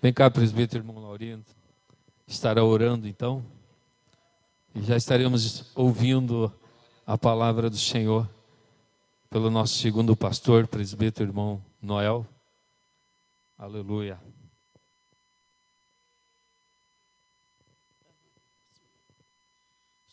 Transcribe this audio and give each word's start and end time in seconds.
Vem 0.00 0.12
cá, 0.12 0.30
presbítero 0.30 0.82
irmão 0.82 1.02
Laurindo. 1.02 1.44
Estará 2.26 2.64
orando 2.64 3.06
então. 3.06 3.44
E 4.74 4.80
já 4.82 4.96
estaremos 4.96 5.70
ouvindo 5.74 6.52
a 7.06 7.18
palavra 7.18 7.68
do 7.68 7.76
Senhor 7.76 8.28
pelo 9.28 9.50
nosso 9.50 9.74
segundo 9.74 10.16
pastor, 10.16 10.66
presbítero 10.66 11.28
irmão 11.28 11.62
Noel. 11.82 12.26
Aleluia. 13.58 14.18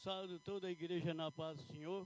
Saúde 0.04 0.38
toda 0.40 0.68
a 0.68 0.72
igreja 0.72 1.14
na 1.14 1.32
paz 1.32 1.56
do 1.56 1.64
Senhor. 1.64 2.06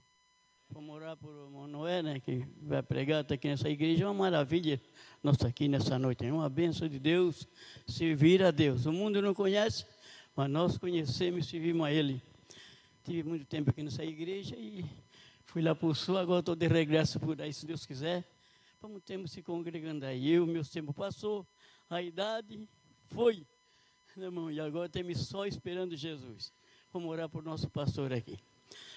Vamos 0.69 0.95
orar 0.95 1.15
por 1.15 1.31
Manoé, 1.49 2.03
né, 2.03 2.19
que 2.19 2.45
vai 2.61 2.83
pregar 2.83 3.21
até 3.21 3.35
aqui 3.35 3.47
nessa 3.47 3.69
igreja. 3.69 4.03
É 4.03 4.07
uma 4.07 4.13
maravilha 4.13 4.81
nossa 5.23 5.47
aqui 5.47 5.67
nessa 5.67 5.97
noite. 5.97 6.25
É 6.25 6.31
uma 6.31 6.49
bênção 6.49 6.89
de 6.89 6.99
Deus 6.99 7.47
servir 7.87 8.43
a 8.43 8.51
Deus. 8.51 8.85
O 8.85 8.91
mundo 8.91 9.21
não 9.21 9.33
conhece, 9.33 9.85
mas 10.35 10.49
nós 10.49 10.77
conhecemos 10.77 11.45
e 11.45 11.49
servimos 11.49 11.87
a 11.87 11.91
Ele. 11.91 12.21
Tive 13.05 13.23
muito 13.23 13.45
tempo 13.45 13.69
aqui 13.69 13.81
nessa 13.81 14.03
igreja 14.03 14.57
e 14.57 14.83
fui 15.45 15.61
lá 15.61 15.73
para 15.73 15.87
o 15.87 15.95
sul, 15.95 16.17
agora 16.17 16.41
estou 16.41 16.55
de 16.55 16.67
regresso 16.67 17.17
por 17.17 17.41
aí, 17.41 17.53
se 17.53 17.65
Deus 17.65 17.85
quiser. 17.85 18.25
Vamos 18.81 19.01
tempo 19.03 19.25
se 19.25 19.41
congregando 19.41 20.05
aí. 20.05 20.29
Eu, 20.29 20.45
meu 20.45 20.65
tempo 20.65 20.93
passou, 20.93 21.47
a 21.89 22.01
idade 22.01 22.67
foi. 23.07 23.47
Né, 24.17 24.25
irmão, 24.25 24.51
e 24.51 24.59
agora 24.59 24.89
temos 24.89 25.17
só 25.27 25.45
esperando 25.45 25.95
Jesus. 25.95 26.51
Vamos 26.91 27.09
orar 27.09 27.29
por 27.29 27.41
nosso 27.41 27.69
pastor 27.69 28.11
aqui. 28.11 28.37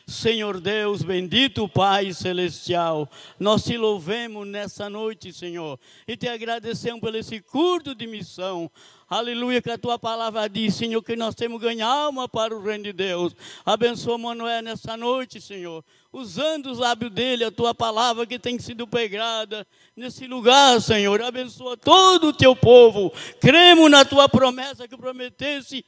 Senhor 0.07 0.61
Deus, 0.61 1.03
bendito 1.03 1.69
Pai 1.69 2.13
Celestial, 2.13 3.09
nós 3.39 3.65
te 3.65 3.77
louvemos 3.77 4.47
nessa 4.47 4.91
noite, 4.91 5.33
Senhor, 5.33 5.79
e 6.07 6.17
te 6.17 6.29
agradecemos 6.29 7.01
por 7.01 7.15
esse 7.15 7.41
curto 7.41 7.95
de 7.95 8.07
missão. 8.07 8.71
Aleluia, 9.09 9.61
que 9.61 9.71
a 9.71 9.77
tua 9.77 9.99
palavra 9.99 10.49
diz, 10.49 10.75
Senhor, 10.75 11.03
que 11.03 11.17
nós 11.17 11.35
temos 11.35 11.61
que 11.61 11.67
ganhar 11.67 11.89
alma 11.89 12.29
para 12.29 12.55
o 12.55 12.63
reino 12.63 12.85
de 12.85 12.93
Deus. 12.93 13.35
Abençoa 13.67 14.17
Manoel 14.17 14.63
nessa 14.63 14.97
noite, 14.97 15.41
Senhor, 15.41 15.85
usando 16.13 16.71
os 16.71 16.79
lábios 16.79 17.11
dele, 17.11 17.43
a 17.43 17.51
tua 17.51 17.75
palavra 17.75 18.25
que 18.25 18.39
tem 18.39 18.57
sido 18.61 18.87
pregada 18.87 19.67
nesse 19.97 20.29
lugar, 20.29 20.81
Senhor. 20.81 21.21
Abençoa 21.23 21.77
todo 21.77 22.29
o 22.29 22.33
teu 22.33 22.55
povo. 22.55 23.13
Cremos 23.41 23.91
na 23.91 24.05
tua 24.05 24.29
promessa 24.29 24.87
que 24.87 24.97
prometesse 24.97 25.85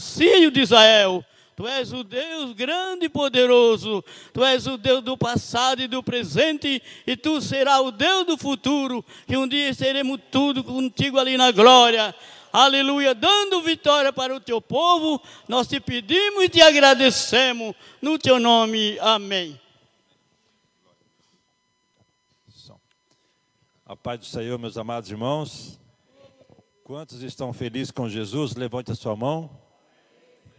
filho 0.00 0.50
de 0.50 0.62
Israel 0.62 1.24
Tu 1.56 1.66
és 1.66 1.90
o 1.90 2.04
Deus 2.04 2.52
grande 2.52 3.06
e 3.06 3.08
poderoso. 3.08 4.04
Tu 4.30 4.44
és 4.44 4.66
o 4.66 4.76
Deus 4.76 5.02
do 5.02 5.16
passado 5.16 5.80
e 5.80 5.88
do 5.88 6.02
presente. 6.02 6.82
E 7.06 7.16
tu 7.16 7.40
serás 7.40 7.80
o 7.80 7.90
Deus 7.90 8.26
do 8.26 8.36
futuro. 8.36 9.02
Que 9.26 9.38
um 9.38 9.48
dia 9.48 9.72
seremos 9.72 10.20
tudo 10.30 10.62
contigo 10.62 11.18
ali 11.18 11.38
na 11.38 11.50
glória. 11.50 12.14
Aleluia. 12.52 13.14
Dando 13.14 13.62
vitória 13.62 14.12
para 14.12 14.36
o 14.36 14.40
teu 14.40 14.60
povo. 14.60 15.18
Nós 15.48 15.66
te 15.66 15.80
pedimos 15.80 16.44
e 16.44 16.50
te 16.50 16.60
agradecemos. 16.60 17.74
No 18.02 18.18
teu 18.18 18.38
nome. 18.38 18.98
Amém. 19.00 19.58
A 23.86 23.96
paz 23.96 24.18
do 24.18 24.26
Senhor, 24.26 24.58
meus 24.58 24.76
amados 24.76 25.10
irmãos. 25.10 25.80
Quantos 26.84 27.22
estão 27.22 27.50
felizes 27.54 27.90
com 27.90 28.10
Jesus? 28.10 28.54
Levante 28.56 28.92
a 28.92 28.94
sua 28.94 29.16
mão. 29.16 29.65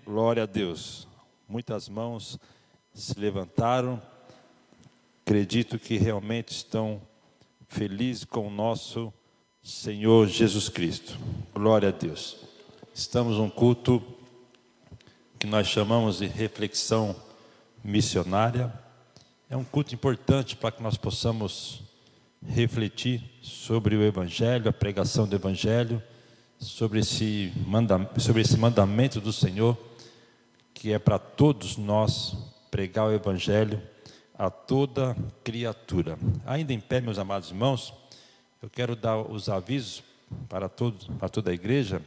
Glória 0.08 0.44
a 0.44 0.46
Deus. 0.46 1.06
Muitas 1.50 1.90
mãos 1.90 2.40
se 2.94 3.20
levantaram. 3.20 4.02
Acredito 5.26 5.78
que 5.78 5.98
realmente 5.98 6.48
estão 6.54 7.02
felizes 7.68 8.24
com 8.24 8.48
o 8.48 8.50
nosso 8.50 9.12
Senhor 9.62 10.26
Jesus 10.28 10.70
Cristo. 10.70 11.20
Glória 11.54 11.90
a 11.90 11.92
Deus. 11.92 12.38
Estamos 12.94 13.36
num 13.38 13.50
culto 13.50 14.02
que 15.38 15.46
nós 15.46 15.68
chamamos 15.68 16.20
de 16.20 16.26
reflexão 16.26 17.14
missionária. 17.84 18.74
É 19.50 19.58
um 19.58 19.64
culto 19.66 19.94
importante 19.94 20.56
para 20.56 20.72
que 20.72 20.82
nós 20.82 20.96
possamos 20.96 21.84
refletir 22.48 23.30
sobre 23.42 23.98
o 23.98 24.04
Evangelho, 24.04 24.70
a 24.70 24.74
pregação 24.74 25.28
do 25.28 25.36
Evangelho, 25.36 26.02
sobre 26.58 27.02
esse, 27.02 27.52
sobre 28.20 28.42
esse 28.42 28.56
mandamento 28.56 29.20
do 29.20 29.34
Senhor 29.34 29.78
que 30.78 30.94
é 30.94 31.00
para 31.00 31.18
todos 31.18 31.76
nós 31.76 32.38
pregar 32.70 33.08
o 33.08 33.12
Evangelho 33.12 33.82
a 34.38 34.48
toda 34.48 35.18
criatura. 35.44 36.20
Ainda 36.46 36.72
em 36.72 36.80
pé, 36.80 37.02
meus 37.02 37.18
amados 37.18 37.50
irmãos, 37.50 37.92
eu 38.62 38.70
quero 38.70 38.96
dar 38.96 39.18
os 39.18 39.50
avisos 39.50 40.04
para, 40.48 40.70
todos, 40.70 41.08
para 41.18 41.30
toda 41.30 41.50
a 41.50 41.54
igreja, 41.54 42.00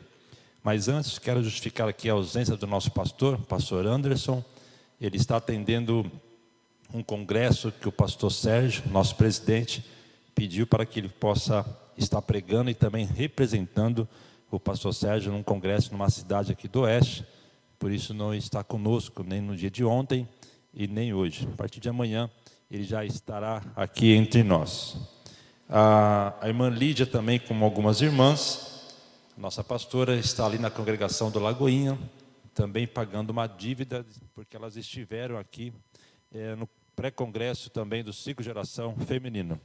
mas 0.62 0.88
antes 0.88 1.19
quero 1.19 1.42
justificar 1.42 1.88
aqui 1.88 2.09
a 2.09 2.12
ausência 2.12 2.56
do 2.56 2.64
nosso 2.64 2.92
pastor, 2.92 3.38
pastor 3.38 3.86
Anderson. 3.86 4.44
Ele 5.00 5.16
está 5.16 5.38
atendendo 5.38 6.09
um 6.94 7.03
congresso 7.03 7.72
que 7.72 7.88
o 7.88 7.92
pastor 7.92 8.30
Sérgio, 8.30 8.84
nosso 8.88 9.16
presidente, 9.16 9.84
pediu 10.32 10.64
para 10.64 10.86
que 10.86 11.00
ele 11.00 11.09
possa 11.09 11.66
estar 11.98 12.22
pregando 12.22 12.70
e 12.70 12.75
também 12.75 13.04
representando 13.04 14.09
o 14.48 14.60
pastor 14.60 14.94
Sérgio 14.94 15.32
num 15.32 15.42
congresso 15.42 15.91
numa 15.91 16.09
cidade 16.09 16.53
aqui 16.53 16.69
do 16.69 16.82
Oeste 16.82 17.26
por 17.80 17.91
isso 17.91 18.12
não 18.12 18.34
está 18.34 18.62
conosco 18.62 19.24
nem 19.26 19.41
no 19.41 19.56
dia 19.56 19.70
de 19.70 19.82
ontem 19.82 20.28
e 20.72 20.86
nem 20.86 21.14
hoje. 21.14 21.48
A 21.50 21.56
partir 21.56 21.80
de 21.80 21.88
amanhã 21.88 22.30
ele 22.70 22.84
já 22.84 23.06
estará 23.06 23.62
aqui 23.74 24.12
entre 24.12 24.42
nós. 24.42 24.98
A, 25.66 26.34
a 26.42 26.48
irmã 26.48 26.68
Lídia 26.68 27.06
também, 27.06 27.41
como 27.41 27.64
algumas 27.64 28.02
irmãs, 28.02 28.94
nossa 29.34 29.64
pastora, 29.64 30.14
está 30.14 30.44
ali 30.44 30.58
na 30.58 30.68
congregação 30.70 31.30
do 31.30 31.41
Lagoinha, 31.41 31.98
também 32.52 32.86
pagando 32.86 33.30
uma 33.30 33.46
dívida, 33.46 34.04
porque 34.34 34.54
elas 34.54 34.76
estiveram 34.76 35.38
aqui 35.38 35.72
é, 36.30 36.54
no 36.54 36.68
pré-congresso 36.94 37.70
também 37.70 38.04
do 38.04 38.12
ciclo 38.12 38.44
geração 38.44 38.94
feminino. 39.06 39.58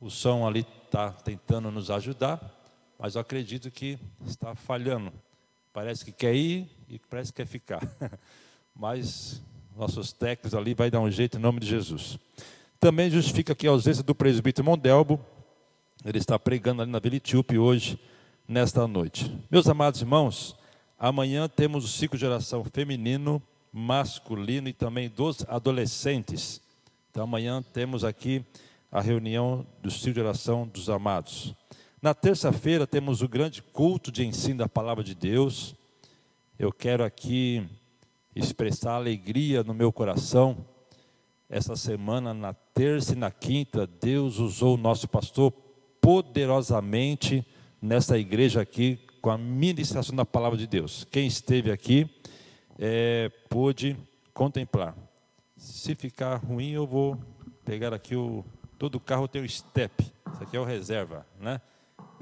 O 0.00 0.08
som 0.08 0.46
ali 0.46 0.66
está 0.86 1.12
tentando 1.12 1.70
nos 1.70 1.90
ajudar, 1.90 2.40
mas 2.98 3.14
eu 3.14 3.20
acredito 3.20 3.70
que 3.70 3.98
está 4.24 4.54
falhando. 4.54 5.12
Parece 5.72 6.04
que 6.04 6.12
quer 6.12 6.34
ir 6.34 6.68
e 6.88 6.98
parece 6.98 7.32
que 7.32 7.36
quer 7.36 7.46
ficar. 7.46 7.80
Mas 8.76 9.42
nossos 9.76 10.12
técnicos 10.12 10.54
ali 10.54 10.74
vai 10.74 10.90
dar 10.90 11.00
um 11.00 11.10
jeito 11.10 11.38
em 11.38 11.40
nome 11.40 11.60
de 11.60 11.66
Jesus. 11.66 12.18
Também 12.78 13.10
justifica 13.10 13.52
aqui 13.52 13.66
a 13.66 13.70
ausência 13.70 14.02
do 14.02 14.14
presbítero 14.14 14.66
Mondelbo. 14.66 15.18
Ele 16.04 16.18
está 16.18 16.38
pregando 16.38 16.82
ali 16.82 16.90
na 16.90 16.98
Vila 16.98 17.16
Etíope 17.16 17.56
hoje, 17.56 17.98
nesta 18.46 18.86
noite. 18.86 19.32
Meus 19.50 19.66
amados 19.66 20.00
irmãos, 20.00 20.56
amanhã 20.98 21.48
temos 21.48 21.84
o 21.84 21.88
ciclo 21.88 22.18
de 22.18 22.22
geração 22.22 22.64
feminino, 22.64 23.40
masculino 23.72 24.68
e 24.68 24.72
também 24.72 25.08
dos 25.08 25.44
adolescentes. 25.48 26.60
Então 27.10 27.24
amanhã 27.24 27.62
temos 27.62 28.04
aqui 28.04 28.44
a 28.90 29.00
reunião 29.00 29.66
do 29.80 29.90
ciclo 29.90 30.12
de 30.12 30.20
geração 30.20 30.66
dos 30.66 30.90
amados. 30.90 31.54
Na 32.02 32.12
terça-feira 32.12 32.84
temos 32.84 33.22
o 33.22 33.28
grande 33.28 33.62
culto 33.62 34.10
de 34.10 34.26
ensino 34.26 34.58
da 34.58 34.68
palavra 34.68 35.04
de 35.04 35.14
Deus. 35.14 35.72
Eu 36.58 36.72
quero 36.72 37.04
aqui 37.04 37.64
expressar 38.34 38.94
alegria 38.94 39.62
no 39.62 39.72
meu 39.72 39.92
coração. 39.92 40.66
Essa 41.48 41.76
semana, 41.76 42.34
na 42.34 42.52
terça 42.52 43.12
e 43.12 43.16
na 43.16 43.30
quinta, 43.30 43.86
Deus 43.86 44.40
usou 44.40 44.74
o 44.74 44.76
nosso 44.76 45.06
pastor 45.06 45.52
poderosamente 46.00 47.46
nessa 47.80 48.18
igreja 48.18 48.60
aqui 48.60 48.98
com 49.20 49.30
a 49.30 49.38
ministração 49.38 50.16
da 50.16 50.26
palavra 50.26 50.58
de 50.58 50.66
Deus. 50.66 51.06
Quem 51.08 51.28
esteve 51.28 51.70
aqui 51.70 52.10
é, 52.80 53.30
pôde 53.48 53.96
contemplar. 54.34 54.96
Se 55.56 55.94
ficar 55.94 56.34
ruim, 56.34 56.70
eu 56.72 56.84
vou 56.84 57.16
pegar 57.64 57.94
aqui 57.94 58.16
o 58.16 58.44
todo 58.76 58.98
carro 58.98 59.28
tem 59.28 59.40
o 59.40 59.48
step. 59.48 60.02
Isso 60.02 60.42
aqui 60.42 60.56
é 60.56 60.60
o 60.60 60.64
reserva, 60.64 61.24
né? 61.38 61.60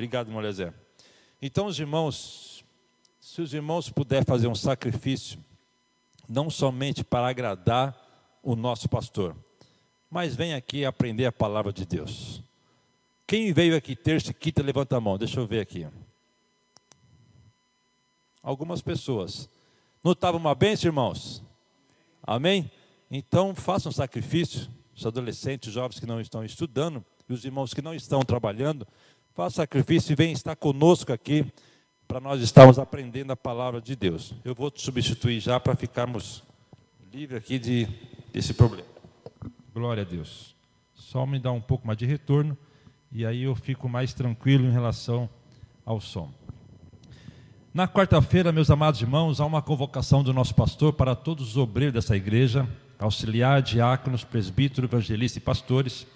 Obrigado, 0.00 0.30
Molezé. 0.30 0.72
Então, 1.42 1.66
os 1.66 1.78
irmãos, 1.78 2.64
se 3.20 3.42
os 3.42 3.52
irmãos 3.52 3.90
puderem 3.90 4.24
fazer 4.24 4.46
um 4.46 4.54
sacrifício, 4.54 5.38
não 6.26 6.48
somente 6.48 7.04
para 7.04 7.28
agradar 7.28 7.94
o 8.42 8.56
nosso 8.56 8.88
pastor, 8.88 9.36
mas 10.10 10.34
vem 10.34 10.54
aqui 10.54 10.86
aprender 10.86 11.26
a 11.26 11.32
palavra 11.32 11.70
de 11.70 11.84
Deus. 11.84 12.42
Quem 13.26 13.52
veio 13.52 13.76
aqui 13.76 13.94
terça 13.94 14.30
e 14.30 14.34
quinta, 14.34 14.62
levanta 14.62 14.96
a 14.96 15.00
mão, 15.02 15.18
deixa 15.18 15.38
eu 15.38 15.46
ver 15.46 15.60
aqui. 15.60 15.86
Algumas 18.42 18.80
pessoas. 18.80 19.50
Não 20.02 20.12
estava 20.12 20.38
uma 20.38 20.54
bênção, 20.54 20.88
irmãos? 20.88 21.42
Amém? 22.22 22.72
Então, 23.10 23.54
façam 23.54 23.90
um 23.90 23.92
sacrifício, 23.92 24.66
os 24.96 25.04
adolescentes, 25.04 25.68
os 25.68 25.74
jovens 25.74 26.00
que 26.00 26.06
não 26.06 26.22
estão 26.22 26.42
estudando, 26.42 27.04
e 27.30 27.32
os 27.32 27.44
irmãos 27.44 27.72
que 27.72 27.80
não 27.80 27.94
estão 27.94 28.22
trabalhando, 28.22 28.84
Faça 29.40 29.62
sacrifício 29.62 30.12
e 30.12 30.14
vem 30.14 30.32
estar 30.32 30.54
conosco 30.54 31.14
aqui 31.14 31.50
para 32.06 32.20
nós 32.20 32.42
estarmos 32.42 32.78
aprendendo 32.78 33.32
a 33.32 33.36
palavra 33.36 33.80
de 33.80 33.96
Deus. 33.96 34.34
Eu 34.44 34.54
vou 34.54 34.70
te 34.70 34.82
substituir 34.82 35.40
já 35.40 35.58
para 35.58 35.74
ficarmos 35.74 36.44
livres 37.10 37.38
aqui 37.38 37.58
de, 37.58 37.88
desse 38.34 38.52
problema. 38.52 38.86
Glória 39.72 40.02
a 40.02 40.04
Deus. 40.04 40.54
Só 40.92 41.24
me 41.24 41.38
dá 41.38 41.50
um 41.52 41.60
pouco 41.62 41.86
mais 41.86 41.98
de 41.98 42.04
retorno 42.04 42.54
e 43.10 43.24
aí 43.24 43.44
eu 43.44 43.54
fico 43.54 43.88
mais 43.88 44.12
tranquilo 44.12 44.66
em 44.66 44.72
relação 44.72 45.26
ao 45.86 46.02
som. 46.02 46.30
Na 47.72 47.88
quarta-feira, 47.88 48.52
meus 48.52 48.70
amados 48.70 49.00
irmãos, 49.00 49.40
há 49.40 49.46
uma 49.46 49.62
convocação 49.62 50.22
do 50.22 50.34
nosso 50.34 50.54
pastor 50.54 50.92
para 50.92 51.14
todos 51.14 51.48
os 51.48 51.56
obreiros 51.56 51.94
dessa 51.94 52.14
igreja, 52.14 52.68
auxiliar, 52.98 53.62
diáconos, 53.62 54.22
presbítero, 54.22 54.86
evangelista 54.86 55.38
e 55.38 55.40
pastores, 55.40 56.06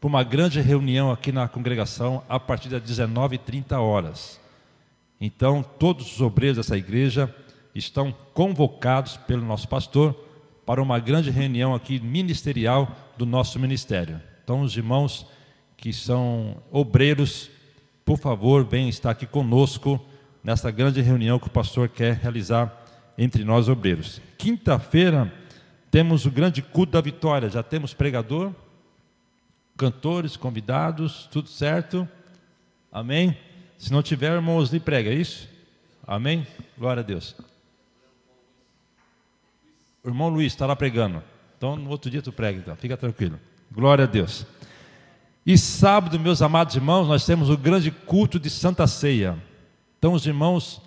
para 0.00 0.08
uma 0.08 0.22
grande 0.24 0.60
reunião 0.60 1.10
aqui 1.10 1.30
na 1.30 1.46
congregação 1.46 2.22
a 2.26 2.40
partir 2.40 2.70
das 2.70 2.82
19h30 2.82 3.78
horas. 3.78 4.40
Então, 5.20 5.62
todos 5.62 6.14
os 6.14 6.20
obreiros 6.22 6.56
dessa 6.56 6.76
igreja 6.76 7.34
estão 7.74 8.14
convocados 8.32 9.18
pelo 9.18 9.44
nosso 9.44 9.68
pastor 9.68 10.14
para 10.64 10.82
uma 10.82 10.98
grande 10.98 11.30
reunião 11.30 11.74
aqui 11.74 12.00
ministerial 12.00 12.96
do 13.18 13.26
nosso 13.26 13.58
ministério. 13.58 14.20
Então, 14.42 14.62
os 14.62 14.74
irmãos 14.74 15.26
que 15.76 15.92
são 15.92 16.56
obreiros, 16.70 17.50
por 18.04 18.18
favor, 18.18 18.64
venham 18.64 18.88
estar 18.88 19.10
aqui 19.10 19.26
conosco 19.26 20.00
nessa 20.42 20.70
grande 20.70 21.02
reunião 21.02 21.38
que 21.38 21.48
o 21.48 21.50
pastor 21.50 21.88
quer 21.88 22.14
realizar 22.16 22.74
entre 23.18 23.44
nós 23.44 23.68
obreiros. 23.68 24.20
Quinta-feira 24.38 25.30
temos 25.90 26.24
o 26.24 26.30
grande 26.30 26.62
culto 26.62 26.92
da 26.92 27.00
vitória. 27.02 27.50
Já 27.50 27.62
temos 27.62 27.92
pregador, 27.92 28.52
cantores, 29.80 30.36
convidados, 30.36 31.26
tudo 31.32 31.48
certo? 31.48 32.06
Amém? 32.92 33.34
Se 33.78 33.90
não 33.90 34.02
tiver, 34.02 34.30
irmãos, 34.30 34.68
lhe 34.68 34.78
prega, 34.78 35.08
é 35.08 35.14
isso? 35.14 35.48
Amém? 36.06 36.46
Glória 36.76 37.00
a 37.00 37.02
Deus. 37.02 37.34
O 40.04 40.08
irmão 40.08 40.28
Luiz 40.28 40.52
está 40.52 40.66
lá 40.66 40.76
pregando. 40.76 41.22
Então, 41.56 41.76
no 41.76 41.88
outro 41.88 42.10
dia 42.10 42.20
tu 42.20 42.30
prega, 42.30 42.58
então. 42.58 42.76
Fica 42.76 42.94
tranquilo. 42.94 43.40
Glória 43.72 44.04
a 44.04 44.06
Deus. 44.06 44.46
E 45.46 45.56
sábado, 45.56 46.20
meus 46.20 46.42
amados 46.42 46.76
irmãos, 46.76 47.08
nós 47.08 47.24
temos 47.24 47.48
o 47.48 47.56
grande 47.56 47.90
culto 47.90 48.38
de 48.38 48.50
Santa 48.50 48.86
Ceia. 48.86 49.42
Então, 49.98 50.12
os 50.12 50.26
irmãos, 50.26 50.82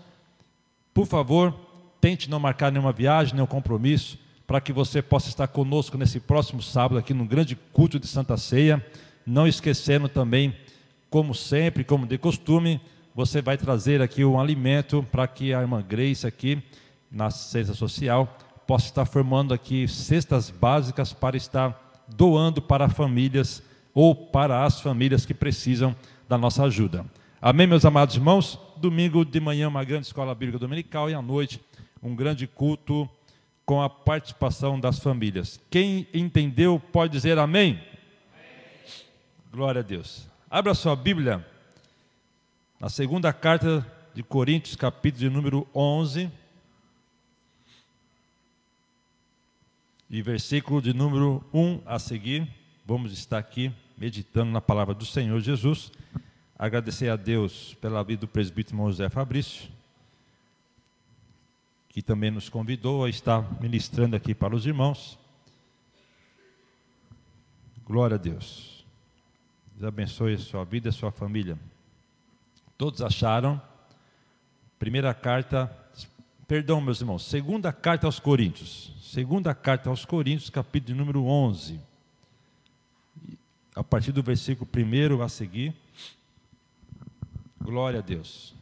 por 0.94 1.08
favor, 1.08 1.52
tente 2.00 2.30
não 2.30 2.40
marcar 2.40 2.72
nenhuma 2.72 2.92
viagem, 2.92 3.34
nenhum 3.34 3.48
compromisso, 3.48 4.20
para 4.46 4.62
que 4.62 4.74
você 4.74 5.02
possa 5.02 5.30
estar 5.30 5.48
conosco 5.48 5.98
nesse 5.98 6.20
próximo 6.20 6.62
sábado, 6.62 6.98
aqui 6.98 7.14
no 7.14 7.26
grande 7.26 7.56
culto 7.72 8.00
de 8.00 8.08
Santa 8.08 8.38
Ceia. 8.38 8.86
Não 9.26 9.48
esquecendo 9.48 10.10
também, 10.10 10.56
como 11.10 11.34
sempre, 11.34 11.84
como 11.84 12.06
de 12.06 12.18
costume, 12.18 12.82
você 13.16 13.42
vai 13.42 13.58
trazer 13.58 14.02
aqui 14.02 14.26
um 14.26 14.40
alimento 14.40 15.06
para 15.12 15.28
que 15.28 15.54
a 15.54 15.62
irmã 15.62 15.82
Grace 15.82 16.26
aqui, 16.26 16.62
na 17.12 17.30
cesta 17.30 17.74
social, 17.74 18.38
possa 18.66 18.88
estar 18.88 19.06
formando 19.06 19.54
aqui 19.54 19.88
cestas 19.88 20.50
básicas 20.50 21.14
para 21.14 21.38
estar 21.38 22.04
doando 22.08 22.62
para 22.62 22.90
famílias 22.90 23.62
ou 23.94 24.16
para 24.16 24.66
as 24.66 24.82
famílias 24.82 25.26
que 25.26 25.34
precisam 25.34 25.96
da 26.28 26.38
nossa 26.38 26.64
ajuda. 26.64 27.06
Amém, 27.42 27.68
meus 27.68 27.86
amados 27.86 28.16
irmãos? 28.16 28.60
Domingo 28.78 29.24
de 29.24 29.40
manhã, 29.40 29.68
uma 29.68 29.84
grande 29.84 30.08
escola 30.08 30.34
bíblica 30.34 30.60
dominical 30.60 31.10
e 31.10 31.14
à 31.14 31.22
noite, 31.22 31.62
um 32.02 32.16
grande 32.16 32.48
culto 32.48 33.08
com 33.66 33.82
a 33.82 33.90
participação 33.90 34.80
das 34.80 35.00
famílias. 35.00 35.60
Quem 35.70 36.08
entendeu 36.14 36.80
pode 36.80 37.14
dizer 37.14 37.38
amém? 37.38 37.82
Glória 39.52 39.80
a 39.80 39.84
Deus. 39.84 40.28
Abra 40.50 40.74
sua 40.74 40.96
Bíblia 40.96 41.46
na 42.80 42.90
segunda 42.90 43.32
carta 43.32 43.86
de 44.14 44.22
Coríntios, 44.22 44.76
capítulo 44.76 45.22
de 45.22 45.30
número 45.30 45.68
11. 45.74 46.30
E 50.10 50.22
versículo 50.22 50.82
de 50.82 50.94
número 50.94 51.44
1 51.54 51.82
a 51.86 51.98
seguir. 51.98 52.48
Vamos 52.86 53.14
estar 53.14 53.38
aqui 53.38 53.72
meditando 53.98 54.52
na 54.52 54.62
palavra 54.62 54.94
do 54.94 55.06
Senhor 55.06 55.40
Jesus. 55.40 55.92
Agradecer 56.58 57.10
a 57.10 57.16
Deus 57.16 57.74
pela 57.76 58.04
vida 58.04 58.22
do 58.22 58.28
presbítero 58.28 58.78
José 58.78 59.10
Fabrício, 59.10 59.70
que 61.94 62.02
também 62.02 62.32
nos 62.32 62.50
convidou 62.50 63.06
a 63.06 63.10
estar 63.10 63.62
ministrando 63.62 64.16
aqui 64.16 64.34
para 64.34 64.56
os 64.56 64.66
irmãos. 64.66 65.18
Glória 67.86 68.16
a 68.16 68.18
Deus. 68.18 68.84
Deus 69.76 69.88
abençoe 69.88 70.34
a 70.34 70.40
sua 70.40 70.66
vida 70.66 70.88
e 70.88 70.90
a 70.90 70.92
sua 70.92 71.12
família. 71.12 71.58
Todos 72.80 73.04
acharam? 73.04 73.62
Primeira 74.80 75.14
carta, 75.14 75.72
perdão, 76.48 76.82
meus 76.82 77.00
irmãos, 77.00 77.26
segunda 77.26 77.72
carta 77.72 78.08
aos 78.08 78.20
Coríntios. 78.20 78.92
Segunda 79.00 79.54
carta 79.54 79.92
aos 79.92 80.04
Coríntios, 80.04 80.50
capítulo 80.50 80.98
número 80.98 81.24
11. 81.24 81.80
A 83.76 83.84
partir 83.84 84.12
do 84.12 84.24
versículo 84.24 84.68
1 84.76 85.22
a 85.22 85.30
seguir. 85.30 85.76
Glória 87.62 88.00
a 88.00 88.02
Deus. 88.02 88.56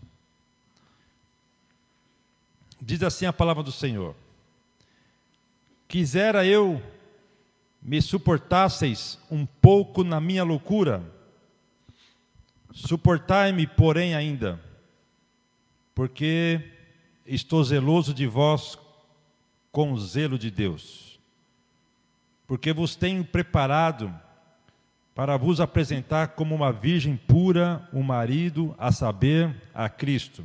Diz 2.82 3.04
assim 3.04 3.28
a 3.28 3.34
palavra 3.34 3.62
do 3.62 3.72
Senhor: 3.72 4.16
Quisera 5.88 6.44
eu 6.44 6.82
me 7.80 8.02
suportasseis 8.02 9.20
um 9.30 9.46
pouco 9.46 10.04
na 10.04 10.20
minha 10.20 10.44
loucura, 10.44 11.04
suportai-me, 12.74 13.68
porém, 13.68 14.16
ainda, 14.16 14.60
porque 15.94 16.72
estou 17.26 17.64
zeloso 17.64 18.16
de 18.16 18.26
vós 18.26 18.80
com 19.72 19.92
o 19.92 20.00
zelo 20.00 20.40
de 20.40 20.50
Deus, 20.50 21.20
porque 22.48 22.74
vos 22.74 22.96
tenho 22.96 23.24
preparado 23.24 24.12
para 25.14 25.38
vos 25.38 25.60
apresentar 25.60 26.30
como 26.30 26.56
uma 26.56 26.72
virgem 26.72 27.16
pura 27.16 27.88
o 27.94 28.00
um 28.00 28.04
marido, 28.04 28.74
a 28.78 28.92
saber, 28.92 29.56
a 29.74 29.88
Cristo. 29.88 30.44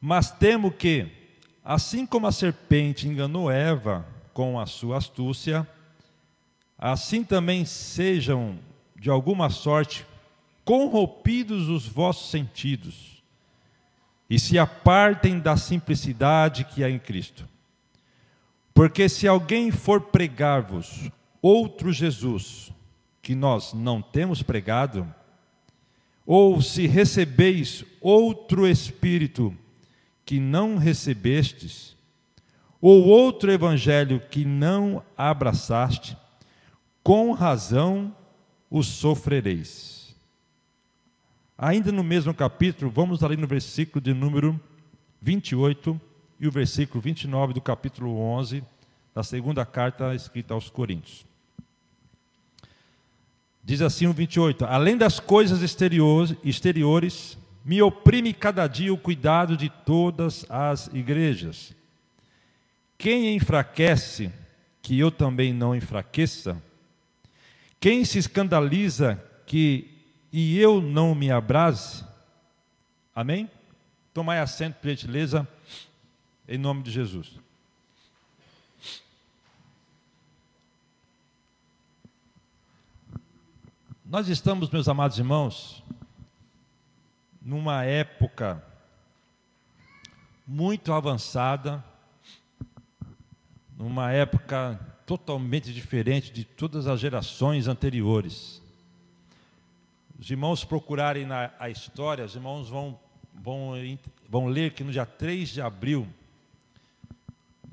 Mas 0.00 0.30
temo 0.30 0.70
que, 0.70 1.08
assim 1.62 2.06
como 2.06 2.26
a 2.26 2.32
serpente 2.32 3.06
enganou 3.06 3.50
Eva 3.50 4.06
com 4.32 4.58
a 4.58 4.64
sua 4.64 4.96
astúcia, 4.96 5.68
assim 6.78 7.22
também 7.22 7.66
sejam, 7.66 8.58
de 8.96 9.10
alguma 9.10 9.50
sorte, 9.50 10.06
corrompidos 10.64 11.68
os 11.68 11.86
vossos 11.86 12.30
sentidos 12.30 13.22
e 14.30 14.38
se 14.38 14.58
apartem 14.58 15.38
da 15.38 15.56
simplicidade 15.56 16.64
que 16.64 16.82
há 16.84 16.88
em 16.88 16.98
Cristo. 16.98 17.46
Porque 18.72 19.08
se 19.08 19.26
alguém 19.28 19.70
for 19.70 20.00
pregar-vos 20.00 21.10
outro 21.42 21.92
Jesus, 21.92 22.72
que 23.20 23.34
nós 23.34 23.74
não 23.74 24.00
temos 24.00 24.42
pregado, 24.42 25.12
ou 26.24 26.62
se 26.62 26.86
recebeis 26.86 27.84
outro 28.00 28.66
Espírito 28.66 29.54
que 30.30 30.38
não 30.38 30.76
recebestes, 30.76 31.96
ou 32.80 33.04
outro 33.04 33.50
Evangelho 33.50 34.22
que 34.30 34.44
não 34.44 35.02
abraçaste, 35.18 36.16
com 37.02 37.32
razão 37.32 38.14
o 38.70 38.80
sofrereis. 38.80 40.14
Ainda 41.58 41.90
no 41.90 42.04
mesmo 42.04 42.32
capítulo, 42.32 42.92
vamos 42.92 43.24
ali 43.24 43.36
no 43.36 43.48
versículo 43.48 44.00
de 44.00 44.14
número 44.14 44.60
28 45.20 46.00
e 46.38 46.46
o 46.46 46.52
versículo 46.52 47.00
29 47.00 47.52
do 47.52 47.60
capítulo 47.60 48.16
11 48.16 48.62
da 49.12 49.24
segunda 49.24 49.66
carta 49.66 50.14
escrita 50.14 50.54
aos 50.54 50.70
Coríntios. 50.70 51.26
Diz 53.64 53.82
assim 53.82 54.06
o 54.06 54.12
28: 54.12 54.64
Além 54.64 54.96
das 54.96 55.18
coisas 55.18 55.60
exteriores, 55.60 56.36
exteriores, 56.44 57.36
me 57.64 57.82
oprime 57.82 58.32
cada 58.32 58.66
dia 58.66 58.92
o 58.92 58.98
cuidado 58.98 59.56
de 59.56 59.68
todas 59.68 60.44
as 60.48 60.88
igrejas. 60.88 61.74
Quem 62.96 63.34
enfraquece, 63.34 64.32
que 64.82 64.98
eu 64.98 65.10
também 65.10 65.52
não 65.52 65.74
enfraqueça? 65.74 66.60
Quem 67.78 68.04
se 68.04 68.18
escandaliza, 68.18 69.22
que 69.46 69.90
e 70.32 70.58
eu 70.58 70.80
não 70.80 71.14
me 71.14 71.30
abrase? 71.30 72.04
Amém? 73.14 73.50
Tomai 74.14 74.38
assento, 74.38 74.76
por 74.76 74.88
gentileza, 74.88 75.48
em 76.48 76.58
nome 76.58 76.82
de 76.82 76.90
Jesus. 76.90 77.32
Nós 84.04 84.28
estamos, 84.28 84.68
meus 84.70 84.88
amados 84.88 85.18
irmãos, 85.18 85.84
numa 87.50 87.84
época 87.84 88.64
muito 90.46 90.92
avançada, 90.92 91.84
numa 93.76 94.12
época 94.12 94.78
totalmente 95.04 95.74
diferente 95.74 96.30
de 96.30 96.44
todas 96.44 96.86
as 96.86 97.00
gerações 97.00 97.66
anteriores. 97.66 98.62
Os 100.16 100.30
irmãos 100.30 100.64
procurarem 100.64 101.26
na 101.26 101.50
a 101.58 101.68
história, 101.68 102.24
os 102.24 102.36
irmãos 102.36 102.68
vão, 102.68 102.96
vão, 103.34 103.72
vão 104.28 104.46
ler 104.46 104.72
que 104.72 104.84
no 104.84 104.92
dia 104.92 105.04
3 105.04 105.48
de 105.48 105.60
abril 105.60 106.06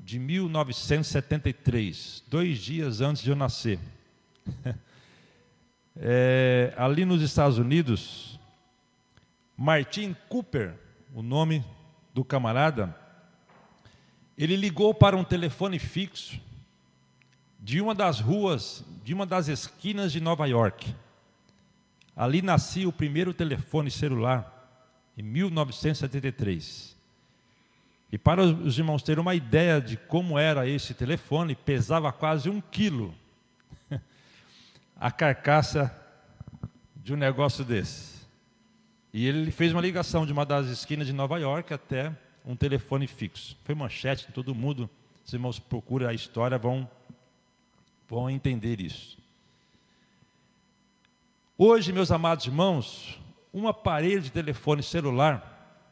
de 0.00 0.18
1973, 0.18 2.24
dois 2.26 2.58
dias 2.58 3.00
antes 3.00 3.22
de 3.22 3.30
eu 3.30 3.36
nascer, 3.36 3.78
é, 5.94 6.74
ali 6.76 7.04
nos 7.04 7.22
Estados 7.22 7.58
Unidos, 7.58 8.37
Martin 9.60 10.14
Cooper, 10.28 10.72
o 11.12 11.20
nome 11.20 11.64
do 12.14 12.24
camarada, 12.24 12.96
ele 14.36 14.54
ligou 14.54 14.94
para 14.94 15.16
um 15.16 15.24
telefone 15.24 15.80
fixo 15.80 16.40
de 17.58 17.80
uma 17.80 17.92
das 17.92 18.20
ruas, 18.20 18.84
de 19.02 19.12
uma 19.12 19.26
das 19.26 19.48
esquinas 19.48 20.12
de 20.12 20.20
Nova 20.20 20.46
York. 20.46 20.94
Ali 22.14 22.40
nascia 22.40 22.88
o 22.88 22.92
primeiro 22.92 23.34
telefone 23.34 23.90
celular, 23.90 24.54
em 25.16 25.24
1973. 25.24 26.96
E 28.12 28.16
para 28.16 28.42
os 28.42 28.78
irmãos 28.78 29.02
terem 29.02 29.20
uma 29.20 29.34
ideia 29.34 29.80
de 29.80 29.96
como 29.96 30.38
era 30.38 30.68
esse 30.68 30.94
telefone, 30.94 31.56
pesava 31.56 32.12
quase 32.12 32.48
um 32.48 32.60
quilo 32.60 33.12
a 34.94 35.10
carcaça 35.10 35.92
de 36.94 37.12
um 37.12 37.16
negócio 37.16 37.64
desse. 37.64 38.17
E 39.18 39.26
ele 39.26 39.50
fez 39.50 39.72
uma 39.72 39.82
ligação 39.82 40.24
de 40.24 40.32
uma 40.32 40.46
das 40.46 40.68
esquinas 40.68 41.04
de 41.04 41.12
Nova 41.12 41.40
York 41.40 41.74
até 41.74 42.16
um 42.46 42.54
telefone 42.54 43.08
fixo. 43.08 43.58
Foi 43.64 43.74
manchete, 43.74 44.30
todo 44.30 44.54
mundo, 44.54 44.88
os 45.26 45.32
irmãos 45.32 45.58
procuram 45.58 46.06
a 46.06 46.14
história, 46.14 46.56
vão, 46.56 46.88
vão 48.08 48.30
entender 48.30 48.80
isso. 48.80 49.18
Hoje, 51.58 51.92
meus 51.92 52.12
amados 52.12 52.46
irmãos, 52.46 53.20
um 53.52 53.66
aparelho 53.66 54.22
de 54.22 54.30
telefone 54.30 54.84
celular 54.84 55.82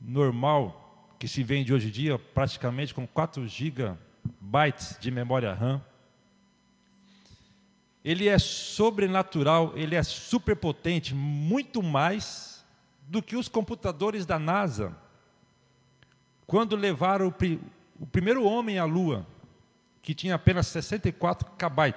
normal 0.00 1.16
que 1.18 1.26
se 1.26 1.42
vende 1.42 1.74
hoje 1.74 1.88
em 1.88 1.90
dia, 1.90 2.16
praticamente 2.16 2.94
com 2.94 3.08
4 3.08 3.44
GB 3.48 3.96
de 5.00 5.10
memória 5.10 5.52
RAM, 5.52 5.82
ele 8.04 8.28
é 8.28 8.38
sobrenatural, 8.38 9.72
ele 9.76 9.94
é 9.94 10.02
superpotente, 10.02 11.14
muito 11.14 11.82
mais 11.82 12.64
do 13.06 13.22
que 13.22 13.36
os 13.36 13.48
computadores 13.48 14.26
da 14.26 14.38
NASA. 14.38 14.96
Quando 16.46 16.74
levaram 16.74 17.28
o, 17.28 17.32
pri 17.32 17.60
o 18.00 18.06
primeiro 18.06 18.44
homem 18.44 18.78
à 18.78 18.84
Lua, 18.84 19.26
que 20.02 20.14
tinha 20.14 20.34
apenas 20.34 20.66
64 20.66 21.48
KB, 21.52 21.94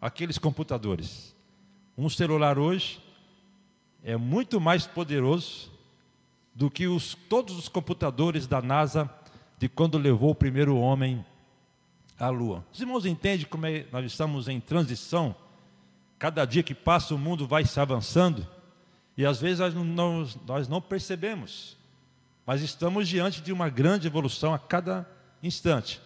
aqueles 0.00 0.38
computadores. 0.38 1.34
Um 1.96 2.08
celular 2.08 2.58
hoje 2.58 3.02
é 4.02 4.16
muito 4.16 4.60
mais 4.60 4.86
poderoso 4.86 5.70
do 6.54 6.70
que 6.70 6.86
os, 6.86 7.14
todos 7.28 7.58
os 7.58 7.68
computadores 7.68 8.46
da 8.46 8.62
NASA 8.62 9.10
de 9.58 9.68
quando 9.68 9.98
levou 9.98 10.30
o 10.30 10.34
primeiro 10.34 10.76
homem 10.76 11.18
à 11.18 11.35
Lua. 12.20 12.64
Os 12.72 12.80
irmãos 12.80 13.04
entendem 13.04 13.46
como 13.46 13.66
é, 13.66 13.86
nós 13.92 14.04
estamos 14.06 14.48
em 14.48 14.58
transição? 14.58 15.34
Cada 16.18 16.44
dia 16.44 16.62
que 16.62 16.74
passa 16.74 17.14
o 17.14 17.18
mundo 17.18 17.46
vai 17.46 17.64
se 17.64 17.78
avançando 17.78 18.46
e 19.16 19.24
às 19.24 19.40
vezes 19.40 19.58
nós 19.60 19.74
não, 19.74 20.28
nós 20.46 20.68
não 20.68 20.80
percebemos, 20.80 21.76
mas 22.44 22.62
estamos 22.62 23.08
diante 23.08 23.40
de 23.40 23.52
uma 23.52 23.68
grande 23.68 24.06
evolução 24.06 24.52
a 24.52 24.58
cada 24.58 25.08
instante. 25.42 26.00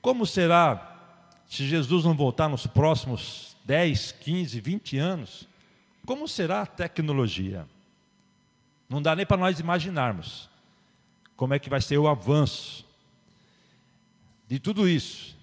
Como 0.00 0.26
será 0.26 0.98
se 1.46 1.66
Jesus 1.66 2.04
não 2.04 2.14
voltar 2.14 2.48
nos 2.48 2.66
próximos 2.66 3.56
10, 3.64 4.12
15, 4.12 4.60
20 4.60 4.98
anos? 4.98 5.48
Como 6.06 6.26
será 6.26 6.62
a 6.62 6.66
tecnologia? 6.66 7.66
Não 8.88 9.02
dá 9.02 9.14
nem 9.14 9.26
para 9.26 9.36
nós 9.36 9.60
imaginarmos 9.60 10.48
como 11.36 11.54
é 11.54 11.58
que 11.58 11.70
vai 11.70 11.80
ser 11.80 11.98
o 11.98 12.08
avanço 12.08 12.84
de 14.50 14.58
tudo 14.58 14.88
isso. 14.88 15.36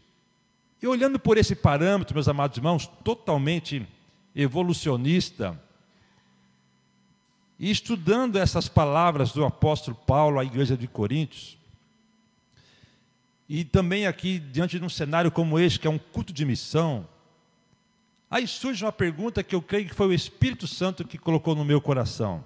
E 0.81 0.85
olhando 0.85 1.17
por 1.17 1.37
esse 1.37 1.55
parâmetro, 1.55 2.13
meus 2.13 2.27
amados 2.27 2.57
irmãos, 2.57 2.87
totalmente 3.05 3.87
evolucionista, 4.35 5.57
e 7.57 7.71
estudando 7.71 8.37
essas 8.37 8.67
palavras 8.67 9.31
do 9.31 9.45
apóstolo 9.45 9.95
Paulo 9.95 10.37
à 10.37 10.43
igreja 10.43 10.75
de 10.75 10.87
Coríntios, 10.89 11.57
e 13.47 13.63
também 13.63 14.05
aqui 14.05 14.39
diante 14.39 14.77
de 14.77 14.83
um 14.83 14.89
cenário 14.89 15.31
como 15.31 15.57
este, 15.57 15.79
que 15.79 15.87
é 15.87 15.89
um 15.89 15.97
culto 15.97 16.33
de 16.33 16.43
missão, 16.43 17.07
aí 18.29 18.45
surge 18.45 18.83
uma 18.83 18.91
pergunta 18.91 19.41
que 19.41 19.55
eu 19.55 19.61
creio 19.61 19.87
que 19.87 19.95
foi 19.95 20.07
o 20.07 20.13
Espírito 20.13 20.67
Santo 20.67 21.07
que 21.07 21.17
colocou 21.17 21.55
no 21.55 21.63
meu 21.63 21.79
coração. 21.79 22.43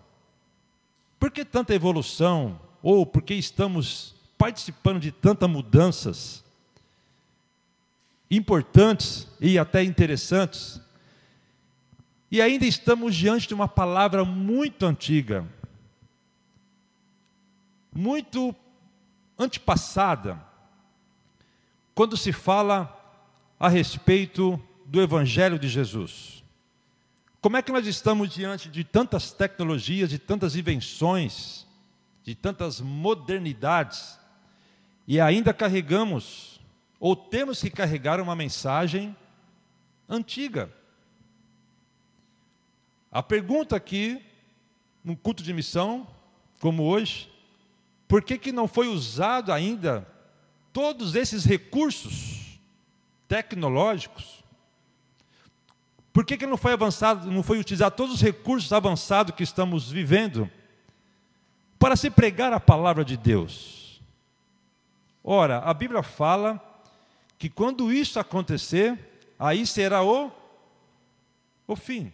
Por 1.19 1.31
que 1.31 1.43
tanta 1.43 1.73
evolução? 1.73 2.61
Ou 2.83 3.03
por 3.03 3.23
que 3.23 3.33
estamos 3.33 4.13
participando 4.37 4.99
de 4.99 5.11
tantas 5.11 5.49
mudanças 5.49 6.43
importantes 8.31 9.27
e 9.39 9.59
até 9.59 9.83
interessantes? 9.83 10.81
E 12.31 12.41
ainda 12.41 12.65
estamos 12.65 13.13
diante 13.13 13.47
de 13.47 13.53
uma 13.53 13.67
palavra 13.67 14.23
muito 14.23 14.85
antiga, 14.85 15.45
muito 17.93 18.55
antepassada, 19.37 20.41
quando 21.93 22.15
se 22.15 22.31
fala 22.31 22.97
a 23.59 23.67
respeito 23.67 24.59
do 24.85 25.01
Evangelho 25.01 25.59
de 25.59 25.67
Jesus. 25.67 26.41
Como 27.41 27.57
é 27.57 27.61
que 27.61 27.71
nós 27.71 27.85
estamos 27.85 28.29
diante 28.29 28.69
de 28.69 28.83
tantas 28.83 29.31
tecnologias, 29.31 30.09
de 30.09 30.17
tantas 30.17 30.55
invenções, 30.55 31.67
de 32.23 32.35
tantas 32.35 32.79
modernidades, 32.79 34.17
e 35.07 35.19
ainda 35.19 35.53
carregamos, 35.53 36.50
ou 37.01 37.15
temos 37.15 37.59
que 37.59 37.69
carregar 37.69 38.21
uma 38.21 38.33
mensagem 38.33 39.13
antiga? 40.07 40.71
A 43.11 43.21
pergunta 43.21 43.75
aqui, 43.75 44.23
num 45.03 45.15
culto 45.15 45.43
de 45.43 45.53
missão, 45.53 46.07
como 46.61 46.83
hoje, 46.83 47.29
por 48.07 48.23
que, 48.23 48.37
que 48.37 48.53
não 48.53 48.69
foi 48.69 48.87
usado 48.87 49.51
ainda 49.51 50.07
todos 50.71 51.15
esses 51.15 51.43
recursos 51.43 52.57
tecnológicos 53.27 54.41
por 56.13 56.25
que, 56.25 56.37
que 56.37 56.45
não 56.45 56.57
foi 56.57 56.73
avançado, 56.73 57.31
não 57.31 57.41
foi 57.41 57.57
utilizado 57.57 57.95
todos 57.95 58.15
os 58.15 58.21
recursos 58.21 58.73
avançados 58.73 59.33
que 59.33 59.43
estamos 59.43 59.89
vivendo 59.89 60.49
para 61.79 61.95
se 61.95 62.09
pregar 62.09 62.51
a 62.51 62.59
palavra 62.59 63.05
de 63.05 63.15
Deus? 63.15 64.01
Ora, 65.23 65.59
a 65.59 65.73
Bíblia 65.73 66.03
fala 66.03 66.61
que 67.41 67.49
quando 67.49 67.91
isso 67.91 68.19
acontecer, 68.19 68.97
aí 69.39 69.65
será 69.65 70.03
o, 70.03 70.31
o 71.67 71.75
fim. 71.75 72.13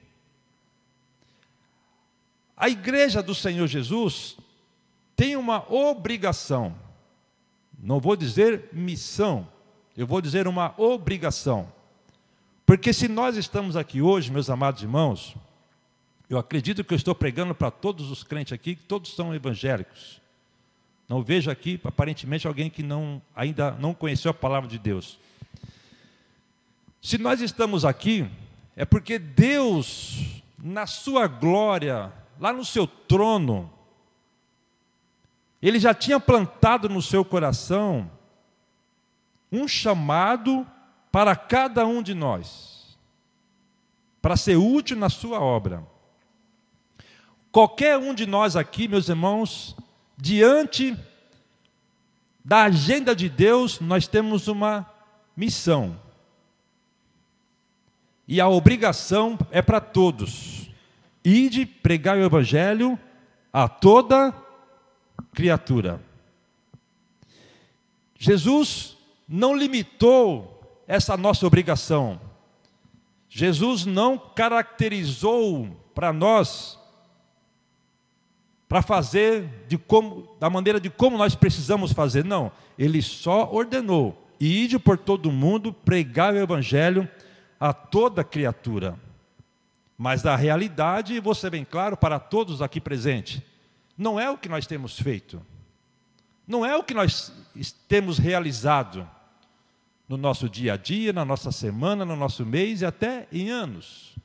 A 2.55 2.69
igreja 2.69 3.22
do 3.22 3.36
Senhor 3.36 3.67
Jesus 3.67 4.38
tem 5.13 5.36
uma 5.36 5.69
obrigação, 5.72 6.74
não 7.77 8.00
vou 8.00 8.15
dizer 8.15 8.69
missão, 8.72 9.46
eu 9.98 10.07
vou 10.07 10.22
dizer 10.22 10.48
uma 10.48 10.74
obrigação 10.77 11.69
porque 12.67 12.91
se 12.91 13.07
nós 13.07 13.38
estamos 13.38 13.77
aqui 13.77 14.01
hoje, 14.01 14.29
meus 14.29 14.50
amados 14.50 14.84
irmãos, 14.84 15.34
eu 16.29 16.38
acredito 16.38 16.84
que 16.84 16.93
eu 16.93 16.98
estou 16.98 17.15
pregando 17.15 17.55
para 17.55 17.72
todos 17.72 18.12
os 18.12 18.25
crentes 18.25 18.51
aqui, 18.51 18.75
que 18.75 18.84
todos 18.84 19.15
são 19.15 19.34
evangélicos. 19.34 20.22
Não 21.08 21.24
vejo 21.24 21.50
aqui, 21.50 21.80
aparentemente, 21.84 22.48
alguém 22.48 22.70
que 22.70 22.84
não, 22.84 23.22
ainda 23.34 23.72
não 23.72 23.94
conheceu 23.94 24.32
a 24.32 24.34
palavra 24.34 24.70
de 24.70 24.78
Deus. 24.78 25.18
Se 27.02 27.18
nós 27.18 27.40
estamos 27.40 27.86
aqui, 27.86 28.30
é 28.76 28.84
porque 28.84 29.18
Deus, 29.18 30.42
na 30.58 30.86
sua 30.86 31.28
glória, 31.28 32.12
lá 32.38 32.52
no 32.52 32.66
seu 32.66 32.86
trono, 32.86 33.72
Ele 35.62 35.80
já 35.80 35.94
tinha 35.94 36.20
plantado 36.20 36.90
no 36.90 37.02
seu 37.02 37.24
coração 37.24 38.12
um 39.50 39.66
chamado 39.66 40.68
para 41.10 41.36
cada 41.36 41.86
um 41.86 42.04
de 42.04 42.14
nós, 42.14 42.98
para 44.22 44.36
ser 44.36 44.58
útil 44.58 44.98
na 44.98 45.10
sua 45.10 45.40
obra. 45.40 45.88
Qualquer 47.50 47.98
um 47.98 48.14
de 48.14 48.26
nós 48.26 48.58
aqui, 48.58 48.90
meus 48.90 49.08
irmãos, 49.08 49.76
diante 50.18 50.98
da 52.44 52.64
agenda 52.64 53.16
de 53.16 53.30
Deus, 53.30 53.80
nós 53.80 54.08
temos 54.08 54.48
uma 54.48 54.90
missão. 55.36 56.00
E 58.28 58.42
a 58.42 58.50
obrigação 58.50 59.38
é 59.52 59.62
para 59.62 59.80
todos. 59.80 60.70
Ide 61.24 61.66
pregar 61.66 62.18
o 62.18 62.24
evangelho 62.24 62.98
a 63.54 63.68
toda 63.68 64.34
criatura. 65.34 66.02
Jesus 68.18 68.98
não 69.28 69.56
limitou 69.56 70.84
essa 70.88 71.16
nossa 71.16 71.46
obrigação. 71.46 72.20
Jesus 73.30 73.86
não 73.86 74.18
caracterizou 74.18 75.70
para 75.94 76.12
nós 76.12 76.80
para 78.68 78.82
fazer 78.82 79.66
de 79.68 79.78
como, 79.78 80.36
da 80.40 80.50
maneira 80.50 80.80
de 80.80 80.90
como 80.90 81.18
nós 81.18 81.36
precisamos 81.36 81.94
fazer, 81.94 82.26
não. 82.26 82.52
Ele 82.78 83.02
só 83.02 83.50
ordenou: 83.52 84.28
ide 84.40 84.78
por 84.78 84.98
todo 84.98 85.32
mundo, 85.32 85.72
pregar 85.72 86.34
o 86.34 86.38
evangelho 86.38 87.10
a 87.60 87.74
toda 87.74 88.24
criatura. 88.24 89.00
Mas 89.98 90.26
a 90.26 90.36
realidade, 90.36 91.20
ser 91.36 91.50
bem 91.50 91.66
claro 91.66 91.98
para 91.98 92.20
todos 92.20 92.62
aqui 92.62 92.80
presentes, 92.80 93.42
não 93.98 94.20
é 94.20 94.30
o 94.30 94.38
que 94.38 94.48
nós 94.48 94.68
temos 94.68 95.00
feito, 95.00 95.42
não 96.48 96.64
é 96.64 96.76
o 96.76 96.84
que 96.84 96.94
nós 96.94 97.34
temos 97.88 98.20
realizado 98.20 99.10
no 100.08 100.16
nosso 100.16 100.48
dia 100.48 100.74
a 100.74 100.78
dia, 100.78 101.12
na 101.12 101.26
nossa 101.26 101.52
semana, 101.52 102.06
no 102.06 102.16
nosso 102.16 102.46
mês 102.46 102.82
e 102.82 102.86
até 102.86 103.28
em 103.32 103.50
anos. 103.50 104.16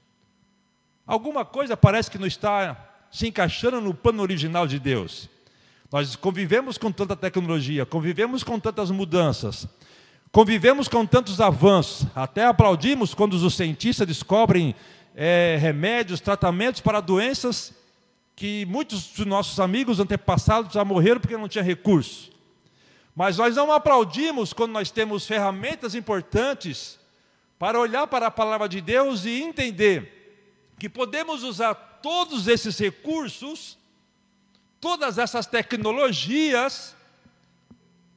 Alguma 1.06 1.44
coisa 1.44 1.76
parece 1.76 2.10
que 2.10 2.18
não 2.18 2.26
está 2.26 2.91
se 3.12 3.28
encaixando 3.28 3.78
no 3.78 3.92
plano 3.92 4.22
original 4.22 4.66
de 4.66 4.78
Deus. 4.78 5.28
Nós 5.92 6.16
convivemos 6.16 6.78
com 6.78 6.90
tanta 6.90 7.14
tecnologia, 7.14 7.84
convivemos 7.84 8.42
com 8.42 8.58
tantas 8.58 8.90
mudanças, 8.90 9.68
convivemos 10.32 10.88
com 10.88 11.04
tantos 11.04 11.38
avanços, 11.38 12.06
até 12.14 12.46
aplaudimos 12.46 13.12
quando 13.12 13.34
os 13.34 13.54
cientistas 13.54 14.06
descobrem 14.06 14.74
é, 15.14 15.58
remédios, 15.60 16.20
tratamentos 16.20 16.80
para 16.80 17.00
doenças 17.00 17.74
que 18.34 18.64
muitos 18.64 19.08
dos 19.08 19.26
nossos 19.26 19.60
amigos 19.60 20.00
antepassados 20.00 20.72
já 20.72 20.82
morreram 20.82 21.20
porque 21.20 21.36
não 21.36 21.48
tinha 21.48 21.62
recurso. 21.62 22.32
Mas 23.14 23.36
nós 23.36 23.54
não 23.54 23.70
aplaudimos 23.70 24.54
quando 24.54 24.72
nós 24.72 24.90
temos 24.90 25.26
ferramentas 25.26 25.94
importantes 25.94 26.98
para 27.58 27.78
olhar 27.78 28.06
para 28.06 28.28
a 28.28 28.30
palavra 28.30 28.66
de 28.66 28.80
Deus 28.80 29.26
e 29.26 29.42
entender 29.42 30.21
que 30.82 30.88
podemos 30.88 31.44
usar 31.44 31.74
todos 32.02 32.48
esses 32.48 32.76
recursos, 32.76 33.78
todas 34.80 35.16
essas 35.16 35.46
tecnologias, 35.46 36.96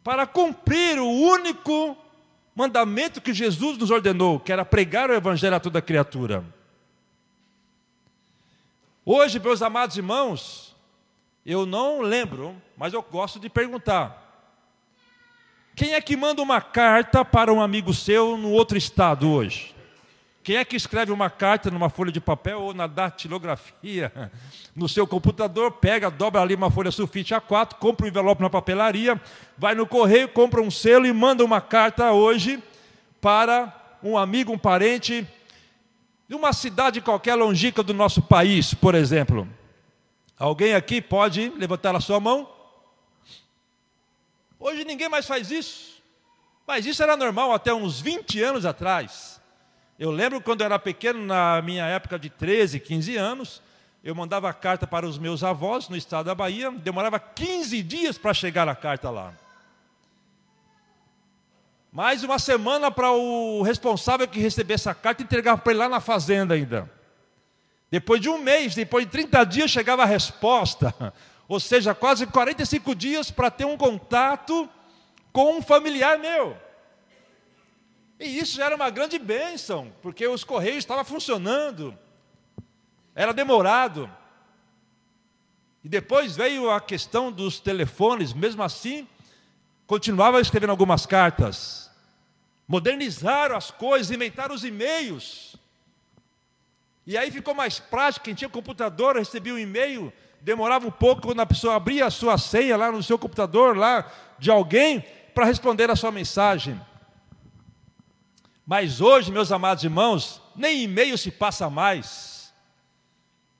para 0.03 0.25
cumprir 0.25 0.97
o 0.97 1.07
único 1.07 1.95
mandamento 2.55 3.21
que 3.21 3.35
Jesus 3.35 3.77
nos 3.77 3.91
ordenou, 3.91 4.39
que 4.39 4.51
era 4.51 4.65
pregar 4.65 5.11
o 5.11 5.13
Evangelho 5.13 5.55
a 5.55 5.59
toda 5.59 5.79
criatura. 5.79 6.43
Hoje, 9.05 9.39
meus 9.39 9.61
amados 9.61 9.95
irmãos, 9.95 10.75
eu 11.45 11.67
não 11.67 12.01
lembro, 12.01 12.59
mas 12.75 12.93
eu 12.93 13.03
gosto 13.03 13.39
de 13.39 13.47
perguntar: 13.47 14.49
quem 15.75 15.93
é 15.93 16.01
que 16.01 16.17
manda 16.17 16.41
uma 16.41 16.61
carta 16.61 17.23
para 17.23 17.53
um 17.53 17.61
amigo 17.61 17.93
seu 17.93 18.35
no 18.35 18.49
outro 18.49 18.75
estado 18.75 19.29
hoje? 19.29 19.74
Quem 20.45 20.57
é 20.57 20.63
que 20.63 20.75
escreve 20.75 21.11
uma 21.11 21.27
carta 21.27 21.71
numa 21.71 21.89
folha 21.89 22.11
de 22.11 22.21
papel 22.21 22.61
ou 22.61 22.71
na 22.71 22.85
datilografia 22.85 24.13
no 24.75 24.87
seu 24.87 25.07
computador, 25.07 25.71
pega, 25.71 26.11
dobra 26.11 26.39
ali 26.39 26.53
uma 26.53 26.69
folha 26.69 26.91
sulfite 26.91 27.33
A4, 27.33 27.73
compra 27.79 28.05
um 28.05 28.09
envelope 28.09 28.43
na 28.43 28.47
papelaria, 28.47 29.19
vai 29.57 29.73
no 29.73 29.87
correio, 29.87 30.29
compra 30.29 30.61
um 30.61 30.69
selo 30.69 31.07
e 31.07 31.11
manda 31.11 31.43
uma 31.43 31.59
carta 31.59 32.11
hoje 32.11 32.63
para 33.19 33.97
um 34.03 34.15
amigo, 34.15 34.53
um 34.53 34.57
parente, 34.57 35.27
de 36.29 36.35
uma 36.35 36.53
cidade 36.53 37.01
qualquer 37.01 37.33
longínqua 37.33 37.83
do 37.83 37.91
nosso 37.91 38.21
país, 38.21 38.71
por 38.71 38.93
exemplo. 38.93 39.49
Alguém 40.37 40.75
aqui 40.75 41.01
pode 41.01 41.51
levantar 41.57 41.95
a 41.95 41.99
sua 41.99 42.19
mão? 42.19 42.47
Hoje 44.59 44.85
ninguém 44.85 45.09
mais 45.09 45.25
faz 45.25 45.49
isso. 45.49 46.03
Mas 46.67 46.85
isso 46.85 47.01
era 47.01 47.17
normal 47.17 47.51
até 47.51 47.73
uns 47.73 47.99
20 47.99 48.43
anos 48.43 48.63
atrás. 48.63 49.34
Eu 49.97 50.11
lembro 50.11 50.41
quando 50.41 50.61
eu 50.61 50.65
era 50.65 50.77
pequeno, 50.77 51.25
na 51.25 51.61
minha 51.61 51.85
época 51.85 52.19
de 52.19 52.29
13, 52.29 52.79
15 52.79 53.15
anos, 53.15 53.61
eu 54.03 54.13
mandava 54.13 54.51
carta 54.53 54.85
para 54.85 55.07
os 55.07 55.17
meus 55.17 55.43
avós 55.43 55.87
no 55.89 55.95
estado 55.95 56.25
da 56.25 56.35
Bahia, 56.35 56.69
demorava 56.71 57.19
15 57.19 57.81
dias 57.81 58.17
para 58.17 58.33
chegar 58.33 58.67
a 58.67 58.75
carta 58.75 59.09
lá. 59.09 59.33
Mais 61.91 62.23
uma 62.23 62.37
semana 62.37 62.91
para 62.91 63.11
o 63.11 63.61
responsável 63.61 64.27
que 64.27 64.39
recebesse 64.39 64.89
a 64.89 64.93
carta 64.93 65.23
entregar 65.23 65.57
para 65.57 65.71
ele 65.71 65.79
lá 65.79 65.87
na 65.87 66.01
fazenda 66.01 66.53
ainda. 66.53 66.91
Depois 67.89 68.19
de 68.19 68.27
um 68.27 68.37
mês, 68.37 68.75
depois 68.75 69.05
de 69.05 69.11
30 69.11 69.43
dias, 69.45 69.71
chegava 69.71 70.03
a 70.03 70.05
resposta 70.05 70.93
ou 71.47 71.59
seja, 71.59 71.93
quase 71.93 72.25
45 72.27 72.95
dias 72.95 73.31
para 73.31 73.51
ter 73.51 73.65
um 73.65 73.77
contato 73.77 74.69
com 75.31 75.57
um 75.57 75.61
familiar 75.61 76.17
meu. 76.17 76.57
E 78.19 78.39
isso 78.39 78.61
era 78.61 78.75
uma 78.75 78.89
grande 78.89 79.19
bênção, 79.19 79.91
porque 80.01 80.27
os 80.27 80.43
correios 80.43 80.79
estavam 80.79 81.03
funcionando, 81.03 81.97
era 83.13 83.33
demorado. 83.33 84.09
E 85.83 85.89
depois 85.89 86.35
veio 86.35 86.69
a 86.71 86.79
questão 86.79 87.31
dos 87.31 87.59
telefones, 87.59 88.33
mesmo 88.33 88.63
assim, 88.63 89.07
continuava 89.85 90.39
escrevendo 90.39 90.71
algumas 90.71 91.05
cartas. 91.05 91.91
Modernizaram 92.67 93.55
as 93.55 93.69
coisas, 93.69 94.11
inventaram 94.11 94.55
os 94.55 94.63
e-mails. 94.63 95.55
E 97.05 97.17
aí 97.17 97.29
ficou 97.29 97.53
mais 97.53 97.79
prático, 97.79 98.25
quem 98.25 98.33
tinha 98.33 98.49
computador 98.49 99.15
recebia 99.15 99.53
um 99.53 99.59
e-mail 99.59 100.11
demorava 100.45 100.87
um 100.87 100.91
pouco 100.91 101.23
quando 101.23 101.39
a 101.39 101.45
pessoa 101.45 101.75
abria 101.75 102.05
a 102.05 102.11
sua 102.11 102.37
senha 102.37 102.77
lá 102.77 102.91
no 102.91 103.01
seu 103.01 103.17
computador, 103.17 103.75
lá 103.75 104.05
de 104.37 104.51
alguém, 104.51 105.03
para 105.33 105.43
responder 105.43 105.89
a 105.89 105.95
sua 105.95 106.11
mensagem. 106.11 106.79
Mas 108.65 108.99
hoje, 108.99 109.31
meus 109.31 109.51
amados 109.51 109.83
irmãos, 109.83 110.41
nem 110.55 110.83
e-mail 110.83 111.17
se 111.17 111.29
passa 111.29 111.69
mais. 111.69 112.53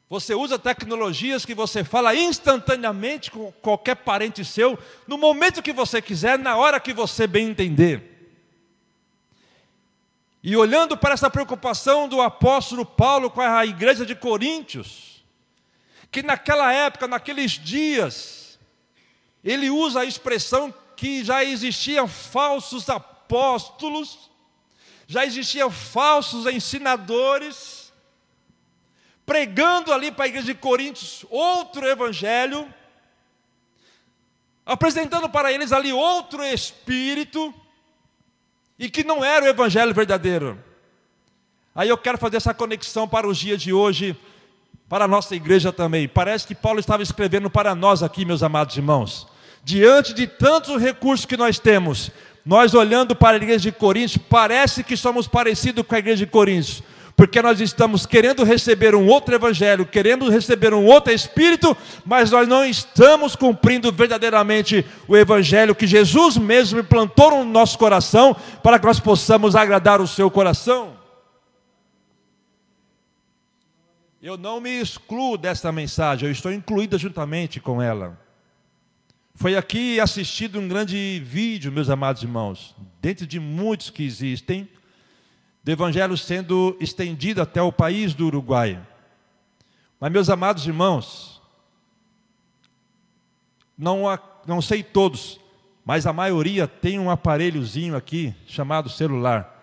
Você 0.10 0.34
usa 0.34 0.58
tecnologias 0.58 1.46
que 1.46 1.54
você 1.54 1.84
fala 1.84 2.16
instantaneamente 2.16 3.30
com 3.30 3.52
qualquer 3.52 3.96
parente 3.96 4.46
seu, 4.46 4.78
no 5.08 5.18
momento 5.18 5.62
que 5.62 5.74
você 5.74 6.02
quiser, 6.02 6.40
na 6.40 6.56
hora 6.56 6.80
que 6.80 6.94
você 6.94 7.28
bem 7.28 7.50
entender. 7.50 8.12
E 10.42 10.56
olhando 10.56 10.96
para 10.96 11.16
essa 11.16 11.30
preocupação 11.30 12.08
do 12.08 12.22
apóstolo 12.22 12.86
Paulo 12.86 13.32
com 13.32 13.42
a 13.42 13.66
igreja 13.66 14.06
de 14.06 14.14
Coríntios, 14.14 15.24
que 16.12 16.22
naquela 16.22 16.72
época, 16.72 17.08
naqueles 17.08 17.54
dias, 17.54 18.60
ele 19.44 19.70
usa 19.70 20.02
a 20.02 20.06
expressão 20.06 20.74
que 20.96 21.24
já 21.24 21.44
existiam 21.44 22.08
falsos 22.08 22.88
apóstolos, 22.90 24.30
já 25.08 25.26
existiam 25.26 25.70
falsos 25.70 26.46
ensinadores, 26.46 27.94
pregando 29.26 29.94
ali 29.94 30.12
para 30.12 30.26
a 30.26 30.28
igreja 30.28 30.48
de 30.48 30.56
Coríntios 30.56 31.26
outro 31.30 31.88
evangelho, 31.88 32.72
apresentando 34.66 35.30
para 35.30 35.52
eles 35.52 35.72
ali 35.72 35.94
outro 35.94 36.44
espírito, 36.44 37.54
e 38.78 38.90
que 38.90 39.04
não 39.04 39.24
era 39.24 39.46
o 39.46 39.48
evangelho 39.48 39.94
verdadeiro. 39.94 40.62
Aí 41.74 41.90
eu 41.90 41.98
quero 41.98 42.18
fazer 42.18 42.38
essa 42.38 42.54
conexão 42.54 43.08
para 43.08 43.28
os 43.28 43.38
dias 43.38 43.62
de 43.62 43.72
hoje, 43.72 44.18
para 44.88 45.06
a 45.06 45.08
nossa 45.08 45.36
igreja 45.36 45.72
também. 45.72 46.08
Parece 46.08 46.48
que 46.48 46.56
Paulo 46.56 46.80
estava 46.80 47.04
escrevendo 47.04 47.50
para 47.50 47.76
nós 47.76 48.02
aqui, 48.02 48.26
meus 48.26 48.44
amados 48.44 48.76
irmãos. 48.76 49.28
Diante 49.64 50.14
de 50.14 50.28
tantos 50.28 50.82
recursos 50.82 51.26
que 51.26 51.36
nós 51.36 51.58
temos, 51.58 52.12
nós 52.46 52.76
olhando 52.76 53.16
para 53.16 53.38
a 53.38 53.38
igreja 53.38 53.60
de 53.60 53.72
Coríntios, 53.72 54.24
parece 54.30 54.84
que 54.84 54.96
somos 54.96 55.28
parecidos 55.28 55.84
com 55.86 55.96
a 55.96 56.00
igreja 56.00 56.26
de 56.26 56.32
Coríntios, 56.32 56.84
porque 57.16 57.42
nós 57.42 57.60
estamos 57.60 58.06
querendo 58.06 58.44
receber 58.44 58.94
um 58.94 59.08
outro 59.08 59.34
evangelho, 59.34 59.86
querendo 59.86 60.30
receber 60.30 60.72
um 60.72 60.86
outro 60.86 61.12
espírito, 61.12 61.76
mas 62.06 62.30
nós 62.30 62.48
não 62.48 62.64
estamos 62.64 63.36
cumprindo 63.36 63.92
verdadeiramente 63.92 64.86
o 65.08 65.18
evangelho 65.18 65.74
que 65.74 65.88
Jesus 65.88 66.38
mesmo 66.38 66.84
plantou 66.84 67.32
no 67.32 67.46
nosso 67.46 67.80
coração, 67.80 68.36
para 68.62 68.78
que 68.78 68.86
nós 68.86 69.00
possamos 69.00 69.56
agradar 69.56 70.00
o 70.00 70.08
seu 70.08 70.30
coração. 70.30 70.94
Eu 74.22 74.38
não 74.38 74.60
me 74.60 74.80
excluo 74.82 75.38
desta 75.38 75.72
mensagem, 75.72 76.28
eu 76.28 76.32
estou 76.32 76.52
incluída 76.52 76.98
juntamente 76.98 77.60
com 77.60 77.82
ela. 77.82 78.25
Foi 79.46 79.56
aqui 79.56 80.00
assistido 80.00 80.60
um 80.60 80.68
grande 80.68 81.22
vídeo, 81.24 81.72
meus 81.72 81.88
amados 81.88 82.24
irmãos, 82.24 82.76
dentro 83.00 83.28
de 83.28 83.40
muitos 83.40 83.92
que 83.92 84.02
existem, 84.02 84.68
do 85.64 85.72
Evangelho 85.72 86.18
sendo 86.18 86.76
estendido 86.80 87.44
até 87.44 87.62
o 87.62 87.72
país 87.72 88.16
do 88.16 88.26
Uruguai. 88.26 88.84
Mas, 90.00 90.12
meus 90.12 90.32
amados 90.32 90.66
irmãos, 90.66 91.40
não, 93.78 94.06
não 94.48 94.64
sei 94.64 94.82
todos, 94.82 95.40
mas 95.86 96.08
a 96.08 96.12
maioria 96.12 96.68
tem 96.68 96.98
um 96.98 97.12
aparelhozinho 97.12 97.96
aqui 97.96 98.34
chamado 98.48 98.90
celular 98.90 99.55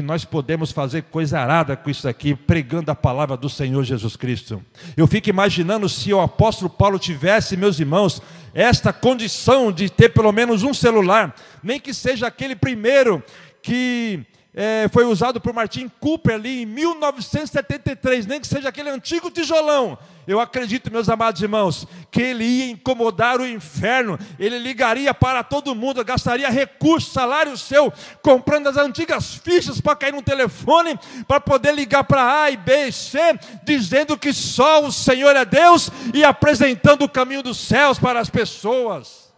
que 0.00 0.06
nós 0.06 0.24
podemos 0.24 0.72
fazer 0.72 1.02
coisa 1.02 1.38
arada 1.38 1.76
com 1.76 1.90
isso 1.90 2.08
aqui, 2.08 2.34
pregando 2.34 2.90
a 2.90 2.94
palavra 2.94 3.36
do 3.36 3.50
Senhor 3.50 3.84
Jesus 3.84 4.16
Cristo. 4.16 4.64
Eu 4.96 5.06
fico 5.06 5.28
imaginando 5.28 5.90
se 5.90 6.10
o 6.10 6.20
apóstolo 6.20 6.70
Paulo 6.70 6.98
tivesse, 6.98 7.54
meus 7.54 7.78
irmãos, 7.78 8.22
esta 8.54 8.94
condição 8.94 9.70
de 9.70 9.90
ter 9.90 10.08
pelo 10.08 10.32
menos 10.32 10.62
um 10.62 10.72
celular, 10.72 11.34
nem 11.62 11.78
que 11.78 11.92
seja 11.92 12.26
aquele 12.26 12.56
primeiro 12.56 13.22
que 13.62 14.24
é, 14.52 14.88
foi 14.92 15.04
usado 15.04 15.40
por 15.40 15.52
Martin 15.52 15.88
Cooper 16.00 16.34
ali 16.34 16.62
em 16.62 16.66
1973, 16.66 18.26
nem 18.26 18.40
que 18.40 18.46
seja 18.46 18.68
aquele 18.68 18.90
antigo 18.90 19.30
tijolão. 19.30 19.96
Eu 20.26 20.40
acredito, 20.40 20.92
meus 20.92 21.08
amados 21.08 21.40
irmãos, 21.40 21.86
que 22.10 22.20
ele 22.20 22.44
ia 22.44 22.70
incomodar 22.70 23.40
o 23.40 23.46
inferno, 23.46 24.18
ele 24.38 24.58
ligaria 24.58 25.14
para 25.14 25.42
todo 25.44 25.74
mundo, 25.74 26.04
gastaria 26.04 26.48
recursos, 26.50 27.12
salário 27.12 27.56
seu, 27.56 27.92
comprando 28.22 28.68
as 28.68 28.76
antigas 28.76 29.34
fichas 29.34 29.80
para 29.80 29.96
cair 29.96 30.12
no 30.12 30.22
telefone, 30.22 30.98
para 31.26 31.40
poder 31.40 31.72
ligar 31.72 32.04
para 32.04 32.42
A 32.42 32.50
e 32.50 32.56
B 32.56 32.88
e 32.88 32.92
C, 32.92 33.18
dizendo 33.64 34.18
que 34.18 34.32
só 34.32 34.84
o 34.84 34.92
Senhor 34.92 35.34
é 35.36 35.44
Deus 35.44 35.90
e 36.12 36.24
apresentando 36.24 37.02
o 37.02 37.08
caminho 37.08 37.42
dos 37.42 37.58
céus 37.58 37.98
para 37.98 38.20
as 38.20 38.28
pessoas. 38.30 39.32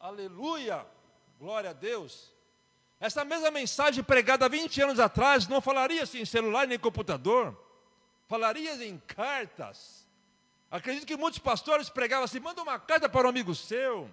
Aleluia! 0.00 0.84
Glória 1.38 1.70
a 1.70 1.72
Deus. 1.72 2.37
Essa 3.00 3.24
mesma 3.24 3.50
mensagem 3.50 4.02
pregada 4.02 4.48
20 4.48 4.80
anos 4.82 4.98
atrás 4.98 5.46
não 5.46 5.60
falaria 5.60 6.02
assim 6.02 6.20
em 6.20 6.24
celular 6.24 6.66
nem 6.66 6.78
computador, 6.78 7.56
falaria 8.26 8.74
em 8.84 8.98
cartas. 9.06 10.06
Acredito 10.70 11.06
que 11.06 11.16
muitos 11.16 11.38
pastores 11.38 11.88
pregavam 11.88 12.24
assim: 12.24 12.40
manda 12.40 12.62
uma 12.62 12.78
carta 12.78 13.08
para 13.08 13.26
um 13.26 13.30
amigo 13.30 13.54
seu, 13.54 14.10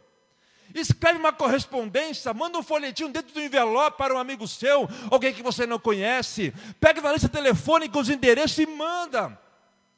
escreve 0.74 1.18
uma 1.18 1.34
correspondência, 1.34 2.34
manda 2.34 2.60
um 2.60 2.64
folhetinho 2.64 3.10
dentro 3.10 3.34
do 3.34 3.42
envelope 3.42 3.98
para 3.98 4.14
um 4.14 4.20
amigo 4.20 4.48
seu, 4.48 4.88
alguém 5.10 5.34
que 5.34 5.42
você 5.42 5.66
não 5.66 5.80
conhece, 5.80 6.54
pega 6.80 7.02
na 7.02 7.12
lista 7.12 7.28
telefônica 7.28 7.98
os 7.98 8.10
endereços 8.10 8.60
e 8.60 8.68
manda. 8.68 9.45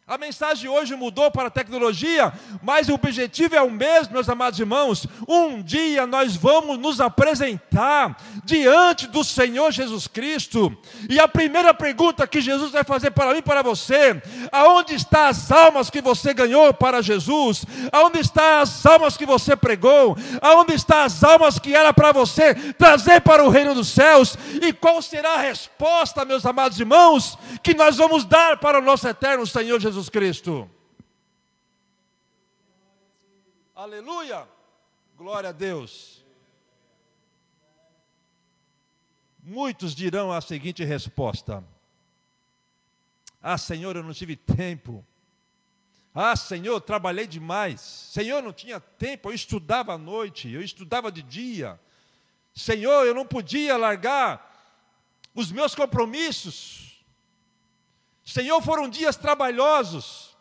A 0.10 0.18
mensagem 0.18 0.70
hoje 0.70 0.96
mudou 0.96 1.30
para 1.30 1.50
a 1.50 1.52
tecnologia, 1.52 2.32
mas 2.64 2.88
o 2.88 2.94
objetivo 2.94 3.58
é 3.58 3.62
o 3.62 3.70
mesmo, 3.70 4.14
meus 4.14 4.30
amados 4.30 4.58
irmãos. 4.58 5.06
Um 5.28 5.62
dia 5.62 6.08
nós 6.08 6.34
vamos 6.34 6.80
nos 6.80 7.02
apresentar 7.02 8.16
diante 8.46 9.06
do 9.06 9.22
Senhor 9.22 9.70
Jesus 9.70 10.08
Cristo. 10.08 10.74
E 11.10 11.20
a 11.20 11.28
primeira 11.28 11.74
pergunta 11.74 12.26
que 12.26 12.40
Jesus 12.40 12.72
vai 12.72 12.86
fazer 12.86 13.12
para 13.12 13.34
mim 13.34 13.40
e 13.40 13.42
para 13.42 13.62
você: 13.62 14.22
aonde 14.50 14.96
estão 14.96 15.26
as 15.26 15.52
almas 15.52 15.90
que 15.90 16.02
você 16.02 16.34
ganhou 16.34 16.74
para 16.74 17.02
Jesus? 17.02 17.66
Aonde 17.92 18.20
estão 18.20 18.62
as 18.62 18.86
almas 18.86 19.18
que 19.18 19.26
você 19.26 19.58
pregou? 19.58 20.18
Aonde 20.42 20.74
estão 20.74 21.00
as 21.00 21.22
almas 21.22 21.60
que 21.60 21.76
era 21.76 21.92
para 21.92 22.14
você 22.14 22.56
trazer 22.76 23.20
para 23.20 23.44
o 23.44 23.50
reino 23.50 23.76
dos 23.76 23.90
céus? 23.90 24.38
E 24.62 24.72
qual 24.72 25.02
será 25.02 25.34
a 25.34 25.42
resposta, 25.42 26.24
meus 26.24 26.46
amados 26.46 26.80
irmãos, 26.80 27.38
que 27.62 27.74
nós 27.74 27.98
vamos 27.98 28.24
dar 28.24 28.56
para 28.56 28.80
o 28.80 28.82
nosso 28.82 29.06
eterno 29.06 29.46
Senhor 29.46 29.78
Jesus 29.82 29.97
Jesus 29.98 30.10
Cristo. 30.10 30.70
Aleluia! 33.74 34.48
Glória 35.18 35.50
a 35.50 35.52
Deus. 35.52 36.24
Muitos 39.42 39.96
dirão 39.96 40.32
a 40.32 40.40
seguinte 40.40 40.84
resposta: 40.84 41.64
Ah, 43.42 43.58
Senhor, 43.58 43.96
eu 43.96 44.04
não 44.04 44.14
tive 44.14 44.36
tempo. 44.36 45.04
Ah, 46.14 46.36
Senhor, 46.36 46.80
trabalhei 46.80 47.26
demais. 47.26 47.82
Senhor, 47.82 48.44
não 48.44 48.54
tinha 48.54 48.80
tempo. 48.80 49.30
Eu 49.30 49.34
estudava 49.34 49.96
à 49.96 49.98
noite, 49.98 50.48
eu 50.48 50.62
estudava 50.62 51.12
de 51.12 51.24
dia. 51.24 51.80
Senhor, 52.54 53.08
eu 53.08 53.16
não 53.16 53.26
podia 53.26 53.76
largar 53.78 54.80
os 55.34 55.52
meus 55.52 55.74
compromissos. 55.74 56.87
Senhor, 58.28 58.62
foram 58.62 58.90
dias 58.90 59.16
trabalhosos. 59.16 60.36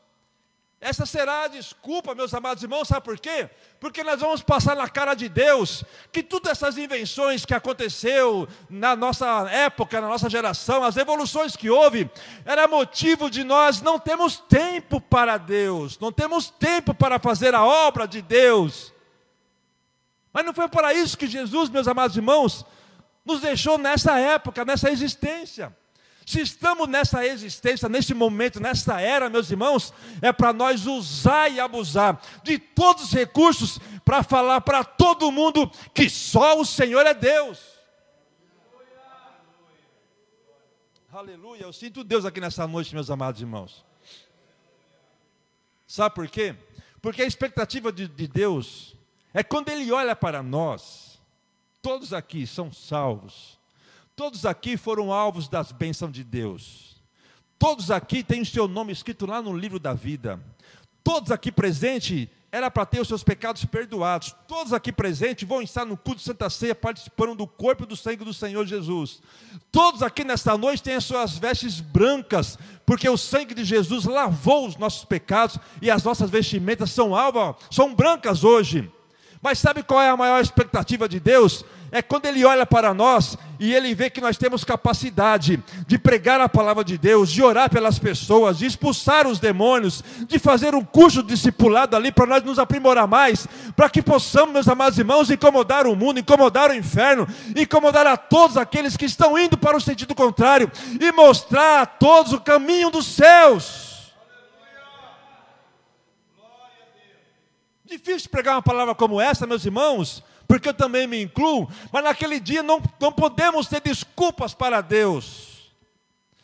Essa 0.81 1.07
será 1.07 1.45
a 1.45 1.49
desculpa, 1.49 2.17
meus 2.17 2.35
amados 2.35 2.61
irmãos, 2.63 2.89
sabe 2.89 3.05
por 3.05 3.17
quê? 3.19 3.49
Porque 3.79 4.03
nós 4.03 4.21
vamos 4.21 4.43
passar 4.43 4.75
na 4.75 4.89
cara 4.89 5.15
de 5.15 5.29
Deus 5.29 5.85
que 6.13 6.21
todas 6.21 6.51
essas 6.51 6.77
invenções 6.77 7.47
que 7.47 7.55
aconteceu 7.55 8.49
na 8.69 8.97
nossa 8.97 9.49
época, 9.51 10.01
na 10.01 10.09
nossa 10.09 10.29
geração, 10.29 10.83
as 10.83 10.97
evoluções 10.97 11.55
que 11.55 11.71
houve, 11.71 12.11
era 12.45 12.67
motivo 12.67 13.31
de 13.31 13.45
nós 13.45 13.81
não 13.81 14.01
termos 14.01 14.37
tempo 14.37 15.01
para 15.01 15.39
Deus, 15.39 15.97
não 16.01 16.11
temos 16.11 16.51
tempo 16.51 16.93
para 16.93 17.21
fazer 17.21 17.55
a 17.55 17.65
obra 17.65 18.07
de 18.07 18.21
Deus. 18.21 18.93
Mas 20.33 20.45
não 20.45 20.53
foi 20.53 20.69
para 20.69 20.93
isso 20.93 21.17
que 21.17 21.29
Jesus, 21.29 21.71
meus 21.71 21.87
amados 21.87 22.17
irmãos, 22.17 22.67
nos 23.25 23.41
deixou 23.41 23.79
nessa 23.79 24.19
época, 24.19 24.65
nessa 24.65 24.91
existência. 24.91 25.75
Se 26.27 26.41
estamos 26.41 26.89
nessa 26.89 27.25
existência, 27.25 27.89
nesse 27.89 28.13
momento, 28.13 28.59
nessa 28.59 29.01
era, 29.01 29.31
meus 29.31 29.49
irmãos, 29.49 29.95
é 30.21 30.33
para 30.33 30.53
nós 30.53 30.85
usar 30.85 31.49
e 31.49 31.61
abusar 31.61 32.21
de 32.43 32.59
todos 32.59 33.05
os 33.05 33.13
recursos 33.13 33.79
para 34.05 34.25
falar 34.25 34.61
para 34.63 34.83
todo 34.83 35.31
mundo 35.31 35.71
que 35.95 36.11
só 36.11 36.61
o 36.61 36.65
Senhor 36.65 37.07
é 37.07 37.15
Deus. 37.15 37.61
Aleluia. 41.13 41.63
Eu 41.63 41.73
sinto 41.73 42.03
Deus 42.03 42.25
aqui 42.25 42.41
nessa 42.41 42.67
noite, 42.67 42.93
meus 42.93 43.09
amados 43.09 43.41
irmãos. 43.41 43.85
Sabe 45.87 46.13
por 46.13 46.27
quê? 46.27 46.57
Porque 47.01 47.23
a 47.23 47.27
expectativa 47.27 47.93
de, 47.93 48.09
de 48.09 48.27
Deus 48.27 48.97
é 49.33 49.45
quando 49.45 49.69
Ele 49.69 49.93
olha 49.93 50.17
para 50.17 50.43
nós, 50.43 51.21
todos 51.81 52.13
aqui 52.13 52.49
são 52.49 52.73
salvos 52.73 53.56
Todos 54.17 54.47
aqui 54.47 54.79
foram 54.79 55.13
alvos 55.13 55.47
das 55.47 55.71
bênçãos 55.71 56.11
de 56.11 56.25
Deus. 56.25 56.97
Todos 57.59 57.91
aqui 57.91 58.23
têm 58.23 58.41
o 58.41 58.47
seu 58.47 58.67
nome 58.67 58.91
escrito 58.91 59.27
lá 59.27 59.43
no 59.43 59.55
livro 59.55 59.79
da 59.79 59.93
vida. 59.93 60.41
Todos 61.05 61.31
aqui 61.31 61.53
presentes 61.53 62.27
era 62.51 62.71
para 62.71 62.87
ter 62.87 62.99
os 62.99 63.09
seus 63.09 63.23
pecados 63.23 63.67
perdoados. 63.67 64.35
Todos 64.49 64.73
aqui 64.73 64.91
presentes 64.91 65.47
vão 65.47 65.61
estar 65.61 65.85
no 65.85 65.99
culto 65.99 66.21
de 66.21 66.25
Santa 66.25 66.49
Ceia 66.49 66.75
participando 66.75 67.35
do 67.35 67.47
corpo 67.47 67.83
e 67.83 67.87
do 67.87 67.95
sangue 67.95 68.25
do 68.25 68.33
Senhor 68.33 68.65
Jesus. 68.65 69.21
Todos 69.71 70.03
aqui 70.03 70.25
nesta 70.25 70.57
noite 70.57 70.83
têm 70.83 70.95
as 70.95 71.05
suas 71.05 71.37
vestes 71.37 71.81
brancas, 71.81 72.59
porque 72.87 73.07
o 73.11 73.19
sangue 73.19 73.55
de 73.55 73.67
Jesus 73.67 74.07
lavou 74.07 74.67
os 74.67 74.79
nossos 74.79 75.05
pecados 75.05 75.59
e 75.83 75.91
as 75.91 76.03
nossas 76.03 76.31
vestimentas 76.31 76.91
são 76.91 77.15
alvas, 77.15 77.57
são 77.71 77.95
brancas 77.95 78.45
hoje. 78.45 78.91
Mas 79.43 79.59
sabe 79.59 79.83
qual 79.83 80.01
é 80.01 80.09
a 80.09 80.17
maior 80.17 80.41
expectativa 80.41 81.07
de 81.07 81.21
Deus? 81.21 81.63
É 81.93 82.03
quando 82.03 82.27
Ele 82.27 82.45
olha 82.45 82.67
para 82.67 82.93
nós 82.93 83.39
e 83.59 83.73
Ele 83.73 83.95
vê 83.95 84.11
que 84.11 84.21
nós 84.21 84.37
temos 84.37 84.65
capacidade 84.65 85.63
de 85.87 85.99
pregar 85.99 86.41
a 86.41 86.49
palavra 86.49 86.85
de 86.85 86.99
Deus, 86.99 87.31
de 87.31 87.43
orar 87.43 87.71
pelas 87.71 87.99
pessoas, 87.99 88.59
de 88.59 88.67
expulsar 88.67 89.27
os 89.27 89.39
demônios, 89.39 90.03
de 90.27 90.39
fazer 90.39 90.75
um 90.75 90.85
curso 90.85 91.23
discipulado 91.23 91.97
ali 91.97 92.11
para 92.11 92.27
nós 92.27 92.43
nos 92.43 92.59
aprimorar 92.59 93.07
mais, 93.07 93.47
para 93.75 93.89
que 93.89 94.03
possamos, 94.03 94.53
meus 94.53 94.69
amados 94.69 94.99
irmãos, 94.99 95.31
incomodar 95.31 95.87
o 95.87 95.97
mundo, 95.97 96.21
incomodar 96.21 96.71
o 96.71 96.75
inferno, 96.75 97.27
incomodar 97.55 98.07
a 98.07 98.17
todos 98.17 98.57
aqueles 98.57 98.97
que 98.97 99.05
estão 99.05 99.39
indo 99.39 99.57
para 99.57 99.77
o 99.77 99.81
sentido 99.81 100.15
contrário 100.15 100.71
e 101.01 101.13
mostrar 101.13 101.83
a 101.83 101.87
todos 101.87 102.33
o 102.33 102.41
caminho 102.41 102.91
dos 102.91 103.07
céus. 103.07 103.97
Difícil 107.85 108.29
pregar 108.31 108.57
uma 108.57 108.63
palavra 108.63 108.97
como 108.97 109.21
essa, 109.21 109.47
meus 109.47 109.65
irmãos, 109.65 110.23
porque 110.47 110.69
eu 110.69 110.75
também 110.75 111.07
me 111.07 111.23
incluo, 111.23 111.69
mas 111.93 112.05
naquele 112.05 112.39
dia 112.39 112.63
não, 112.63 112.81
não 113.01 113.13
podemos 113.13 113.67
ter 113.67 113.81
desculpas 113.81 114.55
para 114.55 114.81
Deus. 114.81 115.73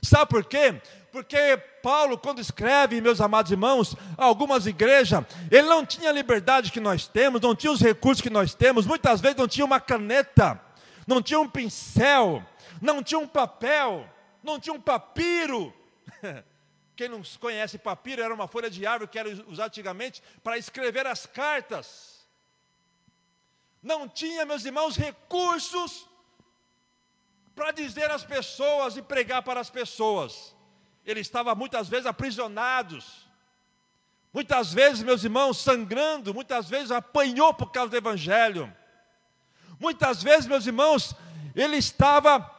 Sabe 0.02 0.30
por 0.30 0.44
quê? 0.44 0.80
Porque 1.12 1.56
Paulo, 1.82 2.16
quando 2.16 2.40
escreve, 2.40 3.00
meus 3.00 3.20
amados 3.20 3.52
irmãos, 3.52 3.94
algumas 4.16 4.66
igrejas, 4.66 5.24
ele 5.50 5.68
não 5.68 5.84
tinha 5.84 6.08
a 6.08 6.12
liberdade 6.12 6.72
que 6.72 6.80
nós 6.80 7.06
temos, 7.06 7.40
não 7.40 7.54
tinha 7.54 7.72
os 7.72 7.80
recursos 7.80 8.22
que 8.22 8.30
nós 8.30 8.54
temos, 8.54 8.86
muitas 8.86 9.20
vezes 9.20 9.36
não 9.36 9.46
tinha 9.46 9.64
uma 9.64 9.78
caneta, 9.78 10.60
não 11.06 11.22
tinha 11.22 11.38
um 11.38 11.48
pincel, 11.48 12.42
não 12.80 13.02
tinha 13.02 13.18
um 13.18 13.28
papel, 13.28 14.08
não 14.42 14.58
tinha 14.58 14.74
um 14.74 14.80
papiro. 14.80 15.72
Quem 16.96 17.08
não 17.08 17.22
conhece 17.38 17.78
papiro, 17.78 18.22
era 18.22 18.34
uma 18.34 18.48
folha 18.48 18.70
de 18.70 18.86
árvore 18.86 19.10
que 19.10 19.18
era 19.18 19.28
usada 19.48 19.68
antigamente 19.68 20.22
para 20.42 20.58
escrever 20.58 21.06
as 21.06 21.26
cartas. 21.26 22.11
Não 23.82 24.08
tinha, 24.08 24.46
meus 24.46 24.64
irmãos, 24.64 24.96
recursos 24.96 26.06
para 27.54 27.72
dizer 27.72 28.10
às 28.10 28.24
pessoas 28.24 28.96
e 28.96 29.02
pregar 29.02 29.42
para 29.42 29.60
as 29.60 29.68
pessoas. 29.68 30.54
Ele 31.04 31.20
estava 31.20 31.54
muitas 31.54 31.88
vezes 31.88 32.06
aprisionados. 32.06 33.28
Muitas 34.32 34.72
vezes, 34.72 35.02
meus 35.02 35.24
irmãos, 35.24 35.58
sangrando, 35.58 36.32
muitas 36.32 36.68
vezes 36.68 36.90
apanhou 36.90 37.52
por 37.52 37.70
causa 37.70 37.90
do 37.90 37.96
Evangelho. 37.96 38.72
Muitas 39.78 40.22
vezes, 40.22 40.46
meus 40.46 40.66
irmãos, 40.66 41.14
ele 41.54 41.76
estava 41.76 42.50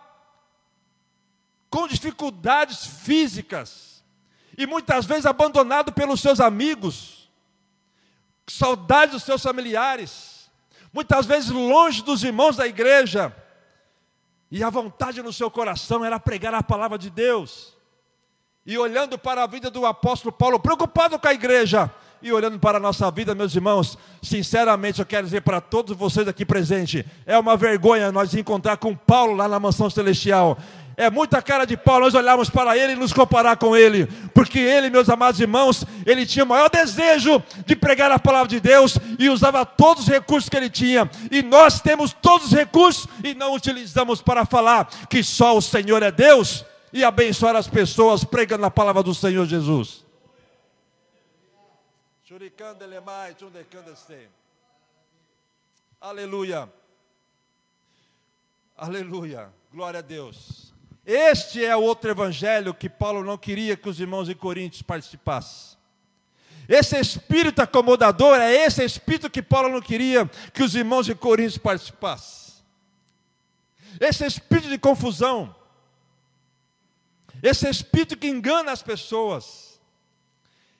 com 1.69 1.87
dificuldades 1.87 2.85
físicas 2.85 4.03
e 4.57 4.67
muitas 4.67 5.05
vezes 5.05 5.25
abandonado 5.25 5.91
pelos 5.91 6.21
seus 6.21 6.39
amigos, 6.39 7.27
saudade 8.45 9.13
dos 9.13 9.23
seus 9.23 9.41
familiares, 9.41 10.32
muitas 10.93 11.25
vezes 11.25 11.49
longe 11.49 12.03
dos 12.03 12.23
irmãos 12.23 12.55
da 12.55 12.67
igreja, 12.67 13.35
e 14.51 14.63
a 14.63 14.69
vontade 14.69 15.21
no 15.23 15.33
seu 15.33 15.49
coração 15.49 16.05
era 16.05 16.19
pregar 16.19 16.53
a 16.53 16.61
palavra 16.61 16.97
de 16.97 17.09
Deus. 17.09 17.75
E 18.63 18.77
olhando 18.77 19.17
para 19.17 19.43
a 19.43 19.47
vida 19.47 19.71
do 19.71 19.83
apóstolo 19.83 20.31
Paulo, 20.31 20.59
preocupado 20.59 21.17
com 21.17 21.27
a 21.27 21.33
igreja, 21.33 21.91
e 22.23 22.31
olhando 22.31 22.57
para 22.57 22.77
a 22.77 22.81
nossa 22.81 23.11
vida, 23.11 23.35
meus 23.35 23.53
irmãos, 23.53 23.97
sinceramente 24.21 24.99
eu 24.99 25.05
quero 25.05 25.25
dizer 25.25 25.41
para 25.41 25.59
todos 25.59 25.95
vocês 25.95 26.25
aqui 26.25 26.45
presentes: 26.45 27.03
é 27.25 27.37
uma 27.37 27.57
vergonha 27.57 28.13
nós 28.13 28.33
encontrar 28.33 28.77
com 28.77 28.95
Paulo 28.95 29.35
lá 29.35 29.47
na 29.47 29.59
mansão 29.59 29.89
celestial. 29.89 30.57
É 30.95 31.09
muita 31.09 31.41
cara 31.41 31.65
de 31.65 31.75
pau 31.75 31.99
nós 31.99 32.13
olharmos 32.13 32.51
para 32.51 32.77
ele 32.77 32.93
e 32.93 32.95
nos 32.95 33.11
comparar 33.11 33.57
com 33.57 33.75
ele, 33.75 34.05
porque 34.33 34.59
ele, 34.59 34.91
meus 34.91 35.09
amados 35.09 35.41
irmãos, 35.41 35.83
ele 36.05 36.23
tinha 36.23 36.45
o 36.45 36.47
maior 36.47 36.69
desejo 36.69 37.41
de 37.65 37.75
pregar 37.75 38.11
a 38.11 38.19
palavra 38.19 38.47
de 38.47 38.59
Deus 38.59 38.97
e 39.17 39.27
usava 39.27 39.65
todos 39.65 40.03
os 40.03 40.09
recursos 40.09 40.47
que 40.47 40.55
ele 40.55 40.69
tinha, 40.69 41.09
e 41.31 41.41
nós 41.41 41.81
temos 41.81 42.13
todos 42.13 42.47
os 42.47 42.53
recursos 42.53 43.07
e 43.23 43.33
não 43.33 43.55
utilizamos 43.55 44.21
para 44.21 44.45
falar 44.45 44.87
que 45.09 45.23
só 45.23 45.57
o 45.57 45.61
Senhor 45.63 46.03
é 46.03 46.11
Deus 46.11 46.63
e 46.93 47.03
abençoar 47.03 47.55
as 47.55 47.67
pessoas 47.67 48.23
pregando 48.23 48.63
a 48.65 48.71
palavra 48.71 49.01
do 49.01 49.15
Senhor 49.15 49.47
Jesus. 49.47 50.02
Aleluia. 56.01 56.67
Aleluia. 58.75 59.53
Glória 59.71 59.99
a 59.99 60.01
Deus. 60.01 60.73
Este 61.05 61.63
é 61.63 61.75
o 61.75 61.81
outro 61.83 62.09
evangelho 62.09 62.73
que 62.73 62.89
Paulo 62.89 63.23
não 63.23 63.37
queria 63.37 63.77
que 63.77 63.87
os 63.87 63.99
irmãos 63.99 64.29
em 64.29 64.33
Coríntios 64.33 64.81
participassem. 64.81 65.77
Esse 66.67 66.99
espírito 66.99 67.61
acomodador 67.61 68.39
é 68.39 68.51
esse 68.51 68.83
espírito 68.83 69.29
que 69.29 69.43
Paulo 69.43 69.69
não 69.69 69.79
queria 69.79 70.25
que 70.51 70.63
os 70.63 70.73
irmãos 70.73 71.05
de 71.05 71.13
Coríntios 71.13 71.59
participassem. 71.59 72.63
Esse 73.99 74.25
espírito 74.25 74.69
de 74.69 74.79
confusão, 74.79 75.55
esse 77.43 77.69
espírito 77.69 78.17
que 78.17 78.27
engana 78.27 78.71
as 78.71 78.81
pessoas, 78.81 79.72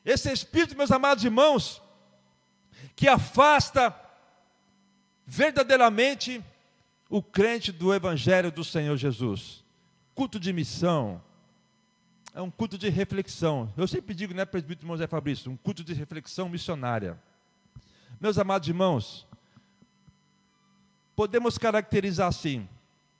esse 0.06 0.32
espírito, 0.32 0.76
meus 0.76 0.92
amados 0.92 1.24
irmãos, 1.24 1.82
que 2.96 3.08
afasta 3.08 3.96
verdadeiramente 5.26 6.44
o 7.10 7.22
crente 7.22 7.72
do 7.72 7.94
Evangelho 7.94 8.52
do 8.52 8.64
Senhor 8.64 8.98
Jesus. 8.98 9.64
Culto 10.14 10.40
de 10.40 10.52
missão 10.52 11.22
é 12.34 12.42
um 12.42 12.50
culto 12.50 12.78
de 12.78 12.90
reflexão. 12.90 13.72
Eu 13.78 13.88
sempre 13.88 14.14
digo, 14.14 14.34
né, 14.34 14.46
presbítero 14.46 14.88
José 14.88 15.08
Fabrício, 15.08 15.52
um 15.52 15.58
culto 15.58 15.84
de 15.84 15.94
reflexão 15.94 16.50
missionária. 16.50 17.18
Meus 18.20 18.38
amados 18.38 18.68
irmãos, 18.68 19.28
podemos 21.16 21.58
caracterizar 21.58 22.28
assim: 22.28 22.68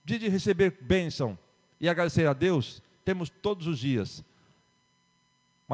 dia 0.04 0.18
de 0.18 0.28
receber 0.28 0.76
bênção 0.80 1.38
e 1.80 1.88
agradecer 1.88 2.26
a 2.26 2.32
Deus, 2.32 2.82
temos 3.04 3.30
todos 3.30 3.66
os 3.66 3.78
dias. 3.78 4.24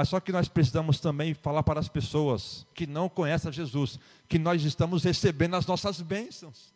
Mas 0.00 0.08
só 0.08 0.18
que 0.18 0.32
nós 0.32 0.48
precisamos 0.48 0.98
também 0.98 1.34
falar 1.34 1.62
para 1.62 1.78
as 1.78 1.86
pessoas 1.86 2.66
que 2.72 2.86
não 2.86 3.06
conhecem 3.06 3.52
Jesus, 3.52 4.00
que 4.26 4.38
nós 4.38 4.64
estamos 4.64 5.04
recebendo 5.04 5.56
as 5.56 5.66
nossas 5.66 6.00
bênçãos. 6.00 6.72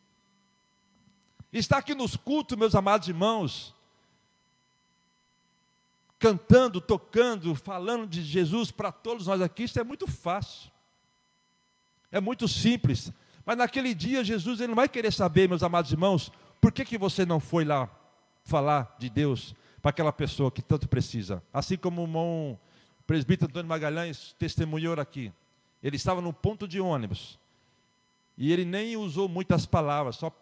Está 1.50 1.78
aqui 1.78 1.94
nos 1.94 2.16
cultos, 2.16 2.58
meus 2.58 2.74
amados 2.74 3.08
irmãos, 3.08 3.74
cantando, 6.18 6.82
tocando, 6.82 7.54
falando 7.54 8.06
de 8.06 8.22
Jesus 8.22 8.70
para 8.70 8.92
todos 8.92 9.26
nós 9.26 9.40
aqui, 9.40 9.62
isso 9.62 9.80
é 9.80 9.84
muito 9.84 10.06
fácil. 10.06 10.70
É 12.12 12.20
muito 12.20 12.46
simples. 12.46 13.10
Mas 13.46 13.56
naquele 13.56 13.94
dia 13.94 14.22
Jesus 14.22 14.60
ele 14.60 14.68
não 14.68 14.74
vai 14.74 14.87
querer 14.87 15.14
saber, 15.14 15.48
meus 15.48 15.62
amados 15.62 15.90
irmãos, 15.90 16.30
por 16.60 16.70
que, 16.70 16.84
que 16.84 16.98
você 16.98 17.24
não 17.24 17.40
foi 17.40 17.64
lá 17.64 17.88
falar 18.44 18.94
de 18.98 19.08
Deus 19.08 19.54
para 19.80 19.88
aquela 19.88 20.12
pessoa 20.12 20.50
que 20.50 20.60
tanto 20.60 20.87
precisa. 20.87 21.42
Assim 21.54 21.78
como 21.78 22.02
o 22.02 22.04
irmão 22.04 22.60
presbítero 23.06 23.50
Antônio 23.50 23.68
Magalhães 23.68 24.34
testemunhou 24.38 24.98
aqui. 24.98 25.32
Ele 25.82 25.96
estava 25.96 26.20
no 26.20 26.32
ponto 26.32 26.66
de 26.66 26.80
ônibus. 26.80 27.38
E 28.36 28.52
ele 28.52 28.64
nem 28.64 28.96
usou 28.96 29.28
muitas 29.28 29.64
palavras, 29.64 30.16
só, 30.16 30.32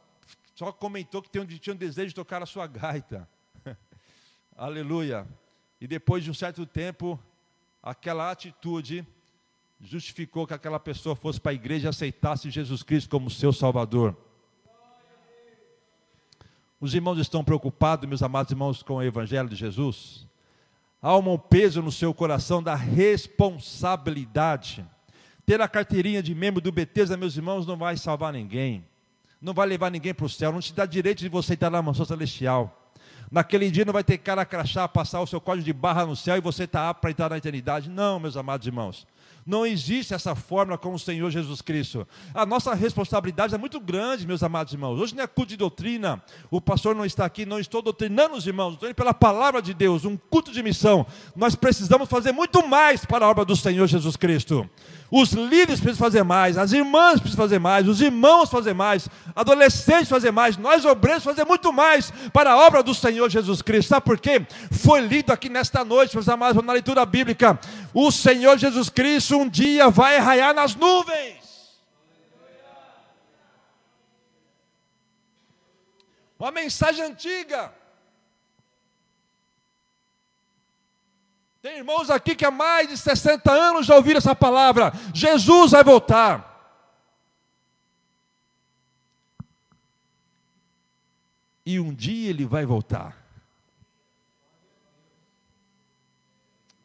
só 0.55 0.73
comentou 0.73 1.21
que 1.23 1.31
tinha 1.59 1.75
um 1.75 1.77
desejo 1.77 2.09
de 2.09 2.15
tocar 2.15 2.43
a 2.43 2.47
sua 2.47 2.67
gaita. 2.67 3.29
Aleluia. 4.57 5.27
E 5.81 5.87
depois 5.87 6.25
de 6.25 6.31
um 6.31 6.35
certo 6.35 6.65
tempo, 6.65 7.19
aquela 7.83 8.31
atitude 8.31 9.07
justificou 9.81 10.47
que 10.47 10.55
aquela 10.55 10.79
pessoa 10.79 11.17
fosse 11.17 11.41
para 11.41 11.53
a 11.53 11.55
igreja 11.55 11.89
e 11.89 11.91
aceitasse 11.91 12.51
Jesus 12.51 12.83
Cristo 12.83 13.11
como 13.11 13.29
seu 13.29 13.53
Salvador. 13.53 14.17
Os 16.81 16.95
irmãos 16.95 17.19
estão 17.19 17.45
preocupados, 17.45 18.09
meus 18.09 18.23
amados 18.23 18.51
irmãos, 18.51 18.83
com 18.83 18.95
o 18.95 19.03
Evangelho 19.03 19.49
de 19.49 19.57
Jesus? 19.57 20.27
Há 21.05 21.17
um 21.17 21.37
peso 21.37 21.83
no 21.83 21.91
seu 21.91 22.15
coração 22.15 22.63
da 22.63 22.77
responsabilidade. 22.77 24.87
Ter 25.45 25.61
a 25.61 25.67
carteirinha 25.67 26.23
de 26.23 26.33
membro 26.33 26.61
do 26.61 26.71
Betesda, 26.71 27.17
meus 27.17 27.37
irmãos, 27.37 27.67
não 27.67 27.77
vai 27.77 27.97
salvar 27.97 28.33
ninguém. 28.33 28.85
Não 29.41 29.53
vai 29.53 29.67
levar 29.67 29.91
ninguém 29.91 30.15
para 30.15 30.27
o 30.27 30.29
céu. 30.29 30.53
Não 30.53 30.61
te 30.61 30.73
dá 30.73 30.87
direito 30.87 31.19
de 31.19 31.29
você 31.29 31.55
estar 31.55 31.71
na 31.71 31.83
mansão 31.83 32.07
celestial. 32.07 32.93
Naquele 33.33 33.69
dia 33.69 33.85
não 33.85 33.93
vai 33.93 34.05
ter 34.05 34.19
cara 34.19 34.45
crachá, 34.45 34.87
passar 34.87 35.21
o 35.21 35.27
seu 35.27 35.41
código 35.41 35.65
de 35.65 35.73
barra 35.73 36.07
no 36.07 36.15
céu 36.15 36.37
e 36.37 36.41
você 36.41 36.63
está 36.65 36.89
apto 36.89 37.01
para 37.01 37.11
entrar 37.11 37.31
na 37.31 37.39
eternidade. 37.39 37.91
Não, 37.91 38.21
meus 38.21 38.37
amados 38.37 38.69
irmãos. 38.69 39.05
Não 39.45 39.67
existe 39.67 40.15
essa 40.15 40.37
fórmula 40.37 40.79
com 40.79 40.95
o 40.95 40.99
Senhor 40.99 41.29
Jesus 41.31 41.61
Cristo. 41.61 42.07
A 42.33 42.47
nossa 42.47 42.75
responsabilidade 42.75 43.55
é 43.55 43.59
muito 43.59 43.81
grande, 43.81 44.27
meus 44.27 44.43
amados 44.43 44.73
irmãos. 44.73 45.01
Hoje 45.01 45.17
não 45.17 45.25
é 45.25 45.27
culto 45.27 45.51
de 45.51 45.57
doutrina. 45.57 46.23
O 46.49 46.61
pastor 46.61 46.95
não 46.95 47.05
está 47.05 47.25
aqui, 47.25 47.45
não 47.45 47.59
estou 47.59 47.83
doutrinando 47.83 48.37
os 48.37 48.47
irmãos, 48.47 48.75
estou 48.75 48.89
indo 48.89 48.95
pela 48.95 49.13
palavra 49.13 49.61
de 49.61 49.75
Deus, 49.75 50.05
um 50.05 50.17
culto 50.17 50.53
de 50.53 50.63
missão. 50.63 51.05
Nós 51.35 51.57
precisamos 51.57 52.09
fazer 52.09 52.31
muito 52.31 52.67
mais 52.67 53.05
para 53.05 53.27
a 53.27 53.29
obra 53.29 53.45
do 53.45 53.57
Senhor 53.57 53.87
Jesus 53.89 54.17
Cristo. 54.17 54.69
Os 55.11 55.33
líderes 55.33 55.79
precisam 55.81 56.07
fazer 56.07 56.23
mais, 56.23 56.57
as 56.57 56.73
irmãs 56.73 57.21
precisam 57.21 57.45
fazer 57.45 57.59
mais, 57.59 57.87
os 57.87 58.01
irmãos 58.01 58.49
fazer 58.49 58.73
mais, 58.73 59.09
adolescentes 59.37 60.09
fazer 60.09 60.31
mais, 60.31 60.57
nós 60.57 60.87
obreiros 60.87 61.23
fazer 61.23 61.45
muito 61.45 61.71
mais 61.71 62.11
para 62.33 62.53
a 62.53 62.57
obra 62.57 62.83
do 62.83 62.95
Senhor 62.95 63.29
Jesus 63.29 63.61
Cristo. 63.61 63.91
Sabe 63.91 64.07
por 64.07 64.19
quê? 64.19 64.47
Foi 64.71 65.01
lido 65.01 65.31
aqui 65.31 65.51
nesta 65.51 65.85
noite, 65.85 66.15
meus 66.15 66.29
amados, 66.31 66.65
na 66.65 66.73
leitura 66.73 67.05
bíblica. 67.05 67.59
O 67.93 68.11
Senhor 68.11 68.57
Jesus 68.57 68.89
Cristo 68.89 69.32
um 69.33 69.49
dia 69.49 69.91
vai 69.91 70.19
raiar 70.19 70.55
nas 70.55 70.75
nuvens. 70.75 71.81
Uma 76.39 76.51
mensagem 76.51 77.05
antiga. 77.05 77.73
Tem 81.63 81.77
irmãos 81.79 82.11
aqui 82.11 82.35
que 82.35 82.45
há 82.45 82.51
mais 82.51 82.89
de 82.89 82.97
60 82.97 83.53
anos 83.53 83.87
já 83.87 83.95
ouviram 83.95 84.19
essa 84.19 84.35
palavra: 84.35 84.93
Jesus 85.15 85.71
vai 85.71 85.85
voltar. 85.85 86.51
E 91.65 91.79
um 91.79 91.95
dia 91.95 92.31
ele 92.31 92.45
vai 92.45 92.67
voltar. 92.67 93.17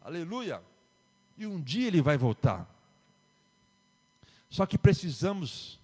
Aleluia. 0.02 0.67
E 1.38 1.46
um 1.46 1.62
dia 1.62 1.88
ele 1.88 2.02
vai 2.02 2.18
voltar. 2.18 2.68
Só 4.50 4.66
que 4.66 4.78
precisamos, 4.78 5.80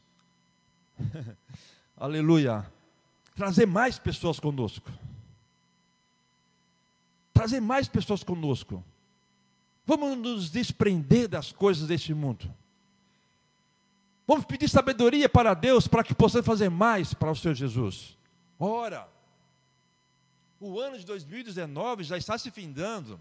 aleluia, 1.97 2.65
trazer 3.35 3.65
mais 3.65 3.99
pessoas 3.99 4.39
conosco 4.39 4.91
trazer 7.43 7.59
mais 7.59 7.89
pessoas 7.89 8.23
conosco. 8.23 8.83
Vamos 9.85 10.17
nos 10.17 10.49
desprender 10.49 11.27
das 11.27 11.51
coisas 11.51 11.87
deste 11.87 12.13
mundo. 12.13 12.53
Vamos 14.25 14.45
pedir 14.45 14.69
sabedoria 14.69 15.27
para 15.27 15.53
Deus 15.53 15.85
para 15.85 16.03
que 16.03 16.15
possamos 16.15 16.45
fazer 16.45 16.69
mais 16.69 17.13
para 17.13 17.31
o 17.31 17.35
Senhor 17.35 17.53
Jesus. 17.53 18.17
Ora, 18.57 19.09
o 20.57 20.79
ano 20.79 20.97
de 20.97 21.05
2019 21.05 22.05
já 22.05 22.17
está 22.17 22.37
se 22.37 22.49
findando. 22.49 23.19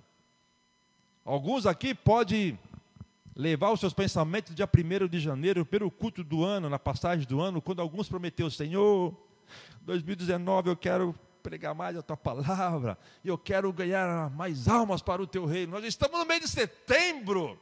Alguns 1.24 1.66
aqui 1.66 1.94
podem 1.94 2.58
levar 3.36 3.70
os 3.70 3.78
seus 3.78 3.92
pensamentos 3.92 4.54
dia 4.54 4.68
1 4.68 5.06
de 5.06 5.20
janeiro, 5.20 5.64
pelo 5.64 5.90
culto 5.90 6.24
do 6.24 6.44
ano, 6.44 6.68
na 6.68 6.80
passagem 6.80 7.24
do 7.26 7.40
ano, 7.40 7.62
quando 7.62 7.80
alguns 7.80 8.08
prometeu, 8.08 8.50
Senhor, 8.50 9.16
2019 9.82 10.70
eu 10.70 10.76
quero 10.76 11.14
pregar 11.40 11.74
mais 11.74 11.96
a 11.96 12.02
tua 12.02 12.16
palavra, 12.16 12.98
e 13.24 13.28
eu 13.28 13.38
quero 13.38 13.72
ganhar 13.72 14.30
mais 14.30 14.66
almas 14.66 15.00
para 15.00 15.22
o 15.22 15.26
teu 15.26 15.46
reino. 15.46 15.72
Nós 15.72 15.84
estamos 15.84 16.18
no 16.18 16.26
mês 16.26 16.40
de 16.40 16.48
setembro. 16.48 17.58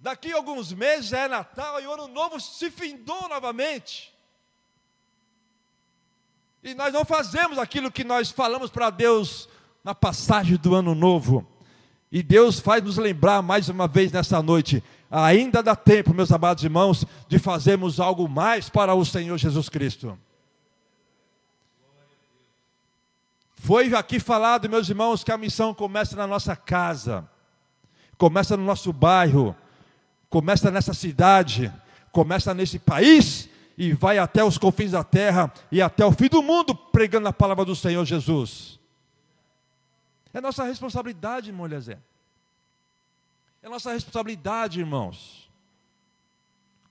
Daqui 0.00 0.32
a 0.32 0.36
alguns 0.36 0.72
meses 0.72 1.12
é 1.12 1.28
Natal 1.28 1.80
e 1.80 1.86
o 1.86 1.92
ano 1.92 2.08
novo 2.08 2.40
se 2.40 2.70
findou 2.70 3.28
novamente. 3.28 4.12
E 6.62 6.74
nós 6.74 6.92
não 6.92 7.04
fazemos 7.04 7.58
aquilo 7.58 7.92
que 7.92 8.02
nós 8.02 8.30
falamos 8.30 8.70
para 8.70 8.90
Deus 8.90 9.48
na 9.86 9.94
passagem 9.94 10.56
do 10.56 10.74
ano 10.74 10.96
novo. 10.96 11.46
E 12.10 12.20
Deus 12.20 12.58
faz 12.58 12.82
nos 12.82 12.96
lembrar 12.96 13.40
mais 13.40 13.68
uma 13.68 13.86
vez 13.86 14.10
nessa 14.10 14.42
noite. 14.42 14.82
Ainda 15.08 15.62
dá 15.62 15.76
tempo, 15.76 16.12
meus 16.12 16.32
amados 16.32 16.64
irmãos, 16.64 17.04
de 17.28 17.38
fazermos 17.38 18.00
algo 18.00 18.28
mais 18.28 18.68
para 18.68 18.92
o 18.96 19.04
Senhor 19.04 19.38
Jesus 19.38 19.68
Cristo. 19.68 20.18
Foi 23.54 23.94
aqui 23.94 24.18
falado, 24.18 24.68
meus 24.68 24.88
irmãos, 24.88 25.22
que 25.22 25.30
a 25.30 25.38
missão 25.38 25.72
começa 25.72 26.16
na 26.16 26.26
nossa 26.26 26.56
casa. 26.56 27.24
começa 28.18 28.56
no 28.56 28.64
nosso 28.64 28.92
bairro, 28.92 29.54
começa 30.28 30.68
nessa 30.68 30.94
cidade, 30.94 31.72
começa 32.10 32.52
nesse 32.52 32.78
país 32.80 33.48
e 33.78 33.92
vai 33.92 34.18
até 34.18 34.42
os 34.42 34.58
confins 34.58 34.92
da 34.92 35.04
terra 35.04 35.52
e 35.70 35.80
até 35.80 36.04
o 36.04 36.10
fim 36.10 36.26
do 36.26 36.42
mundo 36.42 36.74
pregando 36.74 37.28
a 37.28 37.32
palavra 37.32 37.64
do 37.64 37.76
Senhor 37.76 38.04
Jesus. 38.04 38.76
É 40.36 40.40
nossa 40.42 40.64
responsabilidade, 40.64 41.48
irmão 41.48 41.64
Eliezer. 41.64 41.98
É 43.62 43.70
nossa 43.70 43.94
responsabilidade, 43.94 44.78
irmãos. 44.78 45.50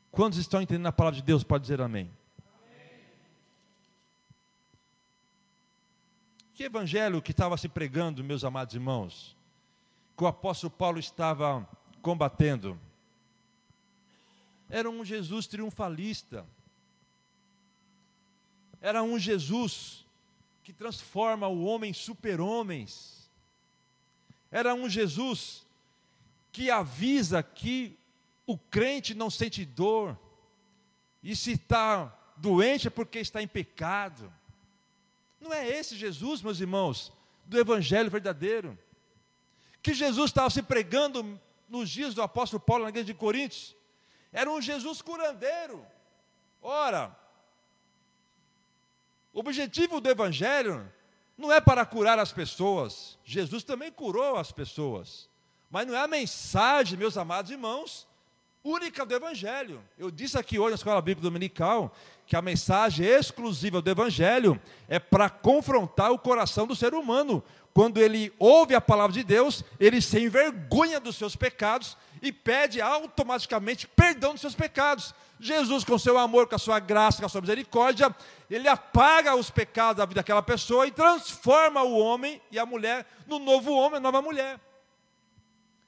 Quantos 0.10 0.40
estão 0.40 0.64
entendendo 0.64 0.88
a 0.88 0.92
palavra 0.92 1.20
de 1.20 1.24
Deus? 1.24 1.44
Pode 1.44 1.62
dizer 1.62 1.80
amém. 1.80 2.12
Que 6.56 6.64
evangelho 6.64 7.22
que 7.22 7.30
estava 7.30 7.56
se 7.56 7.70
pregando, 7.70 8.24
meus 8.24 8.44
amados 8.44 8.74
irmãos, 8.74 9.38
que 10.18 10.24
o 10.24 10.28
apóstolo 10.28 10.72
Paulo 10.72 10.98
estava 10.98 11.70
combatendo? 12.02 12.80
Era 14.68 14.90
um 14.90 15.06
Jesus 15.06 15.46
triunfalista. 15.46 16.44
Era 18.82 19.04
um 19.04 19.20
Jesus 19.20 20.04
que 20.64 20.74
transforma 20.74 21.48
o 21.48 21.64
homem 21.66 21.92
em 21.92 21.94
super-homens. 21.94 23.25
Era 24.52 24.74
um 24.74 24.90
Jesus 24.90 25.66
que 26.52 26.72
avisa 26.72 27.44
que 27.44 27.98
o 28.48 28.58
crente 28.58 29.14
não 29.14 29.30
sente 29.30 29.66
dor, 29.66 30.18
e 31.22 31.36
se 31.36 31.54
está 31.54 32.16
doente 32.38 32.88
é 32.88 32.90
porque 32.90 33.20
está 33.20 33.42
em 33.42 33.48
pecado. 33.48 34.32
Não 35.42 35.52
é 35.52 35.68
esse 35.68 35.96
Jesus, 35.96 36.42
meus 36.42 36.60
irmãos, 36.60 37.12
do 37.46 37.60
Evangelho 37.60 38.12
verdadeiro. 38.12 38.78
Que 39.82 39.94
Jesus 39.94 40.30
estava 40.30 40.50
se 40.50 40.62
pregando 40.62 41.40
nos 41.68 41.90
dias 41.90 42.14
do 42.14 42.22
apóstolo 42.22 42.60
Paulo 42.60 42.84
na 42.84 42.90
igreja 42.90 43.08
de 43.08 43.14
Coríntios. 43.14 43.76
Era 44.32 44.50
um 44.50 44.62
Jesus 44.62 45.02
curandeiro. 45.02 45.86
Ora, 46.62 47.16
o 49.34 49.40
objetivo 49.40 50.00
do 50.00 50.10
Evangelho 50.10 50.92
não 51.38 51.52
é 51.52 51.60
para 51.60 51.86
curar 51.86 52.18
as 52.20 52.32
pessoas. 52.32 53.18
Jesus 53.24 53.64
também 53.64 53.92
curou 53.92 54.38
as 54.38 54.52
pessoas. 54.52 55.30
Mas 55.70 55.88
não 55.88 55.96
é 55.96 56.00
a 56.00 56.08
mensagem, 56.08 56.98
meus 56.98 57.18
amados 57.18 57.52
irmãos, 57.52 58.08
única 58.64 59.06
do 59.06 59.14
Evangelho. 59.14 59.84
Eu 59.98 60.10
disse 60.10 60.38
aqui 60.38 60.58
hoje 60.58 60.72
na 60.72 60.76
Escola 60.76 61.02
Bíblica 61.02 61.22
Dominical 61.22 61.94
que 62.26 62.36
a 62.36 62.42
mensagem 62.42 63.06
exclusiva 63.06 63.82
do 63.82 63.90
Evangelho 63.90 64.60
é 64.88 64.98
para 64.98 65.30
confrontar 65.30 66.12
o 66.12 66.18
coração 66.18 66.66
do 66.66 66.76
ser 66.76 66.94
humano. 66.94 67.44
Quando 67.74 68.00
ele 68.00 68.34
ouve 68.40 68.74
a 68.74 68.82
palavra 68.82 69.14
de 69.14 69.24
Deus, 69.24 69.64
ele 69.80 70.02
se 70.02 70.20
envergonha 70.20 71.00
dos 71.00 71.16
seus 71.18 71.36
pecados 71.36 71.98
e 72.28 72.32
pede 72.32 72.82
automaticamente 72.82 73.88
perdão 73.88 74.34
dos 74.34 74.42
seus 74.42 74.56
pecados. 74.56 75.14
Jesus, 75.40 75.84
com 75.84 75.98
seu 75.98 76.18
amor, 76.18 76.48
com 76.48 76.56
a 76.56 76.60
sua 76.60 76.80
graça, 76.80 77.20
com 77.20 77.26
a 77.26 77.30
sua 77.30 77.42
misericórdia, 77.42 78.16
ele 78.50 78.68
apaga 78.68 79.36
os 79.36 79.50
pecados 79.50 79.98
da 79.98 80.06
vida 80.06 80.22
daquela 80.22 80.42
pessoa 80.42 80.88
e 80.88 80.92
transforma 80.92 81.84
o 81.84 81.98
homem 81.98 82.42
e 82.52 82.58
a 82.58 82.66
mulher 82.66 83.06
no 83.28 83.38
novo 83.40 83.74
homem, 83.74 84.00
nova 84.00 84.22
mulher. 84.22 84.60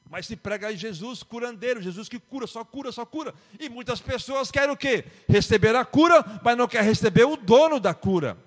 Mas 0.09 0.25
se 0.25 0.35
prega 0.35 0.67
aí 0.67 0.77
Jesus 0.77 1.23
curandeiro, 1.23 1.81
Jesus 1.81 2.07
que 2.07 2.19
cura, 2.19 2.47
só 2.47 2.63
cura, 2.63 2.91
só 2.91 3.05
cura. 3.05 3.33
E 3.59 3.69
muitas 3.69 3.99
pessoas 3.99 4.49
querem 4.51 4.71
o 4.71 4.77
quê? 4.77 5.05
Receber 5.27 5.75
a 5.75 5.83
cura, 5.83 6.23
mas 6.43 6.57
não 6.57 6.67
quer 6.67 6.83
receber 6.83 7.25
o 7.25 7.35
dono 7.35 7.79
da 7.79 7.93
cura. 7.93 8.37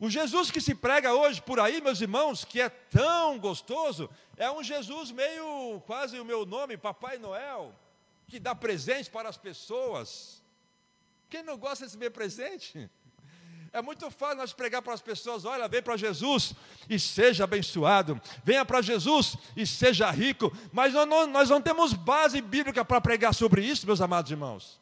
O 0.00 0.08
Jesus 0.08 0.50
que 0.50 0.62
se 0.62 0.74
prega 0.74 1.12
hoje 1.12 1.42
por 1.42 1.60
aí, 1.60 1.78
meus 1.82 2.00
irmãos, 2.00 2.42
que 2.42 2.58
é 2.58 2.70
tão 2.70 3.38
gostoso, 3.38 4.08
é 4.34 4.50
um 4.50 4.64
Jesus 4.64 5.10
meio, 5.10 5.78
quase 5.86 6.18
o 6.18 6.24
meu 6.24 6.46
nome, 6.46 6.78
Papai 6.78 7.18
Noel, 7.18 7.74
que 8.26 8.40
dá 8.40 8.54
presentes 8.54 9.10
para 9.10 9.28
as 9.28 9.36
pessoas. 9.36 10.42
Quem 11.28 11.42
não 11.42 11.58
gosta 11.58 11.84
de 11.84 11.90
receber 11.90 12.08
presente? 12.08 12.88
É 13.74 13.82
muito 13.82 14.10
fácil 14.10 14.38
nós 14.38 14.54
pregar 14.54 14.80
para 14.80 14.94
as 14.94 15.02
pessoas: 15.02 15.44
olha, 15.44 15.68
vem 15.68 15.82
para 15.82 15.98
Jesus 15.98 16.54
e 16.88 16.98
seja 16.98 17.44
abençoado, 17.44 18.18
venha 18.42 18.64
para 18.64 18.80
Jesus 18.80 19.36
e 19.54 19.66
seja 19.66 20.10
rico, 20.10 20.50
mas 20.72 20.94
nós 20.94 21.06
não, 21.06 21.26
nós 21.26 21.50
não 21.50 21.60
temos 21.60 21.92
base 21.92 22.40
bíblica 22.40 22.82
para 22.82 23.02
pregar 23.02 23.34
sobre 23.34 23.62
isso, 23.62 23.86
meus 23.86 24.00
amados 24.00 24.30
irmãos. 24.30 24.79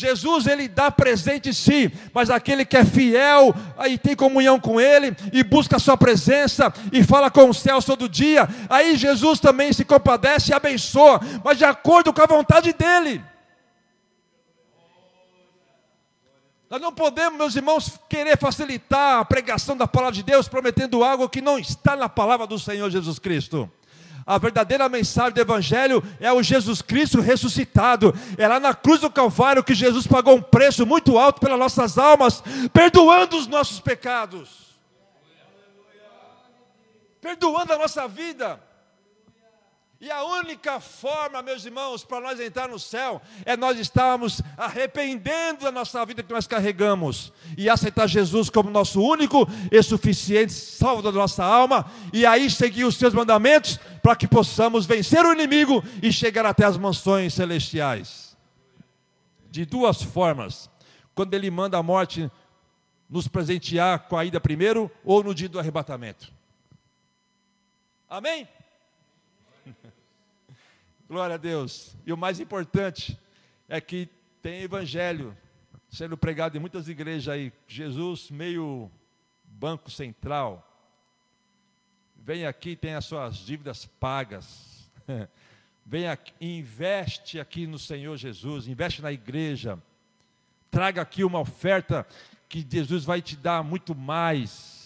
Jesus 0.00 0.46
ele 0.46 0.66
dá 0.66 0.90
presente 0.90 1.52
sim, 1.52 1.90
mas 2.14 2.30
aquele 2.30 2.64
que 2.64 2.74
é 2.74 2.86
fiel 2.86 3.54
aí 3.76 3.98
tem 3.98 4.16
comunhão 4.16 4.58
com 4.58 4.80
ele 4.80 5.14
e 5.30 5.42
busca 5.44 5.76
a 5.76 5.78
sua 5.78 5.94
presença 5.94 6.72
e 6.90 7.04
fala 7.04 7.30
com 7.30 7.50
os 7.50 7.58
céus 7.58 7.84
todo 7.84 8.08
dia, 8.08 8.48
aí 8.70 8.96
Jesus 8.96 9.38
também 9.40 9.74
se 9.74 9.84
compadece 9.84 10.52
e 10.52 10.54
abençoa, 10.54 11.20
mas 11.44 11.58
de 11.58 11.66
acordo 11.66 12.14
com 12.14 12.22
a 12.22 12.26
vontade 12.26 12.72
dele. 12.72 13.22
Nós 16.70 16.80
não 16.80 16.94
podemos, 16.94 17.36
meus 17.36 17.56
irmãos, 17.56 17.98
querer 18.08 18.38
facilitar 18.38 19.20
a 19.20 19.24
pregação 19.24 19.76
da 19.76 19.86
palavra 19.86 20.14
de 20.14 20.22
Deus 20.22 20.48
prometendo 20.48 21.04
algo 21.04 21.28
que 21.28 21.42
não 21.42 21.58
está 21.58 21.94
na 21.94 22.08
palavra 22.08 22.46
do 22.46 22.58
Senhor 22.58 22.88
Jesus 22.88 23.18
Cristo. 23.18 23.70
A 24.26 24.38
verdadeira 24.38 24.88
mensagem 24.88 25.32
do 25.32 25.40
Evangelho 25.40 26.02
é 26.20 26.32
o 26.32 26.42
Jesus 26.42 26.80
Cristo 26.82 27.20
ressuscitado. 27.20 28.14
É 28.36 28.46
lá 28.46 28.60
na 28.60 28.74
cruz 28.74 29.00
do 29.00 29.10
Calvário 29.10 29.64
que 29.64 29.74
Jesus 29.74 30.06
pagou 30.06 30.36
um 30.36 30.42
preço 30.42 30.86
muito 30.86 31.18
alto 31.18 31.40
pelas 31.40 31.58
nossas 31.58 31.98
almas, 31.98 32.42
perdoando 32.72 33.36
os 33.36 33.46
nossos 33.46 33.80
pecados, 33.80 34.78
perdoando 37.20 37.72
a 37.72 37.78
nossa 37.78 38.06
vida. 38.06 38.69
E 40.00 40.10
a 40.10 40.24
única 40.24 40.80
forma, 40.80 41.42
meus 41.42 41.62
irmãos, 41.66 42.02
para 42.02 42.22
nós 42.22 42.40
entrar 42.40 42.66
no 42.66 42.78
céu 42.78 43.20
é 43.44 43.54
nós 43.54 43.78
estarmos 43.78 44.40
arrependendo 44.56 45.64
da 45.64 45.70
nossa 45.70 46.02
vida 46.06 46.22
que 46.22 46.32
nós 46.32 46.46
carregamos 46.46 47.30
e 47.54 47.68
aceitar 47.68 48.06
Jesus 48.06 48.48
como 48.48 48.70
nosso 48.70 49.02
único 49.02 49.46
e 49.70 49.82
suficiente 49.82 50.54
salvador 50.54 51.12
da 51.12 51.18
nossa 51.18 51.44
alma 51.44 51.84
e 52.14 52.24
aí 52.24 52.50
seguir 52.50 52.84
os 52.84 52.96
seus 52.96 53.12
mandamentos 53.12 53.78
para 54.02 54.16
que 54.16 54.26
possamos 54.26 54.86
vencer 54.86 55.22
o 55.26 55.34
inimigo 55.34 55.84
e 56.02 56.10
chegar 56.10 56.46
até 56.46 56.64
as 56.64 56.78
mansões 56.78 57.34
celestiais. 57.34 58.34
De 59.50 59.66
duas 59.66 60.00
formas: 60.00 60.70
quando 61.14 61.34
ele 61.34 61.50
manda 61.50 61.76
a 61.76 61.82
morte 61.82 62.30
nos 63.06 63.28
presentear 63.28 64.08
com 64.08 64.16
a 64.16 64.24
ida 64.24 64.40
primeiro 64.40 64.90
ou 65.04 65.22
no 65.22 65.34
dia 65.34 65.48
do 65.48 65.58
arrebatamento. 65.58 66.32
Amém? 68.08 68.48
Glória 71.10 71.34
a 71.34 71.38
Deus. 71.38 71.96
E 72.06 72.12
o 72.12 72.16
mais 72.16 72.38
importante 72.38 73.18
é 73.68 73.80
que 73.80 74.08
tem 74.40 74.62
evangelho 74.62 75.36
sendo 75.90 76.16
pregado 76.16 76.56
em 76.56 76.60
muitas 76.60 76.88
igrejas 76.88 77.26
aí. 77.26 77.52
Jesus, 77.66 78.30
meio 78.30 78.88
banco 79.44 79.90
central. 79.90 80.64
Vem 82.14 82.46
aqui, 82.46 82.76
tem 82.76 82.94
as 82.94 83.06
suas 83.06 83.38
dívidas 83.38 83.86
pagas. 83.98 84.88
Vem 85.84 86.06
aqui, 86.06 86.32
investe 86.40 87.40
aqui 87.40 87.66
no 87.66 87.76
Senhor 87.76 88.16
Jesus, 88.16 88.68
investe 88.68 89.02
na 89.02 89.10
igreja. 89.10 89.82
Traga 90.70 91.02
aqui 91.02 91.24
uma 91.24 91.40
oferta 91.40 92.06
que 92.48 92.64
Jesus 92.70 93.04
vai 93.04 93.20
te 93.20 93.36
dar 93.36 93.64
muito 93.64 93.96
mais. 93.96 94.79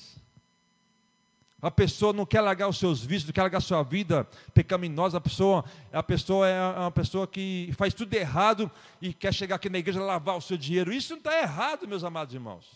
A 1.65 1.71
pessoa 1.71 2.13
não 2.13 2.27
quer 2.27 2.43
largar 2.43 2.69
os 2.69 2.79
seus 2.79 3.03
vícios, 3.03 3.25
não 3.25 3.33
quer 3.33 3.41
largar 3.41 3.57
a 3.57 3.63
sua 3.63 3.83
vida 3.83 4.29
pecaminosa. 4.53 5.17
A 5.17 5.21
pessoa, 5.21 5.65
a 5.91 6.03
pessoa 6.03 6.47
é 6.47 6.61
uma 6.61 6.91
pessoa 6.91 7.27
que 7.27 7.73
faz 7.75 7.95
tudo 7.95 8.13
errado 8.13 8.71
e 9.01 9.15
quer 9.15 9.33
chegar 9.33 9.57
aqui 9.57 9.71
na 9.71 9.79
igreja 9.79 9.99
lavar 9.99 10.37
o 10.37 10.43
seu 10.43 10.59
dinheiro. 10.59 10.93
Isso 10.93 11.15
não 11.15 11.21
está 11.21 11.41
errado, 11.41 11.89
meus 11.89 12.05
amados 12.05 12.35
irmãos. 12.35 12.67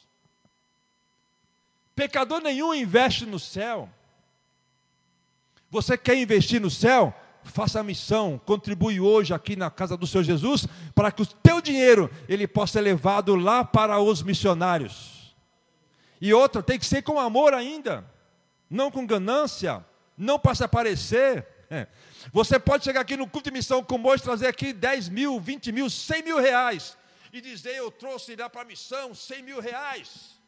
Pecador 1.94 2.40
nenhum 2.40 2.74
investe 2.74 3.27
no 3.27 3.38
céu. 3.38 3.90
Você 5.68 5.98
quer 5.98 6.16
investir 6.16 6.59
no 6.59 6.70
céu? 6.70 7.12
Faça 7.44 7.81
a 7.81 7.85
missão, 7.85 8.40
contribui 8.46 9.01
hoje 9.01 9.35
aqui 9.35 9.55
na 9.55 9.70
casa 9.70 9.98
do 9.98 10.07
Senhor 10.07 10.24
Jesus, 10.24 10.66
para 10.94 11.12
que 11.12 11.20
o 11.20 11.27
teu 11.27 11.61
dinheiro 11.61 12.11
ele 12.27 12.48
possa 12.48 12.72
ser 12.72 12.81
levado 12.81 13.37
lá 13.37 13.62
para 13.62 14.01
os 14.01 14.22
missionários. 14.22 15.37
E 16.22 16.33
outra, 16.33 16.62
tem 16.62 16.79
que 16.79 16.87
ser 16.87 17.03
com 17.03 17.20
amor 17.20 17.53
ainda 17.53 18.16
não 18.69 18.91
com 18.91 19.07
ganância, 19.07 19.85
não 20.17 20.39
para 20.39 20.55
se 20.55 20.65
aparecer. 20.65 21.47
É. 21.71 21.87
Você 22.33 22.59
pode 22.59 22.85
chegar 22.85 23.01
aqui 23.01 23.17
no 23.17 23.29
culto 23.29 23.51
de 23.51 23.57
missão 23.57 23.83
com 23.83 24.03
hoje, 24.07 24.23
trazer 24.23 24.47
aqui 24.47 24.73
10 24.73 25.09
mil, 25.09 25.39
20 25.39 25.73
mil, 25.73 25.91
100 25.91 26.23
mil 26.23 26.41
reais 26.41 26.97
e 27.33 27.41
dizer: 27.41 27.77
Eu 27.77 27.91
trouxe 27.91 28.35
lá 28.37 28.49
para 28.49 28.63
a 28.63 28.65
missão 28.65 29.14
100 29.14 29.43
mil 29.43 29.61
reais. 29.61 30.39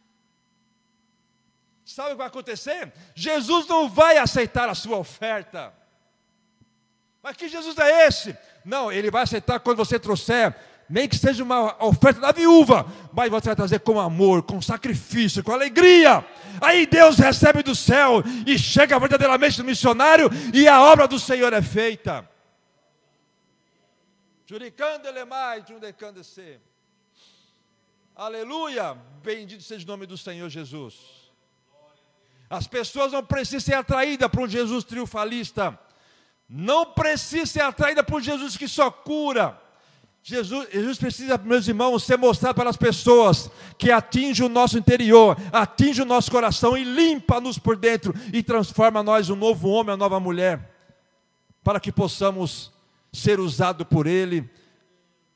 Sabe 1.85 2.11
o 2.11 2.12
que 2.12 2.18
vai 2.18 2.27
acontecer? 2.29 2.93
Jesus 3.14 3.66
não 3.66 3.89
vai 3.89 4.16
aceitar 4.18 4.68
a 4.68 4.75
sua 4.75 4.97
oferta. 4.99 5.75
Mas 7.23 7.37
que 7.37 7.49
Jesus 7.49 7.77
é 7.79 8.07
esse? 8.07 8.37
Não, 8.64 8.91
ele 8.91 9.11
vai 9.11 9.23
aceitar 9.23 9.61
quando 9.61 9.77
você 9.77 9.99
trouxer 9.99 10.55
nem 10.91 11.09
que 11.09 11.16
seja 11.16 11.45
uma 11.45 11.76
oferta 11.84 12.20
da 12.20 12.32
viúva, 12.32 12.84
mas 13.12 13.30
você 13.30 13.47
vai 13.47 13.57
trazer 13.57 13.78
com 13.78 14.01
amor, 14.01 14.43
com 14.43 14.61
sacrifício, 14.61 15.45
com 15.45 15.53
alegria. 15.53 16.26
Aí 16.61 16.84
Deus 16.84 17.16
recebe 17.16 17.62
do 17.62 17.76
céu 17.76 18.24
e 18.45 18.59
chega 18.59 18.99
verdadeiramente 18.99 19.61
no 19.61 19.64
missionário 19.64 20.28
e 20.53 20.66
a 20.66 20.82
obra 20.82 21.07
do 21.07 21.16
Senhor 21.16 21.53
é 21.53 21.62
feita. 21.62 22.28
Aleluia! 28.16 28.99
Bendito 29.22 29.62
seja 29.62 29.84
o 29.84 29.88
nome 29.88 30.07
do 30.07 30.18
Senhor 30.18 30.51
Jesus. 30.51 30.97
As 32.51 32.66
pessoas 32.66 33.12
não 33.12 33.24
precisam 33.24 33.61
ser 33.61 33.74
atraídas 33.74 34.28
por 34.28 34.41
um 34.41 34.49
Jesus 34.49 34.82
triunfalista. 34.82 35.78
Não 36.49 36.84
precisam 36.84 37.47
ser 37.47 37.61
atraídas 37.61 38.05
por 38.05 38.20
Jesus 38.20 38.57
que 38.57 38.66
só 38.66 38.91
cura. 38.91 39.57
Jesus, 40.23 40.68
Jesus 40.71 40.99
precisa, 40.99 41.39
meus 41.39 41.66
irmãos, 41.66 42.05
ser 42.05 42.18
mostrado 42.18 42.55
para 42.55 42.68
as 42.68 42.77
pessoas 42.77 43.51
que 43.79 43.91
atinge 43.91 44.43
o 44.43 44.49
nosso 44.49 44.77
interior, 44.77 45.37
atinge 45.51 46.03
o 46.03 46.05
nosso 46.05 46.31
coração 46.31 46.77
e 46.77 46.85
limpa-nos 46.85 47.59
por 47.59 47.77
dentro 47.77 48.14
e 48.33 48.43
transforma 48.43 49.03
nós 49.03 49.31
um 49.31 49.37
novo 49.37 49.68
homem, 49.68 49.93
uma 49.93 49.97
nova 49.97 50.21
mulher, 50.21 50.71
para 51.64 51.81
que 51.81 51.91
possamos 51.91 52.71
ser 53.12 53.41
usados 53.41 53.87
por 53.89 54.07
Ele 54.07 54.49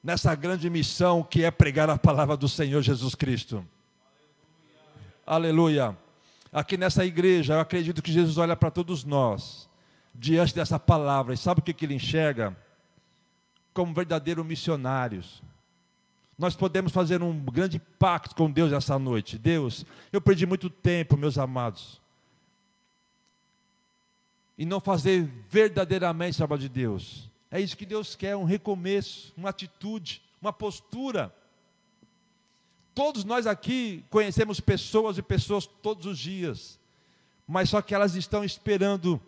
nessa 0.02 0.34
grande 0.34 0.68
missão 0.68 1.22
que 1.22 1.44
é 1.44 1.50
pregar 1.50 1.88
a 1.88 1.96
palavra 1.96 2.36
do 2.36 2.48
Senhor 2.48 2.82
Jesus 2.82 3.14
Cristo. 3.14 3.66
Aleluia. 5.26 5.84
Aleluia. 5.84 6.04
Aqui 6.52 6.76
nessa 6.76 7.04
igreja, 7.04 7.54
eu 7.54 7.60
acredito 7.60 8.02
que 8.02 8.12
Jesus 8.12 8.36
olha 8.36 8.54
para 8.54 8.70
todos 8.70 9.02
nós, 9.02 9.68
diante 10.14 10.54
dessa 10.54 10.78
palavra, 10.78 11.34
e 11.34 11.36
sabe 11.36 11.60
o 11.60 11.62
que, 11.64 11.72
que 11.72 11.86
ele 11.86 11.94
enxerga? 11.94 12.56
Como 13.74 13.92
verdadeiros 13.92 14.46
missionários. 14.46 15.42
Nós 16.38 16.56
podemos 16.56 16.92
fazer 16.92 17.22
um 17.22 17.38
grande 17.38 17.78
pacto 17.78 18.34
com 18.34 18.50
Deus 18.50 18.72
essa 18.72 18.98
noite. 18.98 19.36
Deus, 19.36 19.84
eu 20.12 20.20
perdi 20.20 20.46
muito 20.46 20.70
tempo, 20.70 21.16
meus 21.16 21.36
amados, 21.36 22.00
e 24.56 24.64
não 24.64 24.80
fazer 24.80 25.28
verdadeiramente 25.50 26.40
a 26.40 26.44
obra 26.44 26.56
de 26.56 26.68
Deus. 26.68 27.28
É 27.50 27.60
isso 27.60 27.76
que 27.76 27.86
Deus 27.86 28.16
quer, 28.16 28.36
um 28.36 28.44
recomeço, 28.44 29.32
uma 29.36 29.50
atitude, 29.50 30.22
uma 30.40 30.52
postura. 30.52 31.34
Todos 32.94 33.24
nós 33.24 33.46
aqui 33.46 34.04
conhecemos 34.10 34.60
pessoas 34.60 35.18
e 35.18 35.22
pessoas 35.22 35.66
todos 35.66 36.06
os 36.06 36.18
dias, 36.18 36.78
mas 37.46 37.70
só 37.70 37.82
que 37.82 37.94
elas 37.94 38.14
estão 38.14 38.44
esperando 38.44 39.20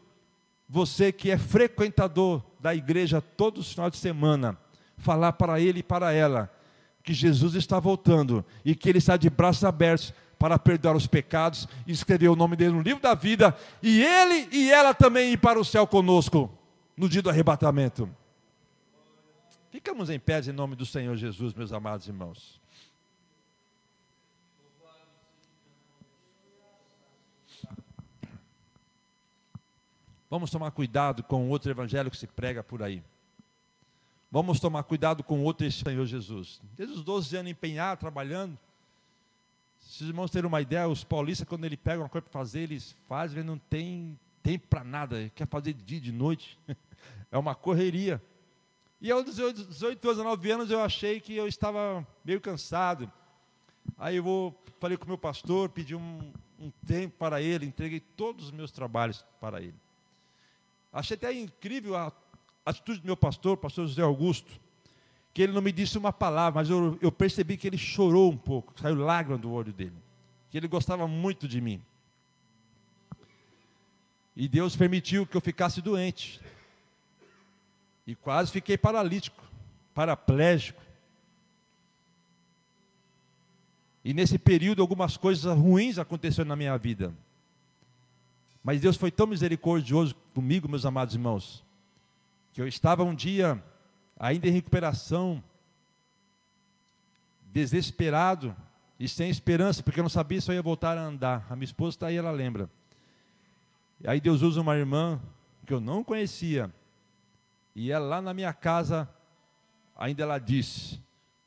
você 0.69 1.13
que 1.13 1.31
é 1.31 1.39
frequentador 1.39 2.43
da 2.59 2.75
igreja 2.75 3.21
todos 3.21 3.67
os 3.67 3.73
finais 3.73 3.93
de 3.93 3.99
semana, 3.99 4.59
falar 4.99 5.33
para 5.33 5.61
ele 5.61 5.81
e 5.81 5.83
para 5.83 6.13
ela 6.13 6.53
que 7.03 7.15
Jesus 7.15 7.55
está 7.55 7.79
voltando 7.79 8.45
e 8.65 8.75
que 8.75 8.89
ele 8.89 8.99
está 8.99 9.17
de 9.17 9.31
braços 9.31 9.63
abertos 9.63 10.13
para 10.39 10.59
perdoar 10.59 10.97
os 10.97 11.07
pecados 11.07 11.69
e 11.87 11.93
escrever 11.93 12.29
o 12.29 12.37
nome 12.37 12.57
dele 12.57 12.73
no 12.75 12.83
livro 12.83 13.01
da 13.01 13.15
vida 13.15 13.57
e 13.83 14.03
ele 14.03 14.49
e 14.51 14.71
ela 14.71 14.93
também 14.93 15.33
ir 15.33 15.39
para 15.39 15.59
o 15.59 15.65
céu 15.65 15.87
conosco 15.87 16.51
no 16.97 17.09
dia 17.09 17.23
do 17.23 17.31
arrebatamento. 17.31 18.09
Ficamos 19.71 20.11
em 20.11 20.19
pé 20.19 20.41
em 20.41 20.53
nome 20.53 20.75
do 20.75 20.85
Senhor 20.85 21.17
Jesus, 21.17 21.55
meus 21.55 21.73
amados 21.73 22.09
irmãos. 22.09 22.61
Vamos 30.29 30.51
tomar 30.51 30.71
cuidado 30.73 31.23
com 31.23 31.49
outro 31.49 31.71
evangelho 31.71 32.11
que 32.11 32.17
se 32.17 32.27
prega 32.27 32.63
por 32.63 32.83
aí. 32.83 33.03
Vamos 34.31 34.59
tomar 34.59 34.83
cuidado 34.83 35.23
com 35.23 35.43
outro 35.45 35.71
Senhor 35.71 36.05
Jesus. 36.05 36.61
Desde 36.77 36.97
os 36.97 37.05
12 37.05 37.37
anos 37.37 37.53
empenhado, 37.53 38.01
trabalhando. 38.01 38.59
Se 39.79 40.03
os 40.03 40.09
irmãos 40.09 40.31
terem 40.31 40.49
uma 40.49 40.61
ideia, 40.61 40.89
os 40.89 41.05
paulistas, 41.05 41.49
quando 41.49 41.65
ele 41.65 41.77
pega 41.77 42.03
uma 42.03 42.09
coisa 42.09 42.27
para 42.27 42.41
fazer, 42.41 42.63
eles 42.63 42.97
fazem, 43.09 43.45
não 43.45 43.57
tem 43.57 44.19
tempo 44.43 44.67
para 44.69 44.83
nada, 44.83 45.31
quer 45.35 45.47
fazer 45.47 45.73
de 45.73 45.83
dia, 45.83 46.01
de 46.01 46.13
noite. 46.13 46.59
é 47.31 47.39
uma 47.39 47.55
correria. 47.55 48.21
E 49.01 49.11
aos 49.13 49.25
18, 49.25 49.65
18 49.67 50.05
anos, 50.09 50.19
19 50.19 50.51
anos, 50.51 50.71
eu 50.71 50.83
achei 50.83 51.21
que 51.21 51.37
eu 51.37 51.47
estava 51.47 52.05
meio 52.25 52.41
cansado. 52.41 53.11
Aí 53.97 54.17
eu 54.17 54.25
vou, 54.25 54.65
falei 54.81 54.97
com 54.97 55.05
o 55.05 55.09
meu 55.09 55.19
pastor, 55.19 55.69
pedi 55.69 55.95
um, 55.95 56.33
um 56.59 56.71
tempo 56.85 57.15
para 57.17 57.41
ele, 57.41 57.65
entreguei 57.65 58.01
todos 58.01 58.47
os 58.47 58.51
meus 58.51 58.73
trabalhos 58.73 59.25
para 59.41 59.61
ele. 59.61 59.86
Achei 60.93 61.17
até 61.17 61.33
incrível 61.33 61.97
a 61.97 62.13
atitude 62.65 63.01
do 63.01 63.07
meu 63.07 63.17
pastor, 63.17 63.57
pastor 63.57 63.87
José 63.87 64.03
Augusto, 64.03 64.61
que 65.33 65.43
ele 65.43 65.53
não 65.53 65.61
me 65.61 65.71
disse 65.71 65.99
uma 65.99 66.13
palavra, 66.13 66.61
mas 66.61 66.71
eu, 66.71 66.99
eu 67.01 67.13
percebi 67.13 67.57
que 67.57 67.67
ele 67.67 67.77
chorou 67.77 68.33
um 68.33 68.37
pouco, 68.37 68.73
saiu 68.81 68.97
lágrima 68.97 69.37
do 69.37 69.53
olho 69.53 69.73
dele, 69.73 69.97
que 70.51 70.57
ele 70.57 70.67
gostava 70.67 71.07
muito 71.07 71.47
de 71.47 71.61
mim. 71.61 71.83
E 74.35 74.49
Deus 74.49 74.77
permitiu 74.77 75.27
que 75.27 75.37
eu 75.37 75.41
ficasse 75.41 75.81
doente. 75.81 76.41
E 78.07 78.15
quase 78.15 78.53
fiquei 78.53 78.77
paralítico, 78.77 79.43
paraplégico. 79.95 80.83
E 84.05 84.15
nesse 84.15 84.39
período 84.39 84.81
algumas 84.81 85.17
coisas 85.17 85.57
ruins 85.57 85.99
aconteceram 85.99 86.49
na 86.49 86.57
minha 86.57 86.77
vida. 86.79 87.13
Mas 88.63 88.81
Deus 88.81 88.97
foi 88.97 89.11
tão 89.11 89.27
misericordioso 89.27 90.15
comigo, 90.37 90.69
meus 90.69 90.85
amados 90.85 91.15
irmãos, 91.15 91.65
que 92.53 92.61
eu 92.61 92.69
estava 92.69 93.03
um 93.03 93.15
dia 93.15 93.65
ainda 94.21 94.47
em 94.47 94.51
recuperação, 94.51 95.43
desesperado 97.47 98.55
e 99.01 99.09
sem 99.09 99.31
esperança, 99.31 99.83
porque 99.83 99.99
eu 99.99 100.03
não 100.03 100.11
sabia 100.11 100.39
se 100.39 100.51
eu 100.51 100.55
ia 100.55 100.61
voltar 100.61 100.99
a 100.99 101.01
andar. 101.01 101.47
A 101.49 101.57
minha 101.57 101.65
esposa 101.65 101.97
está 101.97 102.09
aí, 102.09 102.19
ela 102.19 102.31
lembra. 102.31 102.69
E 103.99 104.07
aí 104.07 104.21
Deus 104.21 104.43
usa 104.43 104.61
uma 104.61 104.77
irmã 104.77 105.19
que 105.65 105.73
eu 105.73 105.81
não 105.81 106.05
conhecia, 106.05 106.71
e 107.75 107.91
ela 107.91 108.05
lá 108.05 108.21
na 108.21 108.35
minha 108.35 108.53
casa, 108.53 109.09
ainda 109.97 110.23
ela 110.23 110.39
disse: 110.39 111.01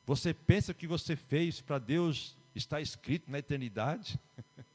Você 0.04 0.34
pensa 0.34 0.74
que 0.74 0.88
você 0.88 1.14
fez 1.14 1.60
para 1.60 1.78
Deus 1.78 2.36
está 2.56 2.80
escrito 2.80 3.30
na 3.30 3.38
eternidade? 3.38 4.18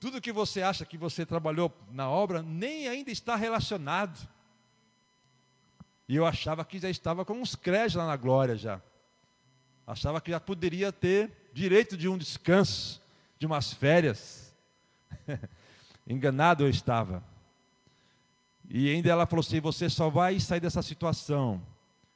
Tudo 0.00 0.20
que 0.20 0.32
você 0.32 0.62
acha 0.62 0.86
que 0.86 0.96
você 0.96 1.26
trabalhou 1.26 1.70
na 1.92 2.08
obra 2.08 2.42
nem 2.42 2.88
ainda 2.88 3.10
está 3.10 3.36
relacionado. 3.36 4.18
E 6.08 6.16
eu 6.16 6.24
achava 6.24 6.64
que 6.64 6.78
já 6.78 6.88
estava 6.88 7.24
com 7.24 7.34
uns 7.34 7.54
créditos 7.54 7.96
lá 7.96 8.06
na 8.06 8.16
glória 8.16 8.56
já. 8.56 8.80
Achava 9.86 10.20
que 10.20 10.30
já 10.30 10.40
poderia 10.40 10.90
ter 10.90 11.50
direito 11.52 11.96
de 11.96 12.08
um 12.08 12.16
descanso, 12.16 13.02
de 13.38 13.44
umas 13.44 13.74
férias. 13.74 14.54
Enganado 16.08 16.64
eu 16.64 16.70
estava. 16.70 17.22
E 18.68 18.88
ainda 18.88 19.10
ela 19.10 19.26
falou 19.26 19.40
assim: 19.40 19.60
você 19.60 19.90
só 19.90 20.08
vai 20.08 20.40
sair 20.40 20.60
dessa 20.60 20.80
situação 20.80 21.60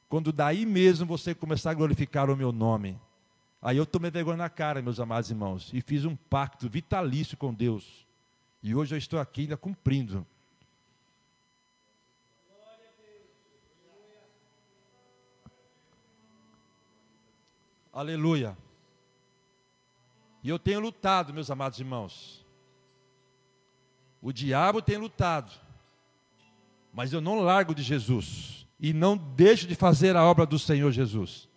quando 0.09 0.31
daí 0.31 0.65
mesmo 0.65 1.05
você 1.05 1.35
começar 1.35 1.71
a 1.71 1.75
glorificar 1.75 2.29
o 2.29 2.35
meu 2.35 2.51
nome. 2.51 2.99
Aí 3.65 3.77
eu 3.77 3.85
tomei 3.87 4.11
vergonha 4.11 4.37
na 4.37 4.47
cara, 4.47 4.79
meus 4.79 4.99
amados 4.99 5.31
irmãos, 5.31 5.71
e 5.73 5.81
fiz 5.81 6.05
um 6.05 6.15
pacto 6.15 6.69
vitalício 6.69 7.35
com 7.35 7.51
Deus. 7.51 8.05
E 8.61 8.75
hoje 8.75 8.93
eu 8.93 8.99
estou 8.99 9.19
aqui 9.19 9.41
ainda 9.41 9.57
cumprindo. 9.57 10.23
Aleluia. 17.91 18.55
E 20.43 20.49
eu 20.49 20.59
tenho 20.59 20.79
lutado, 20.79 21.33
meus 21.33 21.49
amados 21.49 21.79
irmãos. 21.79 22.45
O 24.21 24.31
diabo 24.31 24.79
tem 24.79 24.97
lutado. 24.97 25.51
Mas 26.93 27.11
eu 27.11 27.19
não 27.19 27.39
largo 27.39 27.73
de 27.73 27.81
Jesus. 27.81 28.67
E 28.79 28.93
não 28.93 29.17
deixo 29.17 29.65
de 29.65 29.73
fazer 29.73 30.15
a 30.15 30.23
obra 30.23 30.45
do 30.45 30.59
Senhor 30.59 30.91
Jesus. 30.91 31.49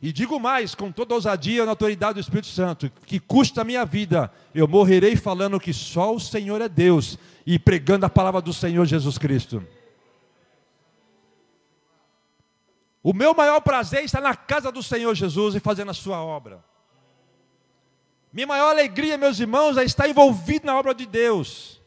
E 0.00 0.12
digo 0.12 0.38
mais, 0.38 0.76
com 0.76 0.92
toda 0.92 1.14
ousadia 1.14 1.64
na 1.64 1.72
autoridade 1.72 2.14
do 2.14 2.20
Espírito 2.20 2.46
Santo, 2.46 2.90
que 3.04 3.18
custa 3.18 3.62
a 3.62 3.64
minha 3.64 3.84
vida, 3.84 4.32
eu 4.54 4.68
morrerei 4.68 5.16
falando 5.16 5.58
que 5.58 5.72
só 5.72 6.14
o 6.14 6.20
Senhor 6.20 6.60
é 6.60 6.68
Deus 6.68 7.18
e 7.44 7.58
pregando 7.58 8.06
a 8.06 8.10
palavra 8.10 8.40
do 8.40 8.52
Senhor 8.52 8.84
Jesus 8.86 9.18
Cristo. 9.18 9.66
O 13.02 13.12
meu 13.12 13.34
maior 13.34 13.60
prazer 13.60 14.04
está 14.04 14.20
na 14.20 14.36
casa 14.36 14.70
do 14.70 14.82
Senhor 14.82 15.14
Jesus 15.14 15.56
e 15.56 15.60
fazendo 15.60 15.90
a 15.90 15.94
sua 15.94 16.22
obra. 16.22 16.62
Minha 18.32 18.46
maior 18.46 18.70
alegria, 18.70 19.18
meus 19.18 19.40
irmãos, 19.40 19.76
é 19.76 19.84
estar 19.84 20.08
envolvido 20.08 20.66
na 20.66 20.78
obra 20.78 20.94
de 20.94 21.06
Deus. 21.06 21.80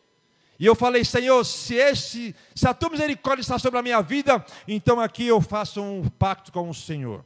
E 0.59 0.65
eu 0.65 0.75
falei, 0.75 1.05
Senhor, 1.05 1.43
se, 1.45 1.75
esse, 1.75 2.35
se 2.53 2.67
a 2.67 2.73
tua 2.73 2.89
misericórdia 2.89 3.41
está 3.41 3.57
sobre 3.57 3.79
a 3.79 3.83
minha 3.83 4.01
vida, 4.01 4.43
então 4.67 4.99
aqui 4.99 5.27
eu 5.27 5.39
faço 5.39 5.81
um 5.81 6.09
pacto 6.09 6.51
com 6.51 6.69
o 6.69 6.73
Senhor. 6.73 7.25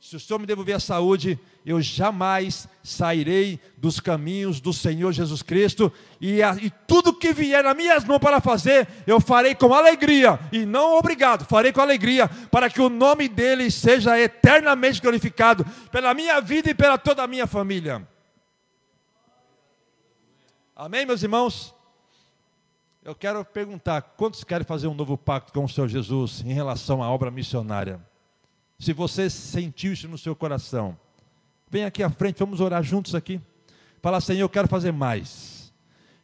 Se 0.00 0.14
o 0.14 0.20
Senhor 0.20 0.38
me 0.38 0.46
devolver 0.46 0.76
a 0.76 0.80
saúde, 0.80 1.38
eu 1.66 1.82
jamais 1.82 2.68
sairei 2.84 3.60
dos 3.76 3.98
caminhos 3.98 4.60
do 4.60 4.72
Senhor 4.72 5.12
Jesus 5.12 5.42
Cristo, 5.42 5.92
e, 6.20 6.40
a, 6.40 6.54
e, 6.54 6.70
tudo 6.86 7.12
que 7.12 7.32
vier 7.32 7.64
nas 7.64 7.76
minhas 7.76 8.04
mãos 8.04 8.20
para 8.20 8.40
fazer, 8.40 8.86
eu 9.06 9.20
farei 9.20 9.56
com 9.56 9.74
alegria, 9.74 10.38
e 10.52 10.64
não 10.64 10.96
obrigado, 10.96 11.44
farei 11.44 11.72
com 11.72 11.80
alegria, 11.80 12.28
para 12.50 12.70
que 12.70 12.80
o 12.80 12.88
nome 12.88 13.28
dele 13.28 13.70
seja 13.72 14.18
eternamente 14.18 15.02
glorificado, 15.02 15.66
pela 15.90 16.14
minha 16.14 16.40
vida 16.40 16.70
e 16.70 16.74
pela 16.74 16.96
toda 16.96 17.24
a 17.24 17.26
minha 17.26 17.46
família. 17.46 18.06
Amém, 20.76 21.04
meus 21.04 21.24
irmãos? 21.24 21.74
Eu 23.02 23.16
quero 23.16 23.44
perguntar: 23.44 24.00
quantos 24.16 24.44
querem 24.44 24.64
fazer 24.64 24.86
um 24.86 24.94
novo 24.94 25.18
pacto 25.18 25.52
com 25.52 25.64
o 25.64 25.68
Senhor 25.68 25.88
Jesus 25.88 26.40
em 26.46 26.52
relação 26.52 27.02
à 27.02 27.10
obra 27.10 27.32
missionária? 27.32 28.07
Se 28.78 28.92
você 28.92 29.28
sentiu 29.28 29.92
isso 29.92 30.06
no 30.06 30.16
seu 30.16 30.36
coração, 30.36 30.96
vem 31.68 31.84
aqui 31.84 32.00
à 32.00 32.08
frente, 32.08 32.38
vamos 32.38 32.60
orar 32.60 32.82
juntos 32.82 33.12
aqui. 33.14 33.40
Fala, 34.00 34.20
Senhor, 34.20 34.42
eu 34.42 34.48
quero 34.48 34.68
fazer 34.68 34.92
mais. 34.92 35.72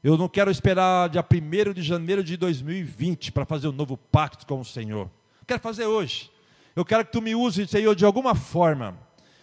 Eu 0.05 0.17
não 0.17 0.29
quero 0.29 0.53
esperar 0.53 1.09
dia 1.09 1.25
1 1.25 1.73
de 1.73 1.83
janeiro 1.83 2.23
de 2.23 2.37
2020 2.37 3.33
para 3.33 3.45
fazer 3.45 3.67
um 3.67 3.73
novo 3.73 3.97
pacto 3.97 4.47
com 4.47 4.61
o 4.61 4.65
Senhor. 4.65 5.07
Eu 5.41 5.47
quero 5.47 5.61
fazer 5.61 5.87
hoje. 5.87 6.31
Eu 6.77 6.85
quero 6.85 7.05
que 7.05 7.11
tu 7.11 7.21
me 7.21 7.35
use, 7.35 7.67
Senhor, 7.67 7.95
de 7.97 8.05
alguma 8.05 8.37
forma. 8.37 8.97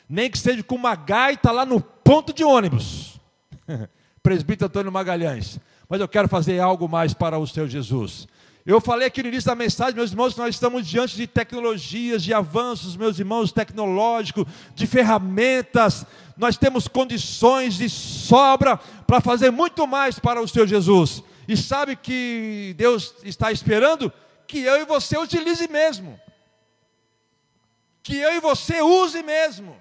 Nem 0.07 0.30
que 0.30 0.38
seja 0.38 0.64
com 0.64 0.76
uma 0.76 0.95
gaita 0.95 1.51
lá 1.51 1.66
no 1.66 1.82
ponto 1.82 2.34
de 2.34 2.45
ônibus. 2.45 3.20
Presbítero 4.24 4.68
Antônio 4.68 4.91
Magalhães. 4.91 5.59
Mas 5.89 5.99
eu 5.99 6.07
quero 6.07 6.30
fazer 6.30 6.59
algo 6.59 6.88
mais 6.88 7.14
para 7.14 7.38
o 7.38 7.45
Senhor 7.45 7.68
Jesus. 7.68 8.28
Eu 8.64 8.80
falei 8.80 9.07
aqui 9.07 9.24
no 9.24 9.30
início 9.30 9.47
da 9.49 9.55
mensagem, 9.55 9.95
meus 9.95 10.12
irmãos, 10.12 10.36
nós 10.36 10.53
estamos 10.53 10.88
diante 10.88 11.16
de 11.16 11.26
tecnologias, 11.26 12.22
de 12.22 12.32
avanços, 12.32 12.95
meus 12.95 13.18
irmãos, 13.18 13.51
tecnológicos, 13.51 14.45
de 14.76 14.86
ferramentas. 14.86 16.05
Nós 16.38 16.57
temos 16.57 16.88
condições 16.88 17.74
de 17.74 17.89
sobra 17.89 18.78
para 18.78 19.20
fazer 19.20 19.49
muito 19.49 19.88
mais 19.88 20.20
para 20.20 20.39
o 20.39 20.47
Senhor 20.47 20.68
Jesus. 20.68 21.24
E 21.47 21.57
sabe 21.57 21.95
que 21.95 22.76
Deus 22.78 23.16
está 23.24 23.51
esperando? 23.51 24.14
Que 24.45 24.59
eu 24.59 24.80
e 24.80 24.86
você 24.86 25.18
utilize 25.18 25.68
mesmo. 25.68 26.20
Que 28.03 28.16
eu 28.18 28.36
e 28.36 28.39
você 28.39 28.80
use 28.80 29.24
mesmo. 29.24 29.76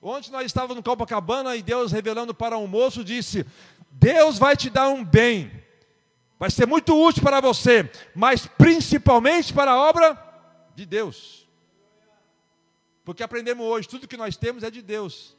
Ontem 0.00 0.30
nós 0.30 0.44
estávamos 0.44 0.76
no 0.76 0.82
Copacabana 0.82 1.56
e 1.56 1.62
Deus 1.62 1.90
revelando 1.90 2.34
para 2.34 2.58
um 2.58 2.66
moço 2.66 3.02
disse: 3.02 3.46
Deus 3.90 4.38
vai 4.38 4.56
te 4.56 4.68
dar 4.68 4.90
um 4.90 5.02
bem 5.02 5.50
vai 6.38 6.50
ser 6.50 6.66
muito 6.66 6.94
útil 6.94 7.22
para 7.22 7.40
você, 7.40 7.90
mas 8.14 8.46
principalmente 8.46 9.52
para 9.52 9.72
a 9.72 9.78
obra 9.78 10.16
de 10.74 10.86
Deus. 10.86 11.48
Porque 13.04 13.22
aprendemos 13.22 13.66
hoje, 13.66 13.88
tudo 13.88 14.06
que 14.06 14.16
nós 14.16 14.36
temos 14.36 14.62
é 14.62 14.70
de 14.70 14.82
Deus. 14.82 15.36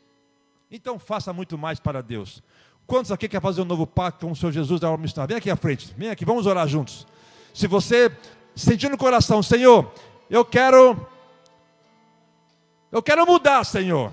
Então 0.71 0.99
faça 0.99 1.31
muito 1.31 1.57
mais 1.57 1.79
para 1.79 2.01
Deus. 2.01 2.43
Quantos 2.85 3.11
aqui 3.11 3.29
quer 3.29 3.41
fazer 3.41 3.61
um 3.61 3.65
novo 3.65 3.85
pacto 3.85 4.25
com 4.25 4.31
o 4.31 4.35
Senhor 4.35 4.51
Jesus 4.51 4.81
da 4.81 4.89
obra 4.89 5.01
missionária? 5.01 5.27
Vem 5.33 5.37
aqui 5.37 5.49
à 5.49 5.55
frente, 5.55 5.93
vem 5.95 6.09
aqui, 6.09 6.25
vamos 6.25 6.47
orar 6.47 6.67
juntos. 6.67 7.05
Se 7.53 7.67
você 7.67 8.11
sentir 8.55 8.89
no 8.89 8.97
coração, 8.97 9.43
Senhor, 9.43 9.93
eu 10.29 10.43
quero 10.43 11.07
eu 12.91 13.03
quero 13.03 13.25
mudar, 13.25 13.63
Senhor. 13.63 14.11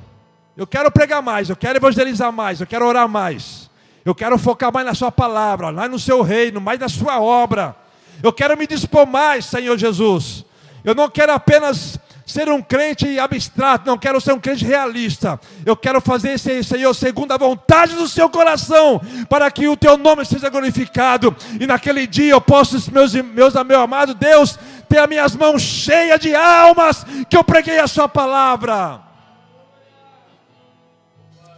Eu 0.56 0.66
quero 0.66 0.90
pregar 0.90 1.22
mais, 1.22 1.48
eu 1.48 1.56
quero 1.56 1.78
evangelizar 1.78 2.32
mais, 2.32 2.60
eu 2.60 2.66
quero 2.66 2.86
orar 2.86 3.08
mais. 3.08 3.70
Eu 4.06 4.14
quero 4.14 4.38
focar 4.38 4.72
mais 4.72 4.86
na 4.86 4.94
Sua 4.94 5.10
palavra, 5.10 5.72
mais 5.72 5.90
no 5.90 5.98
Seu 5.98 6.22
reino, 6.22 6.60
mais 6.60 6.78
na 6.78 6.88
Sua 6.88 7.20
obra. 7.20 7.74
Eu 8.22 8.32
quero 8.32 8.56
me 8.56 8.64
dispor 8.64 9.04
mais, 9.04 9.46
Senhor 9.46 9.76
Jesus. 9.76 10.44
Eu 10.84 10.94
não 10.94 11.10
quero 11.10 11.32
apenas 11.32 11.98
ser 12.24 12.48
um 12.48 12.62
crente 12.62 13.18
abstrato, 13.18 13.84
não 13.84 13.98
quero 13.98 14.20
ser 14.20 14.32
um 14.32 14.38
crente 14.38 14.64
realista. 14.64 15.40
Eu 15.64 15.76
quero 15.76 16.00
fazer 16.00 16.34
esse 16.34 16.62
Senhor 16.62 16.94
segundo 16.94 17.32
a 17.32 17.36
vontade 17.36 17.96
do 17.96 18.06
seu 18.06 18.30
coração, 18.30 19.00
para 19.28 19.50
que 19.50 19.66
o 19.66 19.76
teu 19.76 19.96
nome 19.96 20.24
seja 20.24 20.48
glorificado. 20.48 21.34
E 21.60 21.66
naquele 21.66 22.06
dia 22.06 22.30
eu 22.30 22.40
possa, 22.40 22.78
meus, 22.92 23.12
meus 23.12 23.54
meu 23.54 23.80
amado 23.80 24.14
Deus, 24.14 24.56
ter 24.88 24.98
as 24.98 25.08
minhas 25.08 25.34
mãos 25.34 25.62
cheias 25.62 26.20
de 26.20 26.32
almas 26.32 27.04
que 27.28 27.36
eu 27.36 27.42
preguei 27.42 27.80
a 27.80 27.88
sua 27.88 28.08
palavra. 28.08 29.00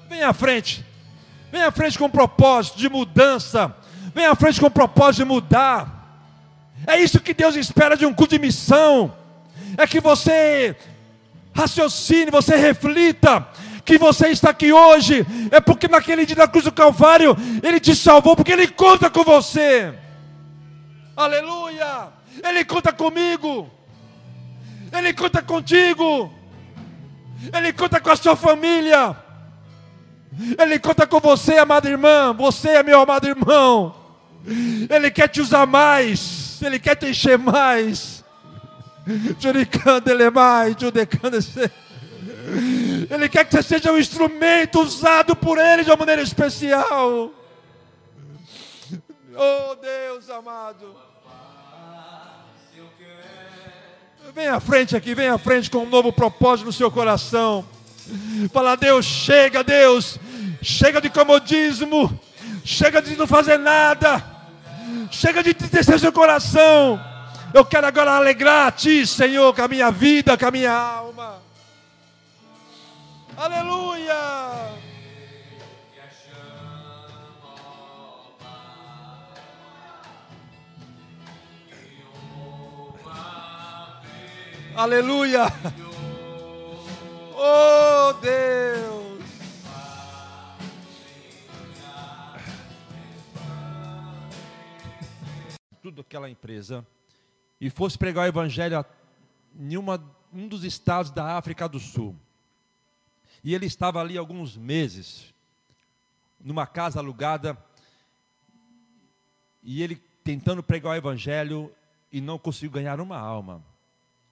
Vem 0.09 0.23
à 0.23 0.33
frente. 0.33 0.88
Vem 1.51 1.63
à 1.63 1.71
frente 1.71 1.99
com 1.99 2.07
um 2.07 2.11
propósito 2.11 2.79
de 2.79 2.89
mudança. 2.89 3.75
Vem 4.15 4.27
à 4.27 4.35
frente 4.35 4.61
com 4.61 4.67
um 4.67 4.71
propósito 4.71 5.23
de 5.23 5.25
mudar. 5.25 5.99
É 6.87 6.99
isso 6.99 7.21
que 7.21 7.35
Deus 7.35 7.57
espera 7.57 7.97
de 7.97 8.07
um 8.07 8.13
culto 8.13 8.35
de 8.35 8.41
missão. 8.41 9.13
É 9.77 9.87
que 9.87 10.01
você 10.01 10.77
raciocine, 11.55 12.31
você 12.31 12.57
reflita 12.57 13.47
que 13.85 13.97
você 13.97 14.29
está 14.29 14.51
aqui 14.51 14.71
hoje 14.71 15.27
é 15.51 15.61
porque 15.61 15.89
naquele 15.89 16.27
dia 16.27 16.37
da 16.37 16.47
cruz 16.47 16.67
do 16.67 16.71
Calvário 16.71 17.35
Ele 17.63 17.81
te 17.81 17.97
salvou, 17.97 18.37
porque 18.37 18.53
Ele 18.53 18.69
conta 18.69 19.09
com 19.09 19.25
você. 19.25 19.95
Aleluia! 21.17 22.09
Ele 22.47 22.65
conta 22.67 22.93
comigo. 22.93 23.69
Ele 24.93 25.13
conta 25.15 25.43
contigo. 25.43 26.33
Ele 27.53 27.73
conta 27.73 27.99
com 27.99 28.11
a 28.11 28.17
sua 28.17 28.37
família. 28.37 29.17
Ele 30.59 30.79
conta 30.79 31.07
com 31.07 31.21
você, 31.21 31.59
amada 31.59 31.89
irmã. 31.89 32.33
Você 32.35 32.71
é 32.71 32.83
meu 32.83 33.01
amado 33.01 33.27
irmão. 33.27 33.95
Ele 34.89 35.11
quer 35.11 35.29
te 35.29 35.41
usar 35.41 35.67
mais. 35.67 36.61
Ele 36.63 36.79
quer 36.79 36.95
te 36.97 37.07
encher 37.07 37.39
mais. 37.39 38.25
Ele 43.11 43.29
quer 43.29 43.45
que 43.45 43.53
você 43.53 43.63
seja 43.63 43.93
um 43.93 43.99
instrumento 43.99 44.81
usado 44.81 45.35
por 45.35 45.59
Ele 45.59 45.85
de 45.85 45.91
uma 45.91 45.97
maneira 45.97 46.23
especial. 46.23 47.33
Oh 49.37 49.75
Deus 49.77 50.29
amado. 50.31 50.97
Vem 54.35 54.49
à 54.49 54.61
frente 54.61 54.95
aqui, 54.95 55.15
vem 55.15 55.29
à 55.29 55.39
frente 55.39 55.71
com 55.71 55.79
um 55.79 55.89
novo 55.89 56.13
propósito 56.13 56.67
no 56.67 56.73
seu 56.73 56.91
coração. 56.91 57.65
Fala, 58.53 58.77
Deus, 58.77 59.05
chega, 59.05 59.63
Deus, 59.63 60.19
chega 60.63 61.01
de 61.01 61.11
comodismo, 61.11 62.19
chega 62.65 63.03
de 63.03 63.17
não 63.17 63.27
fazer 63.27 63.59
nada, 63.59 64.25
chega 65.11 65.43
de 65.43 65.53
descer 65.53 65.99
seu 65.99 66.13
coração. 66.13 67.01
Eu 67.53 67.65
quero 67.65 67.87
agora 67.87 68.13
alegrar 68.13 68.69
a 68.69 68.71
Ti, 68.71 69.07
Senhor, 69.07 69.55
com 69.55 69.63
a 69.63 69.69
minha 69.69 69.91
vida, 69.91 70.37
com 70.37 70.47
a 70.47 70.51
minha 70.51 70.73
alma. 70.73 71.43
Aleluia! 73.37 74.15
Aleluia! 84.77 85.53
Oh 87.41 87.88
Deus! 88.15 89.23
Tudo 95.83 96.01
aquela 96.03 96.29
empresa 96.29 96.87
e 97.61 97.71
fosse 97.71 97.99
pregar 97.99 98.25
o 98.25 98.29
evangelho 98.29 98.85
em 99.59 99.77
um 99.77 100.49
dos 100.49 100.65
estados 100.65 101.11
da 101.11 101.37
África 101.37 101.69
do 101.69 101.81
Sul. 101.81 102.15
E 103.43 103.55
ele 103.55 103.67
estava 103.67 104.01
ali 104.01 104.19
alguns 104.19 104.57
meses, 104.57 105.33
numa 106.41 106.67
casa 106.67 106.99
alugada, 106.99 107.57
e 109.63 109.83
ele 109.83 109.97
tentando 110.23 110.63
pregar 110.63 110.93
o 110.93 110.97
evangelho 110.97 111.73
e 112.13 112.21
não 112.21 112.39
conseguiu 112.39 112.71
ganhar 112.71 113.01
uma 113.01 113.19
alma. 113.19 113.65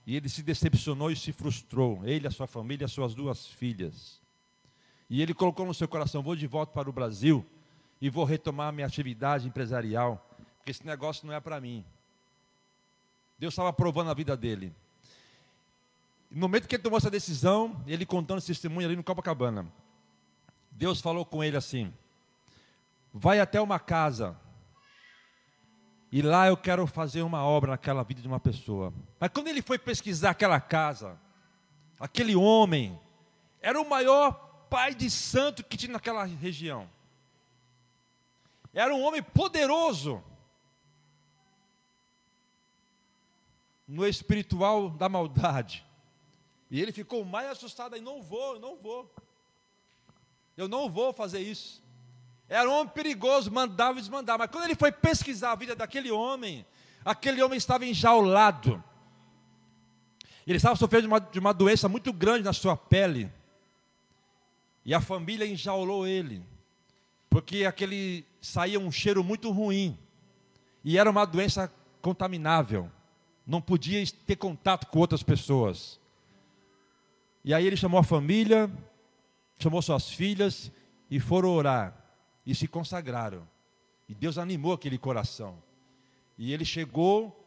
E 0.06 0.14
ele 0.14 0.28
se 0.28 0.42
decepcionou 0.42 1.10
e 1.10 1.16
se 1.16 1.32
frustrou, 1.32 2.00
ele, 2.04 2.28
a 2.28 2.30
sua 2.30 2.46
família, 2.46 2.84
as 2.84 2.92
suas 2.92 3.12
duas 3.12 3.46
filhas. 3.46 4.20
E 5.10 5.20
ele 5.20 5.34
colocou 5.34 5.66
no 5.66 5.74
seu 5.74 5.88
coração: 5.88 6.22
vou 6.22 6.36
de 6.36 6.46
volta 6.46 6.72
para 6.72 6.88
o 6.88 6.92
Brasil 6.92 7.44
e 8.00 8.08
vou 8.08 8.24
retomar 8.24 8.72
minha 8.72 8.86
atividade 8.86 9.48
empresarial, 9.48 10.24
porque 10.58 10.70
esse 10.70 10.86
negócio 10.86 11.26
não 11.26 11.34
é 11.34 11.40
para 11.40 11.60
mim. 11.60 11.84
Deus 13.38 13.52
estava 13.52 13.72
provando 13.72 14.10
a 14.10 14.14
vida 14.14 14.36
dele. 14.36 14.72
No 16.30 16.40
momento 16.40 16.68
que 16.68 16.76
ele 16.76 16.82
tomou 16.82 16.98
essa 16.98 17.10
decisão, 17.10 17.82
ele 17.86 18.06
contando 18.06 18.38
esse 18.38 18.48
testemunho 18.48 18.86
ali 18.86 18.96
no 18.96 19.02
Copacabana, 19.02 19.66
Deus 20.70 21.00
falou 21.00 21.24
com 21.24 21.42
ele 21.42 21.56
assim: 21.56 21.92
vai 23.12 23.40
até 23.40 23.60
uma 23.60 23.80
casa 23.80 24.38
e 26.10 26.22
lá 26.22 26.46
eu 26.46 26.56
quero 26.56 26.86
fazer 26.86 27.22
uma 27.22 27.44
obra 27.44 27.72
naquela 27.72 28.02
vida 28.02 28.20
de 28.20 28.28
uma 28.28 28.40
pessoa. 28.40 28.92
Mas 29.18 29.30
quando 29.30 29.48
ele 29.48 29.60
foi 29.60 29.78
pesquisar 29.78 30.30
aquela 30.30 30.60
casa, 30.60 31.18
aquele 31.98 32.36
homem 32.36 32.98
era 33.60 33.80
o 33.80 33.88
maior 33.88 34.32
pai 34.70 34.94
de 34.94 35.10
santo 35.10 35.64
que 35.64 35.76
tinha 35.76 35.92
naquela 35.92 36.24
região. 36.24 36.88
Era 38.72 38.94
um 38.94 39.02
homem 39.02 39.22
poderoso 39.22 40.22
no 43.86 44.06
espiritual 44.06 44.90
da 44.90 45.08
maldade. 45.08 45.84
E 46.70 46.80
ele 46.80 46.92
ficou 46.92 47.24
mais 47.24 47.48
assustado 47.48 47.94
aí, 47.94 48.00
não 48.00 48.22
vou, 48.22 48.58
não 48.58 48.76
vou. 48.76 49.12
Eu 50.56 50.68
não 50.68 50.90
vou 50.90 51.12
fazer 51.12 51.40
isso. 51.40 51.82
Era 52.48 52.68
um 52.70 52.74
homem 52.74 52.92
perigoso, 52.92 53.50
mandava 53.50 53.98
e 53.98 54.02
desmandava. 54.02 54.44
Mas 54.44 54.50
quando 54.50 54.64
ele 54.64 54.76
foi 54.76 54.92
pesquisar 54.92 55.52
a 55.52 55.56
vida 55.56 55.74
daquele 55.74 56.10
homem, 56.10 56.64
aquele 57.04 57.42
homem 57.42 57.58
estava 57.58 57.84
enjaulado. 57.84 58.82
Ele 60.46 60.56
estava 60.56 60.76
sofrendo 60.76 61.02
de 61.02 61.08
uma, 61.08 61.20
de 61.20 61.38
uma 61.40 61.52
doença 61.52 61.88
muito 61.88 62.12
grande 62.12 62.44
na 62.44 62.52
sua 62.52 62.76
pele. 62.76 63.30
E 64.84 64.94
a 64.94 65.00
família 65.00 65.44
enjaulou 65.44 66.06
ele. 66.06 66.40
Porque 67.28 67.64
aquele 67.64 68.24
saía 68.40 68.78
um 68.78 68.92
cheiro 68.92 69.24
muito 69.24 69.50
ruim. 69.50 69.98
E 70.84 70.96
era 70.96 71.10
uma 71.10 71.24
doença 71.24 71.72
contaminável. 72.00 72.88
Não 73.44 73.60
podia 73.60 74.04
ter 74.24 74.36
contato 74.36 74.86
com 74.86 75.00
outras 75.00 75.24
pessoas. 75.24 75.98
E 77.44 77.52
aí 77.52 77.66
ele 77.66 77.76
chamou 77.76 77.98
a 77.98 78.04
família, 78.04 78.70
chamou 79.58 79.82
suas 79.82 80.08
filhas 80.08 80.70
e 81.10 81.18
foram 81.18 81.48
orar 81.48 82.05
e 82.46 82.54
se 82.54 82.68
consagraram. 82.68 83.46
E 84.08 84.14
Deus 84.14 84.38
animou 84.38 84.72
aquele 84.72 84.96
coração. 84.96 85.60
E 86.38 86.52
ele 86.52 86.64
chegou 86.64 87.44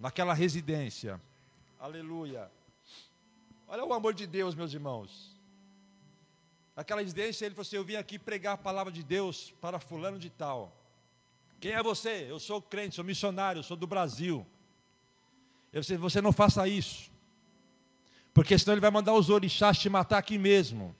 naquela 0.00 0.32
residência. 0.32 1.20
Aleluia. 1.78 2.50
Olha 3.68 3.84
o 3.84 3.92
amor 3.92 4.14
de 4.14 4.26
Deus, 4.26 4.54
meus 4.54 4.72
irmãos. 4.72 5.36
Naquela 6.74 7.00
residência 7.00 7.44
ele 7.44 7.54
falou 7.54 7.66
assim: 7.66 7.76
Eu 7.76 7.84
vim 7.84 7.96
aqui 7.96 8.18
pregar 8.18 8.54
a 8.54 8.58
palavra 8.58 8.92
de 8.92 9.02
Deus 9.02 9.52
para 9.60 9.78
fulano 9.78 10.18
de 10.18 10.30
tal. 10.30 10.72
Quem 11.60 11.72
é 11.72 11.82
você? 11.82 12.26
Eu 12.28 12.38
sou 12.38 12.60
crente, 12.62 12.94
sou 12.94 13.04
missionário, 13.04 13.62
sou 13.62 13.76
do 13.76 13.86
Brasil. 13.86 14.46
Eu 15.72 15.80
disse, 15.80 15.96
você 15.96 16.20
não 16.20 16.32
faça 16.32 16.66
isso. 16.68 17.10
Porque 18.32 18.58
senão 18.58 18.74
ele 18.74 18.80
vai 18.80 18.90
mandar 18.90 19.14
os 19.14 19.30
orixás 19.30 19.78
te 19.78 19.88
matar 19.88 20.18
aqui 20.18 20.38
mesmo. 20.38 20.94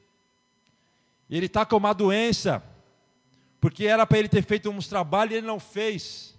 Ele 1.29 1.47
está 1.47 1.65
com 1.67 1.77
uma 1.77 1.93
doença 1.93 2.63
porque 3.61 3.87
era 3.87 4.07
para 4.07 4.19
ele 4.19 4.29
ter 4.29 4.45
feito 4.45 4.71
uns 4.71 4.89
trabalhos 4.89 5.35
e 5.35 5.37
ele 5.39 5.47
não 5.47 5.59
fez. 5.59 6.37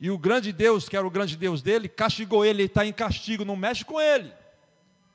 E 0.00 0.10
o 0.10 0.18
grande 0.18 0.52
Deus, 0.52 0.88
que 0.88 0.96
era 0.96 1.06
o 1.06 1.10
grande 1.10 1.36
Deus 1.36 1.60
dele, 1.60 1.88
castigou 1.88 2.44
ele, 2.44 2.62
ele 2.62 2.68
está 2.68 2.86
em 2.86 2.92
castigo, 2.92 3.44
não 3.44 3.56
mexe 3.56 3.84
com 3.84 4.00
ele. 4.00 4.32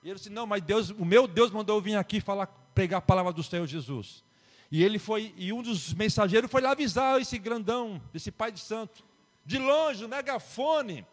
E 0.04 0.10
ele 0.10 0.16
disse: 0.16 0.30
Não, 0.30 0.46
mas 0.46 0.62
Deus, 0.62 0.90
o 0.90 1.06
meu 1.06 1.28
Deus 1.28 1.52
mandou 1.52 1.78
eu 1.78 1.82
vir 1.82 1.96
aqui 1.96 2.20
falar, 2.20 2.48
pregar 2.76 2.98
a 2.98 3.02
palavra 3.02 3.32
do 3.32 3.42
Senhor 3.42 3.66
Jesus. 3.66 4.24
E 4.70 4.84
ele 4.84 5.00
foi, 5.00 5.34
e 5.38 5.54
um 5.54 5.62
dos 5.62 5.94
mensageiros 5.94 6.50
foi 6.50 6.62
lá 6.62 6.72
avisar 6.72 7.22
esse 7.22 7.38
grandão, 7.38 8.02
desse 8.12 8.32
pai 8.32 8.52
de 8.52 8.60
santo, 8.60 9.04
de 9.46 9.58
longe, 9.58 10.04
o 10.04 10.10
megafone. 10.10 11.06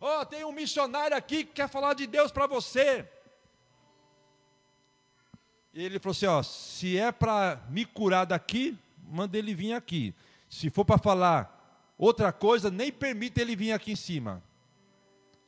Ó, 0.00 0.20
oh, 0.20 0.24
tem 0.24 0.44
um 0.44 0.52
missionário 0.52 1.16
aqui 1.16 1.44
que 1.44 1.52
quer 1.54 1.68
falar 1.68 1.94
de 1.94 2.06
Deus 2.06 2.30
para 2.30 2.46
você. 2.46 3.06
E 5.74 5.84
ele 5.84 5.98
falou 5.98 6.12
assim: 6.12 6.26
ó, 6.26 6.42
se 6.42 6.96
é 6.96 7.12
para 7.12 7.60
me 7.68 7.84
curar 7.84 8.24
daqui, 8.24 8.78
manda 9.10 9.36
ele 9.38 9.54
vir 9.54 9.72
aqui. 9.72 10.14
Se 10.48 10.70
for 10.70 10.84
para 10.84 10.98
falar 10.98 11.94
outra 11.96 12.32
coisa, 12.32 12.70
nem 12.70 12.92
permita 12.92 13.40
ele 13.40 13.56
vir 13.56 13.72
aqui 13.72 13.92
em 13.92 13.96
cima. 13.96 14.42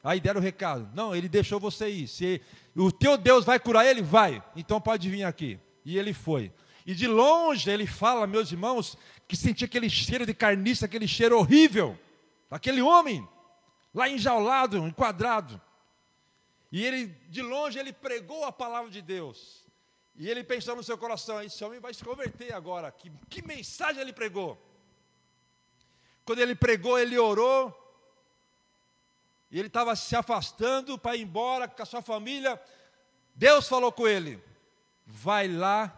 Aí 0.02 0.20
deram 0.20 0.40
o 0.40 0.42
recado. 0.42 0.88
Não, 0.94 1.14
ele 1.14 1.28
deixou 1.28 1.60
você 1.60 1.88
ir. 1.88 2.08
Se 2.08 2.40
o 2.74 2.90
teu 2.90 3.18
Deus 3.18 3.44
vai 3.44 3.58
curar 3.58 3.86
ele, 3.86 4.02
vai. 4.02 4.42
Então 4.56 4.80
pode 4.80 5.08
vir 5.08 5.24
aqui. 5.24 5.58
E 5.84 5.98
ele 5.98 6.12
foi. 6.12 6.52
E 6.86 6.94
de 6.94 7.06
longe 7.06 7.70
ele 7.70 7.86
fala, 7.86 8.26
meus 8.26 8.50
irmãos, 8.50 8.96
que 9.28 9.36
sentia 9.36 9.66
aquele 9.66 9.90
cheiro 9.90 10.24
de 10.24 10.34
carniça, 10.34 10.86
aquele 10.86 11.06
cheiro 11.06 11.38
horrível. 11.38 11.98
Aquele 12.50 12.82
homem, 12.82 13.26
lá 13.94 14.08
enjaulado, 14.08 14.78
enquadrado. 14.78 15.60
E 16.72 16.84
ele, 16.84 17.14
de 17.28 17.42
longe, 17.42 17.78
ele 17.78 17.92
pregou 17.92 18.44
a 18.44 18.52
palavra 18.52 18.90
de 18.90 19.02
Deus. 19.02 19.64
E 20.20 20.28
ele 20.28 20.44
pensou 20.44 20.76
no 20.76 20.82
seu 20.84 20.98
coração: 20.98 21.42
esse 21.42 21.64
homem 21.64 21.80
vai 21.80 21.94
se 21.94 22.04
converter 22.04 22.52
agora. 22.52 22.92
Que, 22.92 23.10
que 23.30 23.40
mensagem 23.40 24.02
ele 24.02 24.12
pregou? 24.12 24.60
Quando 26.26 26.40
ele 26.40 26.54
pregou, 26.54 26.98
ele 26.98 27.18
orou. 27.18 27.74
E 29.50 29.58
ele 29.58 29.68
estava 29.68 29.96
se 29.96 30.14
afastando 30.14 30.98
para 30.98 31.16
ir 31.16 31.22
embora 31.22 31.66
com 31.66 31.82
a 31.82 31.86
sua 31.86 32.02
família. 32.02 32.60
Deus 33.34 33.66
falou 33.66 33.90
com 33.90 34.06
ele: 34.06 34.44
vai 35.06 35.48
lá 35.48 35.90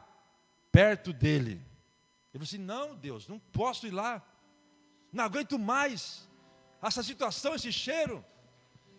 perto 0.70 1.12
dele. 1.12 1.54
Ele 1.54 2.34
falou 2.34 2.44
assim: 2.44 2.58
não, 2.58 2.94
Deus, 2.94 3.26
não 3.26 3.40
posso 3.40 3.88
ir 3.88 3.90
lá. 3.90 4.22
Não 5.12 5.24
aguento 5.24 5.58
mais 5.58 6.28
essa 6.80 7.02
situação, 7.02 7.56
esse 7.56 7.72
cheiro. 7.72 8.24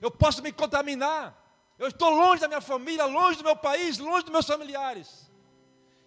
Eu 0.02 0.12
posso 0.12 0.44
me 0.44 0.52
contaminar. 0.52 1.34
Eu 1.84 1.90
estou 1.90 2.10
longe 2.10 2.40
da 2.40 2.48
minha 2.48 2.62
família, 2.62 3.04
longe 3.04 3.40
do 3.40 3.44
meu 3.44 3.58
país, 3.58 3.98
longe 3.98 4.24
dos 4.24 4.32
meus 4.32 4.48
familiares. 4.48 5.30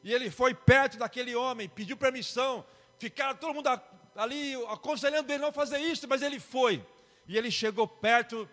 E 0.03 0.11
ele 0.11 0.31
foi 0.31 0.55
perto 0.55 0.97
daquele 0.97 1.37
homem, 1.37 1.69
pediu 1.69 1.99
permissão. 1.99 2.65
Ficaram 2.99 3.37
todo 3.37 3.53
mundo 3.53 3.69
ali 4.17 4.55
aconselhando 4.71 5.31
ele 5.31 5.43
não 5.43 5.53
fazer 5.53 5.79
isso, 5.79 6.09
mas 6.09 6.23
ele 6.23 6.41
foi. 6.41 6.83
E 7.29 7.37
ele 7.37 7.51
chegou 7.51 7.87
perto, 7.87 8.49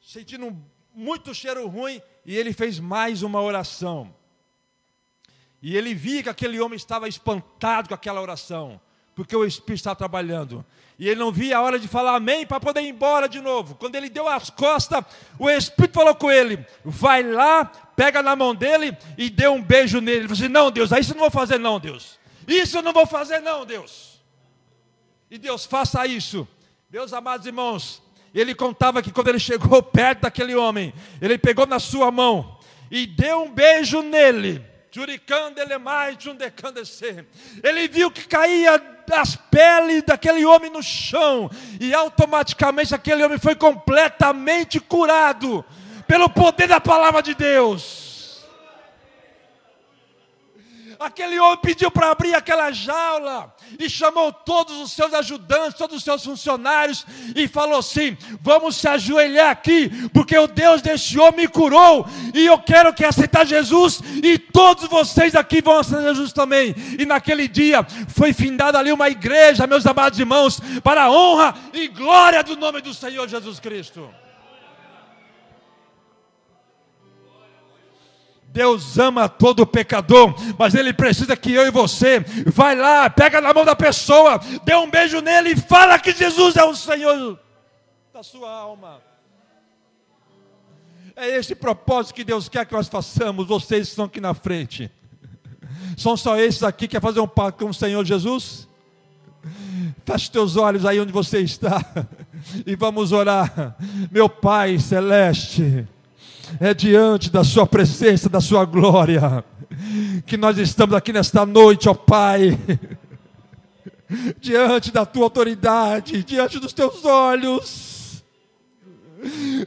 sentindo 0.00 0.56
muito 0.94 1.34
cheiro 1.34 1.68
ruim, 1.68 2.00
e 2.24 2.34
ele 2.34 2.54
fez 2.54 2.80
mais 2.80 3.22
uma 3.22 3.42
oração. 3.42 4.16
E 5.60 5.76
ele 5.76 5.94
via 5.94 6.22
que 6.22 6.30
aquele 6.30 6.58
homem 6.62 6.78
estava 6.78 7.06
espantado 7.06 7.88
com 7.88 7.94
aquela 7.94 8.22
oração, 8.22 8.80
porque 9.18 9.34
o 9.34 9.44
Espírito 9.44 9.80
estava 9.80 9.96
trabalhando. 9.96 10.64
E 10.96 11.08
ele 11.08 11.18
não 11.18 11.32
via 11.32 11.58
a 11.58 11.60
hora 11.60 11.76
de 11.76 11.88
falar 11.88 12.14
amém 12.14 12.46
para 12.46 12.60
poder 12.60 12.82
ir 12.82 12.90
embora 12.90 13.28
de 13.28 13.40
novo. 13.40 13.74
Quando 13.74 13.96
ele 13.96 14.08
deu 14.08 14.28
as 14.28 14.48
costas, 14.48 15.04
o 15.40 15.50
Espírito 15.50 15.94
falou 15.94 16.14
com 16.14 16.30
ele: 16.30 16.64
vai 16.84 17.24
lá, 17.24 17.64
pega 17.96 18.22
na 18.22 18.36
mão 18.36 18.54
dele 18.54 18.96
e 19.16 19.28
dê 19.28 19.48
um 19.48 19.60
beijo 19.60 20.00
nele. 20.00 20.18
Ele 20.18 20.28
falou 20.28 20.40
assim: 20.40 20.52
não, 20.52 20.70
Deus, 20.70 20.92
isso 20.92 21.14
eu 21.14 21.16
não 21.16 21.22
vou 21.22 21.32
fazer, 21.32 21.58
não, 21.58 21.80
Deus. 21.80 22.16
Isso 22.46 22.78
eu 22.78 22.82
não 22.82 22.92
vou 22.92 23.08
fazer, 23.08 23.40
não, 23.40 23.66
Deus. 23.66 24.20
E 25.28 25.36
Deus, 25.36 25.66
faça 25.66 26.06
isso. 26.06 26.46
Meus 26.88 27.12
amados 27.12 27.44
irmãos, 27.44 28.00
ele 28.32 28.54
contava 28.54 29.02
que 29.02 29.10
quando 29.10 29.30
ele 29.30 29.40
chegou 29.40 29.82
perto 29.82 30.20
daquele 30.20 30.54
homem, 30.54 30.94
ele 31.20 31.36
pegou 31.36 31.66
na 31.66 31.80
sua 31.80 32.12
mão 32.12 32.56
e 32.88 33.04
deu 33.04 33.42
um 33.42 33.50
beijo 33.50 34.00
nele. 34.00 34.64
Ele 37.62 37.88
viu 37.88 38.10
que 38.10 38.26
caía 38.26 38.78
das 39.06 39.36
peles 39.36 40.02
daquele 40.02 40.44
homem 40.44 40.70
no 40.70 40.82
chão, 40.82 41.50
e 41.80 41.94
automaticamente 41.94 42.94
aquele 42.94 43.24
homem 43.24 43.38
foi 43.38 43.54
completamente 43.54 44.80
curado 44.80 45.64
pelo 46.06 46.28
poder 46.28 46.68
da 46.68 46.80
palavra 46.80 47.22
de 47.22 47.34
Deus. 47.34 48.07
Aquele 50.98 51.38
homem 51.38 51.58
pediu 51.58 51.90
para 51.92 52.10
abrir 52.10 52.34
aquela 52.34 52.72
jaula 52.72 53.54
e 53.78 53.88
chamou 53.88 54.32
todos 54.32 54.76
os 54.78 54.90
seus 54.92 55.14
ajudantes, 55.14 55.78
todos 55.78 55.98
os 55.98 56.02
seus 56.02 56.24
funcionários 56.24 57.06
e 57.36 57.46
falou 57.46 57.78
assim: 57.78 58.16
Vamos 58.40 58.76
se 58.76 58.88
ajoelhar 58.88 59.50
aqui, 59.50 59.88
porque 60.12 60.36
o 60.36 60.48
Deus 60.48 60.82
desse 60.82 61.16
homem 61.16 61.42
me 61.42 61.48
curou 61.48 62.04
e 62.34 62.44
eu 62.46 62.58
quero 62.58 62.92
que 62.92 63.04
aceitar 63.04 63.46
Jesus 63.46 64.00
e 64.24 64.38
todos 64.38 64.88
vocês 64.88 65.36
aqui 65.36 65.62
vão 65.62 65.78
aceitar 65.78 66.02
Jesus 66.02 66.32
também. 66.32 66.74
E 66.98 67.06
naquele 67.06 67.46
dia 67.46 67.86
foi 68.08 68.32
findada 68.32 68.76
ali 68.76 68.90
uma 68.90 69.08
igreja, 69.08 69.68
meus 69.68 69.86
amados 69.86 70.18
irmãos, 70.18 70.60
para 70.82 71.04
a 71.04 71.10
honra 71.10 71.54
e 71.72 71.86
glória 71.86 72.42
do 72.42 72.56
nome 72.56 72.80
do 72.80 72.92
Senhor 72.92 73.28
Jesus 73.28 73.60
Cristo. 73.60 74.10
Deus 78.58 78.98
ama 78.98 79.28
todo 79.28 79.64
pecador, 79.64 80.34
mas 80.58 80.74
Ele 80.74 80.92
precisa 80.92 81.36
que 81.36 81.52
eu 81.52 81.64
e 81.68 81.70
você 81.70 82.18
vai 82.52 82.74
lá, 82.74 83.08
pega 83.08 83.40
na 83.40 83.54
mão 83.54 83.64
da 83.64 83.76
pessoa, 83.76 84.40
dê 84.64 84.74
um 84.74 84.90
beijo 84.90 85.20
nele 85.20 85.50
e 85.50 85.56
fala 85.56 85.96
que 85.96 86.10
Jesus 86.10 86.56
é 86.56 86.64
o 86.64 86.74
Senhor 86.74 87.38
da 88.12 88.20
sua 88.20 88.50
alma. 88.50 89.00
É 91.14 91.36
esse 91.36 91.54
propósito 91.54 92.16
que 92.16 92.24
Deus 92.24 92.48
quer 92.48 92.66
que 92.66 92.72
nós 92.74 92.88
façamos. 92.88 93.46
Vocês 93.46 93.86
estão 93.86 94.06
aqui 94.06 94.20
na 94.20 94.34
frente. 94.34 94.90
São 95.96 96.16
só 96.16 96.36
esses 96.36 96.64
aqui 96.64 96.88
que 96.88 96.96
quer 96.96 97.00
fazer 97.00 97.20
um 97.20 97.28
pacto 97.28 97.64
com 97.64 97.70
o 97.70 97.74
Senhor 97.74 98.04
Jesus? 98.04 98.66
Feche 100.04 100.32
teus 100.32 100.56
olhos 100.56 100.84
aí 100.84 100.98
onde 100.98 101.12
você 101.12 101.38
está 101.38 101.80
e 102.66 102.74
vamos 102.74 103.12
orar. 103.12 103.76
Meu 104.10 104.28
Pai 104.28 104.80
celeste 104.80 105.86
é 106.60 106.72
diante 106.72 107.30
da 107.30 107.44
Sua 107.44 107.66
presença, 107.66 108.28
da 108.28 108.40
Sua 108.40 108.64
glória, 108.64 109.44
que 110.26 110.36
nós 110.36 110.58
estamos 110.58 110.94
aqui 110.94 111.12
nesta 111.12 111.44
noite, 111.44 111.88
ó 111.88 111.94
Pai, 111.94 112.58
diante 114.40 114.90
da 114.90 115.04
Tua 115.04 115.24
autoridade, 115.24 116.22
diante 116.24 116.58
dos 116.58 116.72
Teus 116.72 117.04
olhos, 117.04 118.24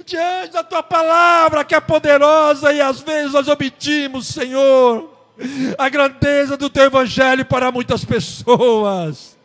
diante 0.06 0.54
da 0.54 0.64
Tua 0.64 0.84
palavra 0.84 1.64
que 1.64 1.76
é 1.76 1.80
poderosa 1.80 2.74
e 2.74 2.82
às 2.82 3.02
vezes 3.02 3.34
nós 3.34 3.48
omitimos, 3.48 4.28
Senhor, 4.28 5.12
a 5.78 5.90
grandeza 5.90 6.58
do 6.58 6.70
Teu 6.70 6.86
Evangelho 6.86 7.46
para 7.46 7.72
muitas 7.72 8.06
pessoas. 8.06 9.38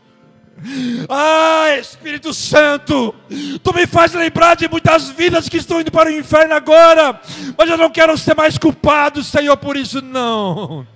Ah, 1.09 1.77
Espírito 1.79 2.33
Santo, 2.33 3.15
tu 3.63 3.75
me 3.75 3.87
faz 3.87 4.15
lembrar 4.15 4.57
de 4.57 4.69
muitas 4.69 5.11
vidas 5.11 5.49
que 5.49 5.59
estão 5.59 5.81
indo 5.81 5.91
para 5.91 6.09
o 6.09 6.13
inferno 6.13 6.55
agora, 6.55 7.21
mas 7.57 7.69
eu 7.69 7.77
não 7.77 7.91
quero 7.91 8.17
ser 8.17 8.35
mais 8.35 8.57
culpado, 8.57 9.23
Senhor, 9.23 9.57
por 9.57 9.77
isso 9.77 10.01
não. 10.01 10.87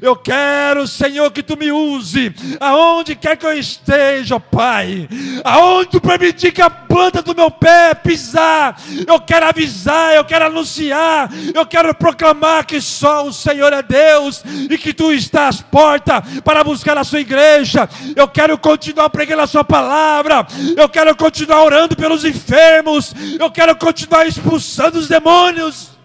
Eu 0.00 0.16
quero, 0.16 0.86
Senhor, 0.86 1.30
que 1.30 1.42
tu 1.42 1.56
me 1.56 1.72
use 1.72 2.32
aonde 2.58 3.14
quer 3.16 3.36
que 3.36 3.44
eu 3.44 3.52
esteja, 3.52 4.38
Pai. 4.38 5.08
Aonde 5.44 5.90
tu 5.90 6.00
permitir 6.00 6.52
que 6.52 6.62
a 6.62 6.70
planta 6.70 7.20
do 7.22 7.34
meu 7.34 7.50
pé 7.50 7.94
pisar, 7.94 8.80
eu 9.06 9.20
quero 9.20 9.46
avisar, 9.46 10.14
eu 10.14 10.24
quero 10.24 10.46
anunciar, 10.46 11.30
eu 11.54 11.66
quero 11.66 11.94
proclamar 11.94 12.64
que 12.64 12.80
só 12.80 13.26
o 13.26 13.32
Senhor 13.32 13.72
é 13.72 13.82
Deus 13.82 14.42
e 14.70 14.78
que 14.78 14.92
tu 14.92 15.12
estás 15.12 15.56
às 15.56 15.60
portas 15.60 16.22
para 16.44 16.62
buscar 16.62 16.96
a 16.96 17.04
sua 17.04 17.20
igreja. 17.20 17.88
Eu 18.14 18.28
quero 18.28 18.56
continuar 18.56 19.10
pregando 19.10 19.42
a 19.42 19.46
sua 19.46 19.64
palavra. 19.64 20.46
Eu 20.76 20.88
quero 20.88 21.14
continuar 21.16 21.64
orando 21.64 21.96
pelos 21.96 22.24
enfermos. 22.24 23.14
Eu 23.38 23.50
quero 23.50 23.74
continuar 23.76 24.26
expulsando 24.26 24.98
os 24.98 25.08
demônios. 25.08 25.99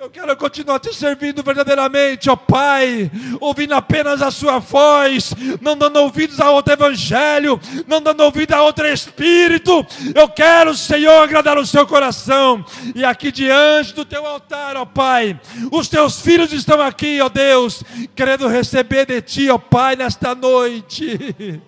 Eu 0.00 0.08
quero 0.08 0.34
continuar 0.34 0.80
te 0.80 0.94
servindo 0.94 1.42
verdadeiramente, 1.42 2.30
ó 2.30 2.34
Pai, 2.34 3.10
ouvindo 3.38 3.74
apenas 3.74 4.22
a 4.22 4.30
Sua 4.30 4.58
voz, 4.58 5.34
não 5.60 5.76
dando 5.76 5.98
ouvidos 5.98 6.40
a 6.40 6.50
outro 6.50 6.72
evangelho, 6.72 7.60
não 7.86 8.00
dando 8.00 8.22
ouvido 8.22 8.54
a 8.54 8.62
outro 8.62 8.86
espírito. 8.86 9.86
Eu 10.14 10.26
quero, 10.26 10.74
Senhor, 10.74 11.22
agradar 11.22 11.58
o 11.58 11.66
seu 11.66 11.86
coração. 11.86 12.64
E 12.94 13.04
aqui 13.04 13.30
diante 13.30 13.92
do 13.92 14.06
teu 14.06 14.24
altar, 14.24 14.74
ó 14.74 14.86
Pai, 14.86 15.38
os 15.70 15.86
teus 15.86 16.18
filhos 16.18 16.50
estão 16.50 16.80
aqui, 16.80 17.20
ó 17.20 17.28
Deus, 17.28 17.84
querendo 18.16 18.48
receber 18.48 19.04
de 19.04 19.20
Ti, 19.20 19.50
ó 19.50 19.58
Pai, 19.58 19.96
nesta 19.96 20.34
noite, 20.34 21.60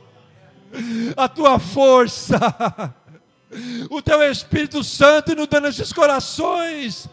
a 1.18 1.28
tua 1.28 1.58
força 1.58 2.94
o 3.90 4.00
teu 4.00 4.22
Espírito 4.30 4.82
Santo 4.82 5.32
inundando 5.32 5.68
esses 5.68 5.92
corações, 5.92 7.08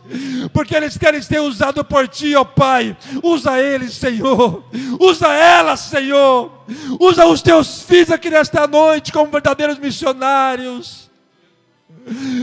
porque 0.53 0.75
eles 0.75 0.97
querem 0.97 1.21
ser 1.21 1.39
usados 1.39 1.83
por 1.83 2.07
ti, 2.07 2.35
ó 2.35 2.43
Pai. 2.43 2.95
Usa 3.21 3.59
eles, 3.59 3.93
Senhor. 3.93 4.63
Usa 4.99 5.27
elas, 5.27 5.81
Senhor. 5.81 6.51
Usa 6.99 7.25
os 7.25 7.41
teus 7.41 7.81
filhos 7.81 8.11
aqui 8.11 8.29
nesta 8.29 8.67
noite 8.67 9.11
como 9.11 9.31
verdadeiros 9.31 9.77
missionários 9.77 11.08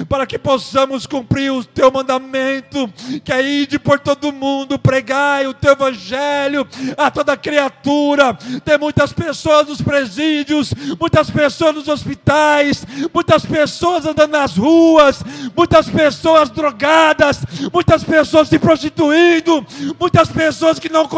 para 0.08 0.26
que 0.26 0.38
possamos 0.38 1.06
cumprir 1.06 1.50
o 1.50 1.64
teu 1.64 1.90
mandamento, 1.90 2.88
que 3.24 3.32
é 3.32 3.42
ir 3.42 3.78
por 3.80 3.98
todo 3.98 4.32
mundo, 4.32 4.78
pregai 4.78 5.46
o 5.46 5.54
teu 5.54 5.72
evangelho 5.72 6.66
a 6.96 7.10
toda 7.10 7.36
criatura. 7.36 8.34
Tem 8.64 8.78
muitas 8.78 9.12
pessoas 9.12 9.68
nos 9.68 9.80
presídios, 9.80 10.72
muitas 10.98 11.30
pessoas 11.30 11.74
nos 11.74 11.88
hospitais, 11.88 12.86
muitas 13.12 13.44
pessoas 13.44 14.06
andando 14.06 14.32
nas 14.32 14.56
ruas, 14.56 15.22
muitas 15.56 15.88
pessoas 15.88 16.50
drogadas, 16.50 17.40
muitas 17.72 18.04
pessoas 18.04 18.48
se 18.48 18.58
prostituindo, 18.58 19.64
muitas 19.98 20.28
pessoas 20.28 20.78
que 20.78 20.88
não 20.88 21.06
conhecem 21.06 21.16